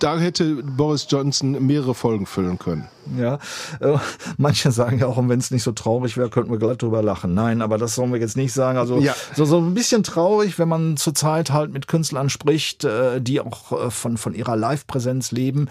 da 0.01 0.19
hätte 0.19 0.57
Boris 0.57 1.07
Johnson 1.09 1.65
mehrere 1.65 1.95
Folgen 1.95 2.27
füllen 2.27 2.59
können. 2.59 2.89
Ja, 3.19 3.39
äh, 3.81 3.97
manche 4.39 4.71
sagen 4.71 4.99
ja 4.99 5.07
auch, 5.07 5.17
und 5.17 5.29
wenn 5.29 5.39
es 5.39 5.51
nicht 5.51 5.63
so 5.65 5.73
traurig 5.73 6.17
wäre, 6.17 6.31
könnten 6.31 6.51
wir 6.51 6.59
glatt 6.59 6.83
drüber 6.83 7.03
lachen. 7.03 7.35
Nein, 7.35 7.61
aber 7.63 7.77
das 7.79 7.95
sollen 7.97 8.13
wir 8.13 8.21
jetzt 8.21 8.37
nicht 8.37 8.53
sagen. 8.53 8.79
Also 8.79 8.99
Ja. 8.99 9.15
so, 9.37 9.45
so 9.45 9.59
ein 9.59 9.75
bisschen 9.75 10.03
traurig, 10.03 10.59
wenn 10.59 10.69
man 10.69 10.97
zurzeit 10.97 11.53
halt 11.53 11.73
mit 11.73 11.89
Künstlern 11.89 12.31
spricht, 12.31 12.85
äh, 12.85 13.21
die 13.21 13.41
auch 13.41 13.73
äh, 13.87 13.91
von, 13.91 14.17
von 14.17 14.35
ihrer 14.35 14.57
Live-Präsenz 14.57 15.33
leben. 15.33 15.69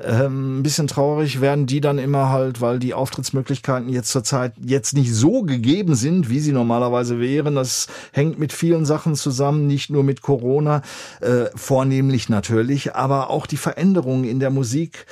Ähm, 0.00 0.58
ein 0.58 0.62
bisschen 0.62 0.88
traurig 0.88 1.40
werden 1.40 1.66
die 1.66 1.80
dann 1.80 1.98
immer 1.98 2.30
halt, 2.30 2.60
weil 2.60 2.78
die 2.80 2.94
Auftrittsmöglichkeiten 2.94 3.88
jetzt 3.88 4.10
zurzeit 4.10 4.52
jetzt 4.64 4.94
nicht 4.94 5.14
so 5.14 5.42
gegeben 5.42 5.94
sind, 5.94 6.28
wie 6.28 6.40
sie 6.40 6.52
normalerweise 6.52 7.20
wären. 7.20 7.54
Das 7.54 7.86
hängt 8.12 8.38
mit 8.38 8.52
vielen 8.52 8.84
Sachen 8.84 9.14
zusammen, 9.14 9.66
nicht 9.68 9.90
nur 9.90 10.02
mit 10.02 10.20
Corona, 10.22 10.82
äh, 11.20 11.46
vornehmlich 11.72 12.28
natürlich, 12.28 12.94
aber 12.94 13.30
auch 13.30 13.46
die 13.46 13.56
Veränderungen 13.56 14.24
in 14.24 14.40
der 14.40 14.50
Musik 14.50 15.06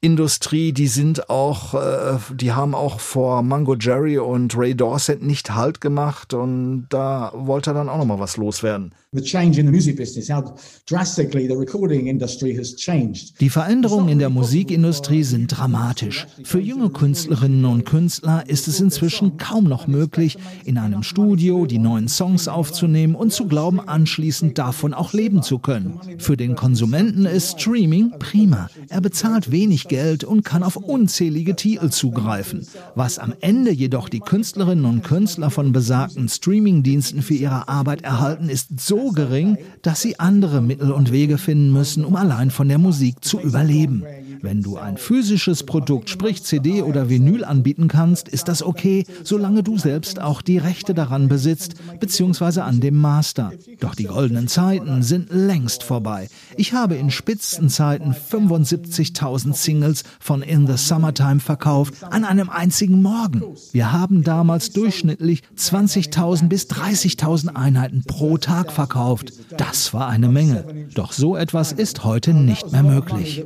Industrie, 0.00 0.72
die 0.72 0.88
sind 0.88 1.30
auch, 1.30 1.74
äh, 1.74 2.18
die 2.34 2.52
haben 2.52 2.74
auch 2.74 3.00
vor 3.00 3.42
Mango 3.42 3.74
Jerry 3.74 4.18
und 4.18 4.56
Ray 4.56 4.74
Dorset 4.74 5.22
nicht 5.22 5.54
Halt 5.54 5.80
gemacht 5.80 6.34
und 6.34 6.86
da 6.90 7.32
wollte 7.34 7.70
er 7.70 7.74
dann 7.74 7.88
auch 7.88 7.98
noch 7.98 8.04
mal 8.04 8.18
was 8.18 8.36
loswerden. 8.36 8.92
The 9.12 9.22
change 9.22 9.58
in 9.58 9.66
the 9.66 9.72
music 9.72 9.96
business, 9.96 10.28
how 10.28 10.60
drastically 10.86 11.48
the 11.48 11.54
recording 11.54 12.06
industry 12.06 12.54
has 12.54 12.76
changed. 12.76 13.40
Die 13.40 13.48
Veränderungen 13.48 14.10
in 14.10 14.18
der 14.18 14.28
Musikindustrie 14.28 15.22
sind 15.22 15.46
dramatisch. 15.46 16.26
Für 16.44 16.60
junge 16.60 16.90
Künstlerinnen 16.90 17.64
und 17.64 17.86
Künstler 17.86 18.44
ist 18.46 18.68
es 18.68 18.78
inzwischen 18.78 19.38
kaum 19.38 19.64
noch 19.64 19.86
möglich, 19.86 20.36
in 20.64 20.76
einem 20.76 21.02
Studio 21.02 21.64
die 21.64 21.78
neuen 21.78 22.08
Songs 22.08 22.46
aufzunehmen 22.46 23.14
und 23.14 23.32
zu 23.32 23.46
glauben, 23.46 23.80
anschließend 23.80 24.58
davon 24.58 24.92
auch 24.92 25.14
leben 25.14 25.42
zu 25.42 25.60
können. 25.60 25.98
Für 26.18 26.36
den 26.36 26.54
Konsumenten 26.54 27.24
ist 27.24 27.60
Streaming 27.60 28.12
prima. 28.18 28.68
Er 28.88 29.00
bezahlt 29.00 29.50
wenig 29.50 29.85
Geld 29.88 30.24
und 30.24 30.44
kann 30.44 30.62
auf 30.62 30.76
unzählige 30.76 31.56
Titel 31.56 31.90
zugreifen. 31.90 32.66
Was 32.94 33.18
am 33.18 33.34
Ende 33.40 33.70
jedoch 33.70 34.08
die 34.08 34.20
Künstlerinnen 34.20 34.84
und 34.84 35.02
Künstler 35.02 35.50
von 35.50 35.72
besagten 35.72 36.28
Streamingdiensten 36.28 37.22
für 37.22 37.34
ihre 37.34 37.68
Arbeit 37.68 38.02
erhalten, 38.02 38.48
ist 38.48 38.80
so 38.80 39.10
gering, 39.10 39.58
dass 39.82 40.00
sie 40.00 40.18
andere 40.18 40.60
Mittel 40.60 40.92
und 40.92 41.12
Wege 41.12 41.38
finden 41.38 41.72
müssen, 41.72 42.04
um 42.04 42.16
allein 42.16 42.50
von 42.50 42.68
der 42.68 42.78
Musik 42.78 43.24
zu 43.24 43.40
überleben. 43.40 44.04
Wenn 44.42 44.62
du 44.62 44.76
ein 44.76 44.96
physisches 44.96 45.64
Produkt, 45.64 46.10
sprich 46.10 46.42
CD 46.42 46.82
oder 46.82 47.08
Vinyl 47.08 47.44
anbieten 47.44 47.88
kannst, 47.88 48.28
ist 48.28 48.48
das 48.48 48.62
okay, 48.62 49.04
solange 49.24 49.62
du 49.62 49.78
selbst 49.78 50.20
auch 50.20 50.42
die 50.42 50.58
Rechte 50.58 50.94
daran 50.94 51.28
besitzt, 51.28 51.74
beziehungsweise 52.00 52.64
an 52.64 52.80
dem 52.80 52.96
Master. 52.96 53.52
Doch 53.80 53.94
die 53.94 54.04
goldenen 54.04 54.48
Zeiten 54.48 55.02
sind 55.02 55.28
längst 55.30 55.82
vorbei. 55.82 56.28
Ich 56.56 56.72
habe 56.72 56.96
in 56.96 57.10
Spitzenzeiten 57.10 58.14
75.000 58.14 59.54
Singles 59.54 60.04
von 60.20 60.42
In 60.42 60.66
the 60.66 60.76
Summertime 60.76 61.40
verkauft, 61.40 61.94
an 62.02 62.24
einem 62.24 62.50
einzigen 62.50 63.02
Morgen. 63.02 63.42
Wir 63.72 63.92
haben 63.92 64.24
damals 64.24 64.70
durchschnittlich 64.70 65.42
20.000 65.56 66.48
bis 66.48 66.66
30.000 66.68 67.54
Einheiten 67.54 68.04
pro 68.06 68.38
Tag 68.38 68.72
verkauft. 68.72 69.32
Das 69.56 69.94
war 69.94 70.08
eine 70.08 70.28
Menge. 70.28 70.64
Doch 70.94 71.12
so 71.12 71.36
etwas 71.36 71.72
ist 71.72 72.04
heute 72.04 72.34
nicht 72.34 72.72
mehr 72.72 72.82
möglich. 72.82 73.44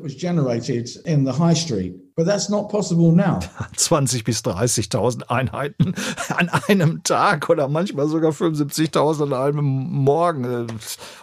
That 0.80 0.84
was 0.84 0.94
generated 0.94 1.18
in 1.18 1.24
the 1.24 1.32
high 1.32 1.54
street. 1.54 1.94
But 2.20 2.26
that's 2.26 2.50
not 2.50 2.68
possible 2.68 3.12
now. 3.12 3.38
20 3.76 4.24
bis 4.24 4.40
30.000 4.40 5.30
Einheiten 5.30 5.94
an 6.36 6.50
einem 6.68 7.02
Tag 7.02 7.48
oder 7.48 7.66
manchmal 7.66 8.08
sogar 8.08 8.32
75.000 8.32 9.22
an 9.22 9.32
einem 9.32 9.64
Morgen. 9.64 10.44
Äh, 10.44 10.66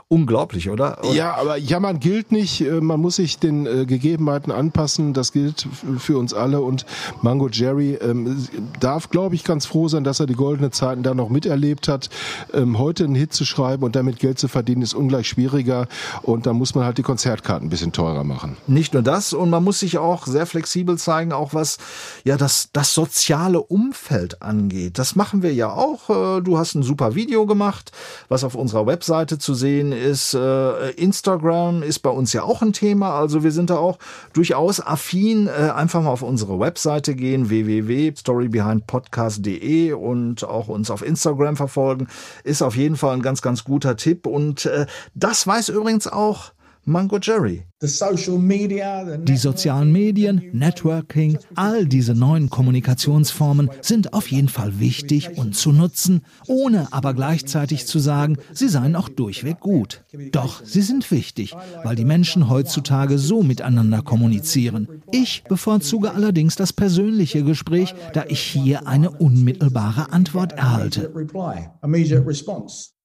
Unglaublich, 0.10 0.70
oder? 0.70 1.00
oder? 1.04 1.14
Ja, 1.14 1.36
aber 1.36 1.58
jammern 1.58 2.00
gilt 2.00 2.32
nicht. 2.32 2.62
Äh, 2.62 2.80
Man 2.80 3.02
muss 3.02 3.18
sich 3.18 3.40
den 3.40 3.66
äh, 3.68 3.86
Gegebenheiten 3.86 4.54
anpassen. 4.54 5.14
Das 5.14 5.34
gilt 5.34 5.68
für 5.98 6.18
uns 6.18 6.34
alle. 6.34 6.62
Und 6.62 6.86
Mango 7.22 7.50
Jerry 7.50 7.96
ähm, 7.96 8.48
darf, 8.80 9.10
glaube 9.10 9.36
ich, 9.36 9.44
ganz 9.44 9.66
froh 9.66 9.90
sein, 9.90 10.06
dass 10.06 10.22
er 10.22 10.26
die 10.26 10.34
goldenen 10.34 10.72
Zeiten 10.72 11.04
da 11.04 11.14
noch 11.14 11.28
miterlebt 11.28 11.90
hat. 11.90 12.10
Ähm, 12.54 12.80
heute 12.80 13.04
einen 13.04 13.16
Hit 13.16 13.34
zu 13.34 13.44
schreiben 13.44 13.84
und 13.84 13.98
damit 13.98 14.20
Geld 14.20 14.40
zu 14.40 14.48
verdienen, 14.48 14.82
ist 14.82 14.94
ungleich 14.94 15.28
schwieriger. 15.28 15.88
Und 16.22 16.46
da 16.46 16.54
muss 16.54 16.74
man 16.74 16.86
halt 16.86 16.98
die 16.98 17.04
Konzertkarten 17.04 17.68
ein 17.68 17.70
bisschen 17.70 17.92
teurer 17.92 18.24
machen. 18.24 18.56
Nicht 18.66 18.94
nur 18.94 19.04
das, 19.04 19.34
und 19.34 19.50
man 19.50 19.62
muss 19.62 19.80
sich 19.80 19.98
auch 19.98 20.26
sehr 20.26 20.46
flexibel 20.46 20.87
zeigen, 20.96 21.34
auch 21.34 21.54
was 21.54 21.78
ja 22.24 22.38
das, 22.38 22.70
das 22.72 22.94
soziale 22.94 23.62
Umfeld 23.62 24.42
angeht. 24.42 24.98
Das 24.98 25.16
machen 25.16 25.44
wir 25.44 25.54
ja 25.54 25.72
auch. 25.72 26.10
Äh, 26.10 26.42
Du 26.42 26.58
hast 26.58 26.76
ein 26.76 26.84
super 26.84 27.16
Video 27.16 27.46
gemacht, 27.46 27.92
was 28.30 28.44
auf 28.44 28.56
unserer 28.56 28.86
Webseite 28.86 29.40
zu 29.40 29.54
sehen 29.54 29.92
ist. 29.92 30.34
Äh, 30.34 30.92
Instagram 30.92 31.84
ist 31.84 32.00
bei 32.00 32.10
uns 32.10 32.32
ja 32.34 32.44
auch 32.44 32.62
ein 32.62 32.74
Thema. 32.74 33.20
Also 33.20 33.44
wir 33.44 33.52
sind 33.52 33.70
da 33.70 33.78
auch 33.78 33.98
durchaus 34.34 34.80
affin. 34.80 35.48
Äh, 35.48 35.74
Einfach 35.78 36.02
mal 36.02 36.12
auf 36.12 36.22
unsere 36.22 36.60
Webseite 36.60 37.16
gehen, 37.16 37.50
www.storybehindpodcast.de 37.50 39.94
und 39.94 40.44
auch 40.44 40.68
uns 40.68 40.90
auf 40.90 41.06
Instagram 41.06 41.56
verfolgen. 41.58 42.08
Ist 42.44 42.62
auf 42.62 42.76
jeden 42.76 42.96
Fall 42.96 43.16
ein 43.16 43.22
ganz, 43.22 43.42
ganz 43.42 43.64
guter 43.64 43.96
Tipp. 43.98 44.28
Und 44.28 44.70
das 45.14 45.48
weiß 45.48 45.70
übrigens 45.70 46.08
auch 46.08 46.52
Mango 46.90 47.20
Jerry. 47.22 47.66
Die 47.82 49.38
sozialen 49.38 49.92
Medien, 49.92 50.42
Networking, 50.54 51.38
all 51.54 51.86
diese 51.86 52.16
neuen 52.16 52.50
Kommunikationsformen 52.50 53.70
sind 53.82 54.14
auf 54.14 54.32
jeden 54.32 54.48
Fall 54.48 54.80
wichtig 54.80 55.38
und 55.38 55.54
zu 55.54 55.74
nutzen, 55.74 56.22
ohne 56.48 56.88
aber 56.94 57.14
gleichzeitig 57.14 57.86
zu 57.88 58.00
sagen, 58.00 58.38
sie 58.54 58.70
seien 58.70 58.96
auch 58.96 59.10
durchweg 59.10 59.60
gut. 59.60 60.06
Doch 60.32 60.64
sie 60.64 60.82
sind 60.82 61.12
wichtig, 61.12 61.58
weil 61.84 61.98
die 61.98 62.06
Menschen 62.06 62.50
heutzutage 62.50 63.18
so 63.18 63.44
miteinander 63.44 64.02
kommunizieren. 64.02 64.88
Ich 65.12 65.44
bevorzuge 65.44 66.14
allerdings 66.14 66.56
das 66.56 66.72
persönliche 66.72 67.44
Gespräch, 67.44 67.94
da 68.14 68.24
ich 68.30 68.40
hier 68.40 68.88
eine 68.88 69.12
unmittelbare 69.12 70.14
Antwort 70.14 70.54
erhalte. 70.54 71.12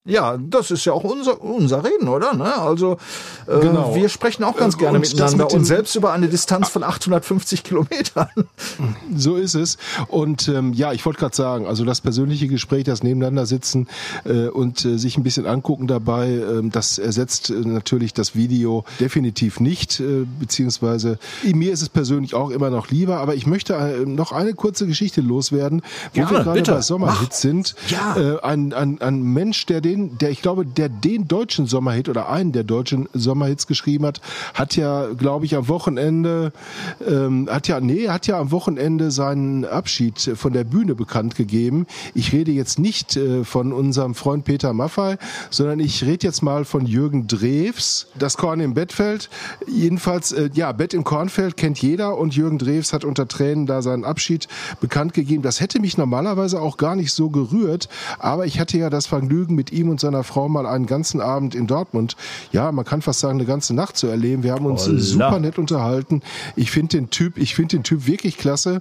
Ja, 0.05 0.37
das 0.37 0.73
ist 0.73 0.85
ja 0.85 0.93
auch 0.95 1.05
unser, 1.05 1.41
unser 1.41 1.85
Reden, 1.85 2.09
oder? 2.09 2.35
Ne? 2.35 2.57
Also 2.57 2.97
äh, 3.47 3.61
Genau. 3.61 3.95
wir 3.95 4.09
sprechen 4.09 4.43
auch 4.43 4.57
ganz 4.57 4.75
Äh, 4.75 4.79
gerne 4.79 4.99
und 4.99 5.03
miteinander 5.09 5.45
mit 5.45 5.55
und 5.55 5.65
selbst 5.65 5.95
über 5.95 6.13
eine 6.13 6.27
Distanz 6.29 6.71
von 6.71 6.83
850 6.83 7.63
Kilometern. 7.63 8.27
So 9.17 9.37
ist 9.37 9.55
es. 9.55 9.79
Und 10.09 10.49
ähm, 10.49 10.73
ja, 10.73 10.93
ich 10.93 11.07
wollte 11.07 11.21
gerade 11.21 11.37
sagen, 11.37 11.67
also 11.67 11.85
das 11.85 12.01
persönliche 12.01 12.49
Gespräch, 12.49 12.83
das 12.83 13.05
Nebeneinander 13.05 13.47
sitzen 13.47 13.87
äh, 14.25 14.49
und 14.49 14.85
äh, 14.85 14.99
sich 14.99 15.17
ein 15.19 15.23
bisschen 15.23 15.47
angucken 15.47 15.87
dabei, 15.87 16.31
ähm, 16.31 16.73
das 16.73 16.99
ersetzt 16.99 17.51
äh, 17.51 17.55
natürlich 17.55 18.13
das 18.13 18.35
Video 18.35 18.85
definitiv 18.99 19.61
nicht, 19.61 20.01
äh, 20.01 20.27
beziehungsweise 20.41 21.17
mir 21.45 21.73
ist 21.73 21.83
es 21.83 21.89
persönlich 21.89 22.35
auch 22.35 22.51
immer 22.51 22.71
noch 22.71 22.89
lieber. 22.91 23.19
Aber 23.19 23.37
ich 23.37 23.47
möchte 23.47 23.75
äh, 23.75 24.05
noch 24.05 24.33
eine 24.33 24.55
kurze 24.55 24.89
Geschichte 24.89 25.21
loswerden, 25.21 25.81
wo 26.13 26.15
Gerne, 26.15 26.31
wir 26.31 26.43
gerade 26.43 26.63
bei 26.63 26.81
Sommerhits 26.81 27.41
sind. 27.41 27.77
Ja. 27.87 28.17
Äh, 28.17 28.41
ein, 28.41 28.73
ein, 28.73 29.01
ein 29.01 29.23
Mensch, 29.23 29.65
der 29.67 29.81
den, 29.81 29.92
der 29.97 30.31
ich 30.31 30.43
glaube, 30.43 30.65
der 30.67 30.89
den 30.89 31.29
deutschen 31.29 31.67
Sommerhit 31.67 32.09
oder 32.09 32.29
einen 32.29 32.53
der 32.53 32.65
deutschen 32.65 33.09
Sommerhits 33.13 33.67
geschrieben 33.67 34.07
hat, 34.07 34.21
hat 34.55 34.77
ja, 34.77 35.09
glaube 35.13 35.45
ich, 35.45 35.55
am 35.57 35.69
Wochenende, 35.69 36.53
ähm, 37.07 37.49
hat 37.51 37.69
ja, 37.69 37.81
nee, 37.81 38.09
hat 38.09 38.27
ja 38.27 38.39
am 38.39 38.51
Wochenende 38.51 39.11
seinen 39.11 39.65
Abschied 39.65 40.21
von 40.35 40.53
der 40.53 40.65
Bühne 40.65 40.95
bekannt 40.95 41.35
gegeben. 41.35 41.87
Ich 42.15 42.33
rede 42.33 42.53
jetzt 42.53 42.79
nicht 42.79 43.17
äh, 43.17 43.45
von 43.45 43.73
unserem 43.73 44.15
Freund 44.15 44.45
Peter 44.45 44.73
Maffay, 44.73 45.17
sondern 45.51 45.81
ich 45.81 46.05
rede 46.05 46.27
jetzt 46.27 46.43
mal 46.43 46.65
von 46.65 46.87
Jürgen 46.87 47.27
Drews, 47.27 48.07
das 48.19 48.37
Korn 48.37 48.61
im 48.61 48.75
Bettfeld. 48.75 49.29
Jedenfalls, 49.67 50.33
äh, 50.33 50.51
ja, 50.55 50.73
Bett 50.73 50.95
im 50.95 51.05
Kornfeld 51.05 51.57
kennt 51.57 51.81
jeder 51.81 52.19
und 52.19 52.35
Jürgen 52.35 52.59
Drews 52.59 52.93
hat 52.93 53.05
unter 53.05 53.29
Tränen 53.29 53.67
da 53.67 53.83
seinen 53.83 54.05
Abschied 54.05 54.49
bekannt 54.81 55.15
gegeben. 55.15 55.43
Das 55.43 55.61
hätte 55.61 55.81
mich 55.81 55.99
normalerweise 55.99 56.61
auch 56.61 56.77
gar 56.77 56.97
nicht 56.97 57.13
so 57.13 57.31
gerührt, 57.31 57.89
aber 58.19 58.47
ich 58.47 58.59
hatte 58.59 58.79
ja 58.79 58.91
das 58.91 59.07
Vergnügen, 59.07 59.55
mit 59.55 59.73
ihm 59.73 59.82
und 59.91 60.01
seiner 60.01 60.25
Frau 60.25 60.49
mal 60.49 60.67
einen 60.67 60.87
ganzen 60.87 61.21
Abend 61.21 61.55
in 61.55 61.67
Dortmund, 61.67 62.17
ja, 62.53 62.71
man 62.73 62.85
kann 62.85 63.03
fast 63.03 63.21
sagen, 63.21 63.35
eine 63.39 63.45
ganze 63.47 63.75
Nacht 63.75 63.97
zu 63.97 64.07
erleben. 64.07 64.43
Wir 64.43 64.53
haben 64.53 64.67
uns 64.67 64.87
Holla. 64.87 65.01
super 65.01 65.39
nett 65.39 65.59
unterhalten. 65.59 66.23
Ich 66.57 66.71
finde 66.71 66.97
den 66.99 67.11
Typ, 67.11 67.39
ich 67.39 67.55
finde 67.55 67.77
den 67.77 67.83
Typ 67.83 68.07
wirklich 68.07 68.37
klasse. 68.39 68.81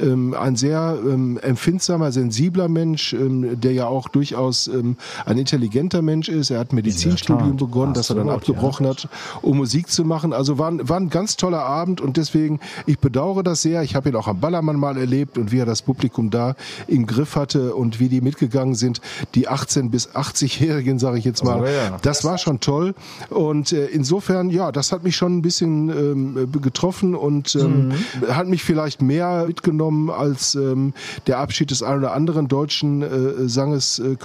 Ähm, 0.00 0.34
ein 0.34 0.56
sehr 0.56 0.98
ähm, 1.04 1.38
empfindsamer, 1.42 2.12
sensibler 2.12 2.68
Mensch, 2.68 3.12
ähm, 3.12 3.60
der 3.60 3.72
ja 3.72 3.86
auch 3.86 4.08
durchaus 4.08 4.66
ähm, 4.68 4.96
ein 5.26 5.38
intelligenter 5.38 6.02
Mensch 6.02 6.28
ist. 6.28 6.50
Er 6.50 6.60
hat 6.60 6.72
Medizinstudium 6.72 7.56
begonnen, 7.56 7.94
das 7.94 8.10
er 8.10 8.16
dann 8.16 8.28
abgebrochen 8.30 8.86
hat, 8.86 9.08
um 9.42 9.56
Musik 9.58 9.90
zu 9.90 10.04
machen. 10.04 10.32
Also 10.32 10.58
war, 10.58 10.70
ein- 10.70 10.88
war 10.88 10.98
ein 10.98 11.10
ganz 11.10 11.36
toller 11.36 11.62
Abend 11.64 12.00
und 12.00 12.16
deswegen, 12.16 12.60
ich 12.86 12.98
bedauere 12.98 13.42
das 13.42 13.62
sehr. 13.62 13.82
Ich 13.82 13.94
habe 13.94 14.08
ihn 14.08 14.16
auch 14.16 14.28
am 14.28 14.40
Ballermann 14.40 14.76
mal 14.76 14.96
erlebt 14.96 15.38
und 15.38 15.52
wie 15.52 15.58
er 15.58 15.66
das 15.66 15.82
Publikum 15.82 16.30
da 16.30 16.54
im 16.86 17.06
Griff 17.06 17.36
hatte 17.36 17.74
und 17.74 18.00
wie 18.00 18.08
die 18.08 18.20
mitgegangen 18.20 18.74
sind. 18.74 19.00
Die 19.34 19.48
18- 19.48 19.90
bis 19.90 20.10
80-Jährigen, 20.40 20.98
sage 20.98 21.18
ich 21.18 21.24
jetzt 21.24 21.44
mal. 21.44 21.60
Oh 21.60 21.66
ja. 21.66 21.98
Das 22.02 22.24
war 22.24 22.38
schon 22.38 22.60
toll. 22.60 22.94
Und 23.28 23.72
äh, 23.72 23.86
insofern, 23.86 24.50
ja, 24.50 24.72
das 24.72 24.92
hat 24.92 25.02
mich 25.04 25.16
schon 25.16 25.38
ein 25.38 25.42
bisschen 25.42 25.88
ähm, 25.88 26.52
getroffen 26.60 27.14
und 27.14 27.54
ähm, 27.54 27.80
Mhm. 27.80 27.94
hat 28.34 28.46
mich 28.48 28.62
vielleicht 28.62 29.02
mehr 29.02 29.44
mitgenommen 29.46 30.10
als 30.10 30.54
ähm, 30.54 30.92
der 31.26 31.38
Abschied 31.38 31.70
des 31.70 31.82
einen 31.82 31.98
oder 32.00 32.12
anderen 32.12 32.48
deutschen 32.48 33.02
äh, 33.02 33.48
Sanges, 33.48 33.98
äh. 33.98 34.16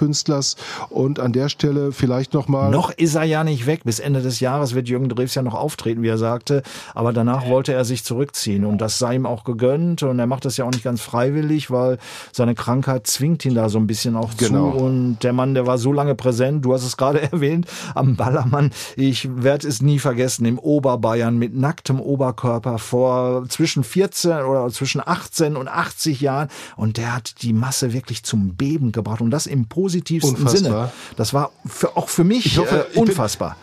Und 0.90 1.20
an 1.20 1.34
der 1.34 1.50
Stelle 1.50 1.92
vielleicht 1.92 2.34
nochmal. 2.34 2.70
Noch 2.72 2.92
ist 2.92 3.16
er 3.16 3.24
ja 3.24 3.44
nicht 3.44 3.66
weg. 3.66 3.82
Bis 3.84 4.00
Ende 4.00 4.22
des 4.22 4.40
Jahres 4.40 4.76
wird 4.76 4.88
Jürgen 4.88 5.10
Drews 5.10 5.36
ja 5.36 5.42
noch 5.42 5.56
auftreten, 5.56 6.02
wie 6.04 6.08
er 6.08 6.18
sagte. 6.18 6.64
Aber 6.94 7.14
danach 7.14 7.48
wollte 7.48 7.74
er 7.74 7.86
sich 7.86 8.04
zurückziehen 8.04 8.66
und 8.66 8.80
das 8.80 9.00
sei 9.00 9.16
ihm 9.16 9.26
auch 9.26 9.44
gegönnt. 9.44 10.04
Und 10.04 10.20
er 10.20 10.28
macht 10.28 10.46
das 10.46 10.58
ja 10.58 10.66
auch 10.66 10.72
nicht 10.72 10.84
ganz 10.84 11.02
freiwillig, 11.02 11.72
weil 11.72 11.98
seine 12.32 12.56
Krankheit 12.56 13.08
zwingt 13.08 13.46
ihn 13.46 13.56
da 13.56 13.70
so 13.70 13.78
ein 13.80 13.88
bisschen 13.88 14.16
auch 14.16 14.32
Genau. 14.38 14.72
zu. 14.72 14.78
Und 14.78 15.20
der 15.24 15.34
Mann, 15.34 15.54
der 15.56 15.66
war 15.66 15.78
so 15.78 15.92
lange 15.92 16.05
präsent. 16.14 16.64
Du 16.64 16.74
hast 16.74 16.84
es 16.84 16.98
gerade 16.98 17.22
erwähnt 17.32 17.68
am 17.96 18.16
Ballermann. 18.16 18.72
Ich 18.96 19.28
werde 19.36 19.68
es 19.68 19.82
nie 19.82 19.98
vergessen. 19.98 20.46
Im 20.46 20.60
Oberbayern 20.60 21.38
mit 21.38 21.56
nacktem 21.56 22.00
Oberkörper 22.00 22.78
vor 22.78 23.48
zwischen 23.50 23.84
14 23.84 24.44
oder 24.44 24.70
zwischen 24.70 25.02
18 25.04 25.56
und 25.56 25.68
80 25.68 26.22
Jahren. 26.22 26.50
Und 26.76 26.98
der 26.98 27.16
hat 27.16 27.42
die 27.42 27.54
Masse 27.54 27.94
wirklich 27.94 28.24
zum 28.24 28.56
Beben 28.56 28.92
gebracht. 28.92 29.22
Und 29.22 29.32
das 29.32 29.48
im 29.48 29.68
positivsten 29.68 30.36
Unfassbar. 30.36 30.58
Sinne. 30.58 30.92
Das 31.16 31.34
war 31.34 31.52
für, 31.66 31.98
auch 31.98 32.10
für 32.10 32.24
mich 32.24 32.46
Ich 32.46 32.58
hoffe, 32.60 32.88
äh, 32.94 33.00
unfassbar. 33.00 33.56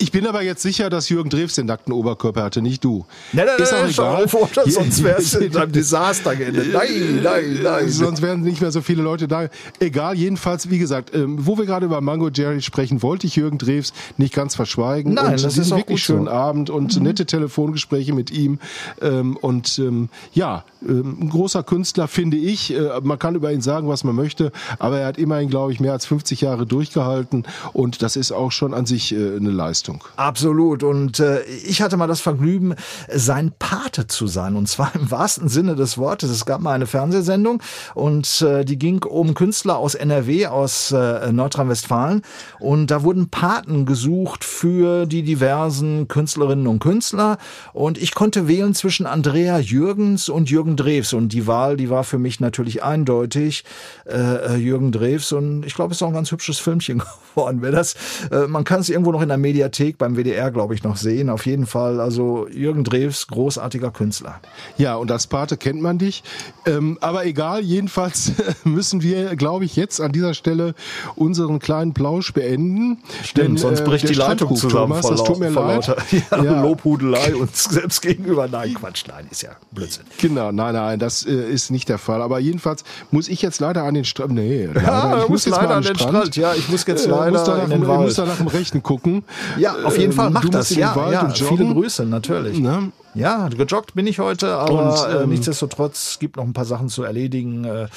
Ich 0.00 0.12
bin 0.12 0.28
aber 0.28 0.42
jetzt 0.42 0.62
sicher, 0.62 0.90
dass 0.90 1.08
Jürgen 1.08 1.28
Drews 1.28 1.56
den 1.56 1.66
nackten 1.66 1.92
Oberkörper 1.92 2.44
hatte, 2.44 2.62
nicht 2.62 2.84
du. 2.84 3.04
Nein, 3.32 3.46
nein, 3.46 3.58
Ist 3.58 3.74
auch 3.74 3.80
nein, 3.80 3.90
egal. 3.90 4.24
oder? 4.26 4.70
sonst 4.70 5.02
wäre 5.02 5.18
es 5.18 5.34
in 5.34 5.56
einem 5.56 5.72
Desaster 5.72 6.36
geendet. 6.36 6.72
Nein, 6.72 7.20
nein, 7.20 7.58
nein. 7.64 7.88
Sonst 7.88 8.22
wären 8.22 8.42
nicht 8.42 8.60
mehr 8.60 8.70
so 8.70 8.80
viele 8.80 9.02
Leute 9.02 9.26
da. 9.26 9.48
Egal, 9.80 10.14
jedenfalls, 10.16 10.70
wie 10.70 10.78
gesagt, 10.78 11.12
ähm, 11.16 11.44
wo 11.44 11.58
wir 11.58 11.66
gerade 11.66 11.86
über 11.86 12.00
Mango 12.00 12.28
Jerry 12.28 12.62
sprechen, 12.62 13.02
wollte 13.02 13.26
ich 13.26 13.34
Jürgen 13.34 13.58
Drews 13.58 13.92
nicht 14.18 14.32
ganz 14.32 14.54
verschweigen. 14.54 15.14
Nein, 15.14 15.32
und 15.32 15.44
das 15.44 15.58
ist 15.58 15.72
auch 15.72 15.78
wirklich 15.78 16.06
gut 16.06 16.06
so. 16.06 16.14
schönen 16.14 16.28
Abend 16.28 16.70
und 16.70 17.00
nette 17.00 17.26
Telefongespräche 17.26 18.12
mit 18.12 18.30
ihm. 18.30 18.60
Ähm, 19.02 19.36
und 19.36 19.80
ähm, 19.80 20.10
ja, 20.32 20.64
ähm, 20.86 21.18
ein 21.22 21.28
großer 21.28 21.64
Künstler, 21.64 22.06
finde 22.06 22.36
ich. 22.36 22.72
Äh, 22.72 23.00
man 23.02 23.18
kann 23.18 23.34
über 23.34 23.52
ihn 23.52 23.62
sagen, 23.62 23.88
was 23.88 24.04
man 24.04 24.14
möchte, 24.14 24.52
aber 24.78 25.00
er 25.00 25.08
hat 25.08 25.18
immerhin, 25.18 25.48
glaube 25.48 25.72
ich, 25.72 25.80
mehr 25.80 25.92
als 25.92 26.06
50 26.06 26.40
Jahre 26.42 26.66
durchgehalten 26.66 27.44
und 27.72 28.02
das 28.02 28.14
ist 28.14 28.30
auch 28.30 28.52
schon 28.52 28.74
an 28.74 28.86
sich 28.86 29.12
äh, 29.12 29.36
eine 29.36 29.50
Leistung. 29.50 29.87
Absolut. 30.16 30.82
Und 30.82 31.20
äh, 31.20 31.42
ich 31.44 31.82
hatte 31.82 31.96
mal 31.96 32.06
das 32.06 32.20
Vergnügen, 32.20 32.74
sein 33.12 33.52
Pate 33.58 34.06
zu 34.06 34.26
sein. 34.26 34.56
Und 34.56 34.68
zwar 34.68 34.94
im 34.94 35.10
wahrsten 35.10 35.48
Sinne 35.48 35.74
des 35.76 35.98
Wortes. 35.98 36.30
Es 36.30 36.44
gab 36.44 36.60
mal 36.60 36.72
eine 36.72 36.86
Fernsehsendung 36.86 37.62
und 37.94 38.42
äh, 38.42 38.64
die 38.64 38.78
ging 38.78 39.02
um 39.04 39.34
Künstler 39.34 39.78
aus 39.78 39.94
NRW, 39.94 40.46
aus 40.46 40.92
äh, 40.92 41.32
Nordrhein-Westfalen. 41.32 42.22
Und 42.60 42.90
da 42.90 43.02
wurden 43.02 43.30
Paten 43.30 43.86
gesucht 43.86 44.44
für 44.44 45.06
die 45.06 45.22
diversen 45.22 46.08
Künstlerinnen 46.08 46.66
und 46.66 46.80
Künstler. 46.80 47.38
Und 47.72 47.98
ich 47.98 48.14
konnte 48.14 48.48
wählen 48.48 48.74
zwischen 48.74 49.06
Andrea 49.06 49.58
Jürgens 49.58 50.28
und 50.28 50.50
Jürgen 50.50 50.76
Drews. 50.76 51.12
Und 51.12 51.32
die 51.32 51.46
Wahl, 51.46 51.76
die 51.76 51.90
war 51.90 52.04
für 52.04 52.18
mich 52.18 52.40
natürlich 52.40 52.82
eindeutig 52.82 53.64
äh, 54.06 54.56
Jürgen 54.56 54.92
Drews. 54.92 55.32
Und 55.32 55.64
ich 55.64 55.74
glaube, 55.74 55.92
es 55.92 55.98
ist 55.98 56.02
auch 56.02 56.08
ein 56.08 56.14
ganz 56.14 56.30
hübsches 56.30 56.58
Filmchen 56.58 57.02
geworden. 57.34 57.58
Wer 57.62 57.72
das, 57.72 57.94
äh, 58.30 58.46
man 58.46 58.64
kann 58.64 58.80
es 58.80 58.88
irgendwo 58.88 59.12
noch 59.12 59.22
in 59.22 59.28
der 59.28 59.38
Mediathek 59.38 59.77
beim 59.98 60.16
WDR, 60.16 60.50
glaube 60.50 60.74
ich, 60.74 60.82
noch 60.82 60.96
sehen. 60.96 61.30
Auf 61.30 61.46
jeden 61.46 61.66
Fall, 61.66 62.00
also 62.00 62.48
Jürgen 62.48 62.84
Drews, 62.84 63.26
großartiger 63.28 63.90
Künstler. 63.90 64.40
Ja, 64.76 64.96
und 64.96 65.10
als 65.12 65.26
Pate 65.26 65.56
kennt 65.56 65.80
man 65.80 65.98
dich. 65.98 66.22
Ähm, 66.66 66.98
aber 67.00 67.24
egal, 67.26 67.60
jedenfalls 67.62 68.32
müssen 68.64 69.02
wir, 69.02 69.36
glaube 69.36 69.64
ich, 69.64 69.76
jetzt 69.76 70.00
an 70.00 70.12
dieser 70.12 70.34
Stelle 70.34 70.74
unseren 71.14 71.58
kleinen 71.58 71.94
Plausch 71.94 72.32
beenden. 72.32 72.98
Stimmt, 73.24 73.48
Denn, 73.48 73.56
sonst 73.56 73.80
äh, 73.80 73.84
bricht 73.84 74.04
der 74.04 74.10
die 74.10 74.16
Leitung 74.18 74.56
zusammen 74.56 74.88
Thomas, 75.00 75.06
das 75.06 75.24
tut 75.24 75.38
mir 75.38 75.50
leid. 75.50 75.86
ja, 76.30 76.42
Ja. 76.42 76.62
Lobhudelei 76.62 77.34
uns 77.36 77.64
selbst 77.64 78.02
gegenüber. 78.02 78.48
Nein, 78.48 78.74
Quatsch, 78.74 79.04
nein, 79.08 79.26
ist 79.30 79.42
ja 79.42 79.50
Blödsinn. 79.70 80.04
Genau, 80.20 80.52
nein, 80.52 80.74
nein, 80.74 80.98
das 80.98 81.24
äh, 81.26 81.32
ist 81.32 81.70
nicht 81.70 81.88
der 81.88 81.98
Fall. 81.98 82.22
Aber 82.22 82.38
jedenfalls 82.38 82.84
muss 83.10 83.28
ich 83.28 83.42
jetzt 83.42 83.60
leider 83.60 83.84
an 83.84 83.94
den 83.94 84.04
Strand. 84.04 84.32
Nee, 84.32 84.66
leider, 84.74 84.82
Ja, 84.82 85.22
ich 85.22 85.28
muss 85.28 85.44
jetzt 85.44 85.54
leider 85.54 85.68
mal 85.68 85.76
an 85.76 85.82
den 85.82 85.98
Strand. 85.98 86.36
Ja, 86.36 86.54
ich 86.54 86.68
muss 86.68 86.86
jetzt 86.86 87.06
Äh, 87.06 87.10
leider 87.10 87.30
muss 87.38 87.48
in 87.48 87.70
den 87.70 87.82
ich 87.82 87.88
Wald. 87.88 88.00
muss 88.00 88.14
da 88.14 88.24
nach 88.26 88.36
dem 88.38 88.46
Rechten 88.48 88.82
gucken. 88.82 89.24
Ja, 89.58 89.67
auf 89.84 89.96
jeden 89.96 90.12
Ähm, 90.12 90.16
Fall, 90.16 90.30
mach 90.30 90.42
du 90.42 90.48
musst 90.48 90.70
das. 90.70 90.76
Ja, 90.76 91.10
ja, 91.10 91.28
viele 91.30 91.72
Grüße, 91.72 92.04
natürlich. 92.04 92.58
Ne? 92.58 92.92
Ja, 93.14 93.48
gejoggt 93.48 93.94
bin 93.94 94.06
ich 94.06 94.18
heute, 94.18 94.54
aber 94.56 95.06
Und, 95.06 95.12
äh, 95.12 95.22
ähm, 95.22 95.30
nichtsdestotrotz 95.30 96.18
gibt 96.20 96.36
noch 96.36 96.44
ein 96.44 96.52
paar 96.52 96.64
Sachen 96.64 96.88
zu 96.88 97.02
erledigen, 97.02 97.64
äh, 97.64 97.88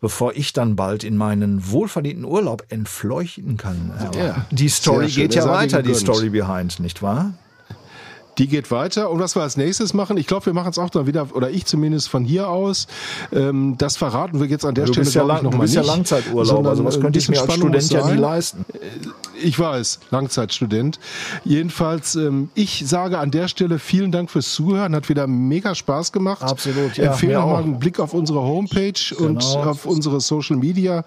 bevor 0.00 0.34
ich 0.34 0.52
dann 0.52 0.76
bald 0.76 1.04
in 1.04 1.16
meinen 1.16 1.70
wohlverdienten 1.70 2.24
Urlaub 2.24 2.64
entfleuchten 2.68 3.56
kann. 3.56 3.92
Ja, 4.16 4.46
die 4.50 4.68
Story 4.68 5.08
geht 5.08 5.34
ja 5.34 5.48
weiter, 5.48 5.82
die. 5.82 5.94
Story 5.94 6.30
behind, 6.30 6.80
nicht 6.80 7.02
wahr? 7.02 7.32
Die 8.38 8.46
geht 8.48 8.70
weiter. 8.70 9.10
Und 9.10 9.20
was 9.20 9.34
wir 9.34 9.42
als 9.42 9.56
nächstes 9.56 9.94
machen, 9.94 10.16
ich 10.16 10.26
glaube, 10.26 10.46
wir 10.46 10.52
machen 10.52 10.70
es 10.70 10.78
auch 10.78 10.90
dann 10.90 11.06
wieder, 11.06 11.28
oder 11.34 11.50
ich 11.50 11.66
zumindest 11.66 12.08
von 12.08 12.24
hier 12.24 12.48
aus. 12.48 12.86
Ähm, 13.32 13.74
das 13.78 13.96
verraten 13.96 14.40
wir 14.40 14.46
jetzt 14.46 14.64
an 14.64 14.74
der 14.74 14.86
Du 14.86 14.92
Stelle 14.92 15.04
bist 15.04 15.14
ja, 15.16 15.22
lang, 15.24 15.42
noch 15.42 15.50
du 15.50 15.56
mal 15.56 15.62
bist 15.62 15.74
ja 15.74 15.82
nicht, 15.82 15.90
Langzeiturlaub, 15.90 16.46
sondern, 16.46 16.66
also 16.66 16.84
was 16.84 16.94
äh, 16.94 16.98
ein 16.98 17.02
könnte 17.02 17.18
ich 17.18 17.28
mir 17.28 17.40
als 17.40 17.52
Spannung 17.52 17.80
Student 17.80 17.90
ja 17.92 18.10
nie 18.10 18.18
leisten. 18.20 18.64
Ich 19.42 19.58
weiß, 19.58 20.00
Langzeitstudent. 20.10 20.98
Jedenfalls, 21.44 22.16
ähm, 22.16 22.50
ich 22.54 22.84
sage 22.86 23.18
an 23.18 23.30
der 23.30 23.48
Stelle 23.48 23.78
vielen 23.78 24.12
Dank 24.12 24.30
fürs 24.30 24.52
Zuhören. 24.52 24.94
Hat 24.94 25.08
wieder 25.08 25.26
mega 25.26 25.74
Spaß 25.74 26.12
gemacht. 26.12 26.42
Absolut, 26.42 26.96
ja, 26.96 27.12
Empfehle 27.12 27.34
noch 27.34 27.46
mal 27.46 27.54
auch. 27.54 27.58
einen 27.64 27.78
Blick 27.78 28.00
auf 28.00 28.14
unsere 28.14 28.40
Homepage 28.40 28.92
und 29.18 29.38
Genau. 29.38 29.64
auf 29.64 29.86
unsere 29.86 30.20
Social 30.20 30.56
Media 30.56 31.04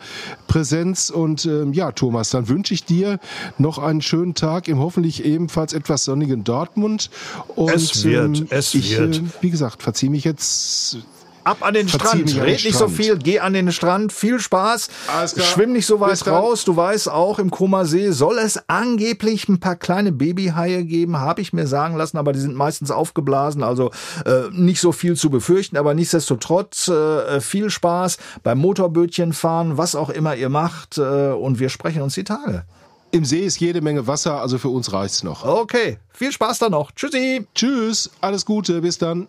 Präsenz. 0.48 1.10
Und 1.10 1.46
ähm, 1.46 1.74
ja, 1.74 1.92
Thomas, 1.92 2.30
dann 2.30 2.48
wünsche 2.48 2.74
ich 2.74 2.86
dir 2.86 3.20
noch 3.58 3.78
einen 3.80 4.02
schönen 4.02 4.34
Tag 4.34 4.68
im 4.68 4.80
hoffentlich 4.80 5.26
ebenfalls 5.26 5.74
etwas 5.74 6.06
sonnigen 6.06 6.44
Dortmund. 6.44 7.10
Und, 7.56 7.74
Es 7.74 8.04
wird, 8.04 8.38
ähm, 8.38 8.48
es 8.50 8.74
ich, 8.74 8.98
wird. 8.98 9.18
Äh, 9.18 9.22
wie 9.42 9.50
gesagt, 9.50 9.84
verziehe 9.84 10.10
mich 10.10 10.24
jetzt 10.24 10.98
Ab 11.44 11.58
an 11.62 11.74
den 11.74 11.88
Verzieh 11.88 12.28
Strand. 12.28 12.46
Red 12.46 12.64
nicht 12.64 12.74
so 12.74 12.88
Strand. 12.88 12.92
viel, 12.92 13.18
geh 13.18 13.40
an 13.40 13.54
den 13.54 13.72
Strand. 13.72 14.14
Viel 14.14 14.40
Spaß. 14.40 14.90
Schwimm 15.38 15.74
nicht 15.74 15.86
so 15.86 16.00
weit 16.00 16.26
raus. 16.28 16.66
Du 16.66 16.76
weißt 16.76 17.10
auch, 17.10 17.40
im 17.40 17.50
Koma 17.50 17.86
See 17.86 18.12
soll 18.12 18.38
es 18.38 18.60
angeblich 18.68 19.50
ein 19.50 19.60
paar 19.60 19.76
kleine 19.76 20.12
Babyhaie 20.12 20.84
geben, 20.84 21.18
habe 21.18 21.42
ich 21.42 21.54
mir 21.54 21.68
sagen 21.68 21.96
lassen, 21.96 22.18
aber 22.18 22.34
die 22.34 22.40
sind 22.40 22.56
meistens 22.56 22.92
aufgeblasen, 22.92 23.64
also 23.64 23.92
äh, 24.26 24.50
nicht 24.52 24.82
so 24.82 24.92
viel 24.92 25.16
zu 25.16 25.30
befürchten, 25.30 25.78
aber 25.78 25.94
nichtsdestotrotz 25.94 26.88
äh, 26.88 27.42
viel 27.42 27.70
Spaß 27.70 28.18
beim 28.44 28.60
Motorbötchen 28.60 29.34
fahren, 29.34 29.78
was 29.78 29.96
auch 29.96 30.10
immer 30.10 30.36
ihr 30.36 30.50
macht 30.50 30.98
äh, 30.98 31.32
und 31.32 31.60
wir 31.60 31.70
sprechen 31.70 32.02
uns 32.02 32.14
die 32.14 32.24
Tage. 32.24 32.66
Im 33.14 33.26
See 33.26 33.42
ist 33.42 33.60
jede 33.60 33.82
Menge 33.82 34.08
Wasser, 34.08 34.40
also 34.40 34.58
für 34.58 34.70
uns 34.70 34.94
reicht's 34.94 35.24
noch. 35.24 35.44
Okay, 35.44 35.98
viel 36.14 36.32
Spaß 36.32 36.60
dann 36.60 36.72
noch. 36.72 36.92
Tschüssi. 36.92 37.46
Tschüss, 37.54 38.10
alles 38.22 38.46
Gute, 38.46 38.80
bis 38.80 38.98
dann. 38.98 39.28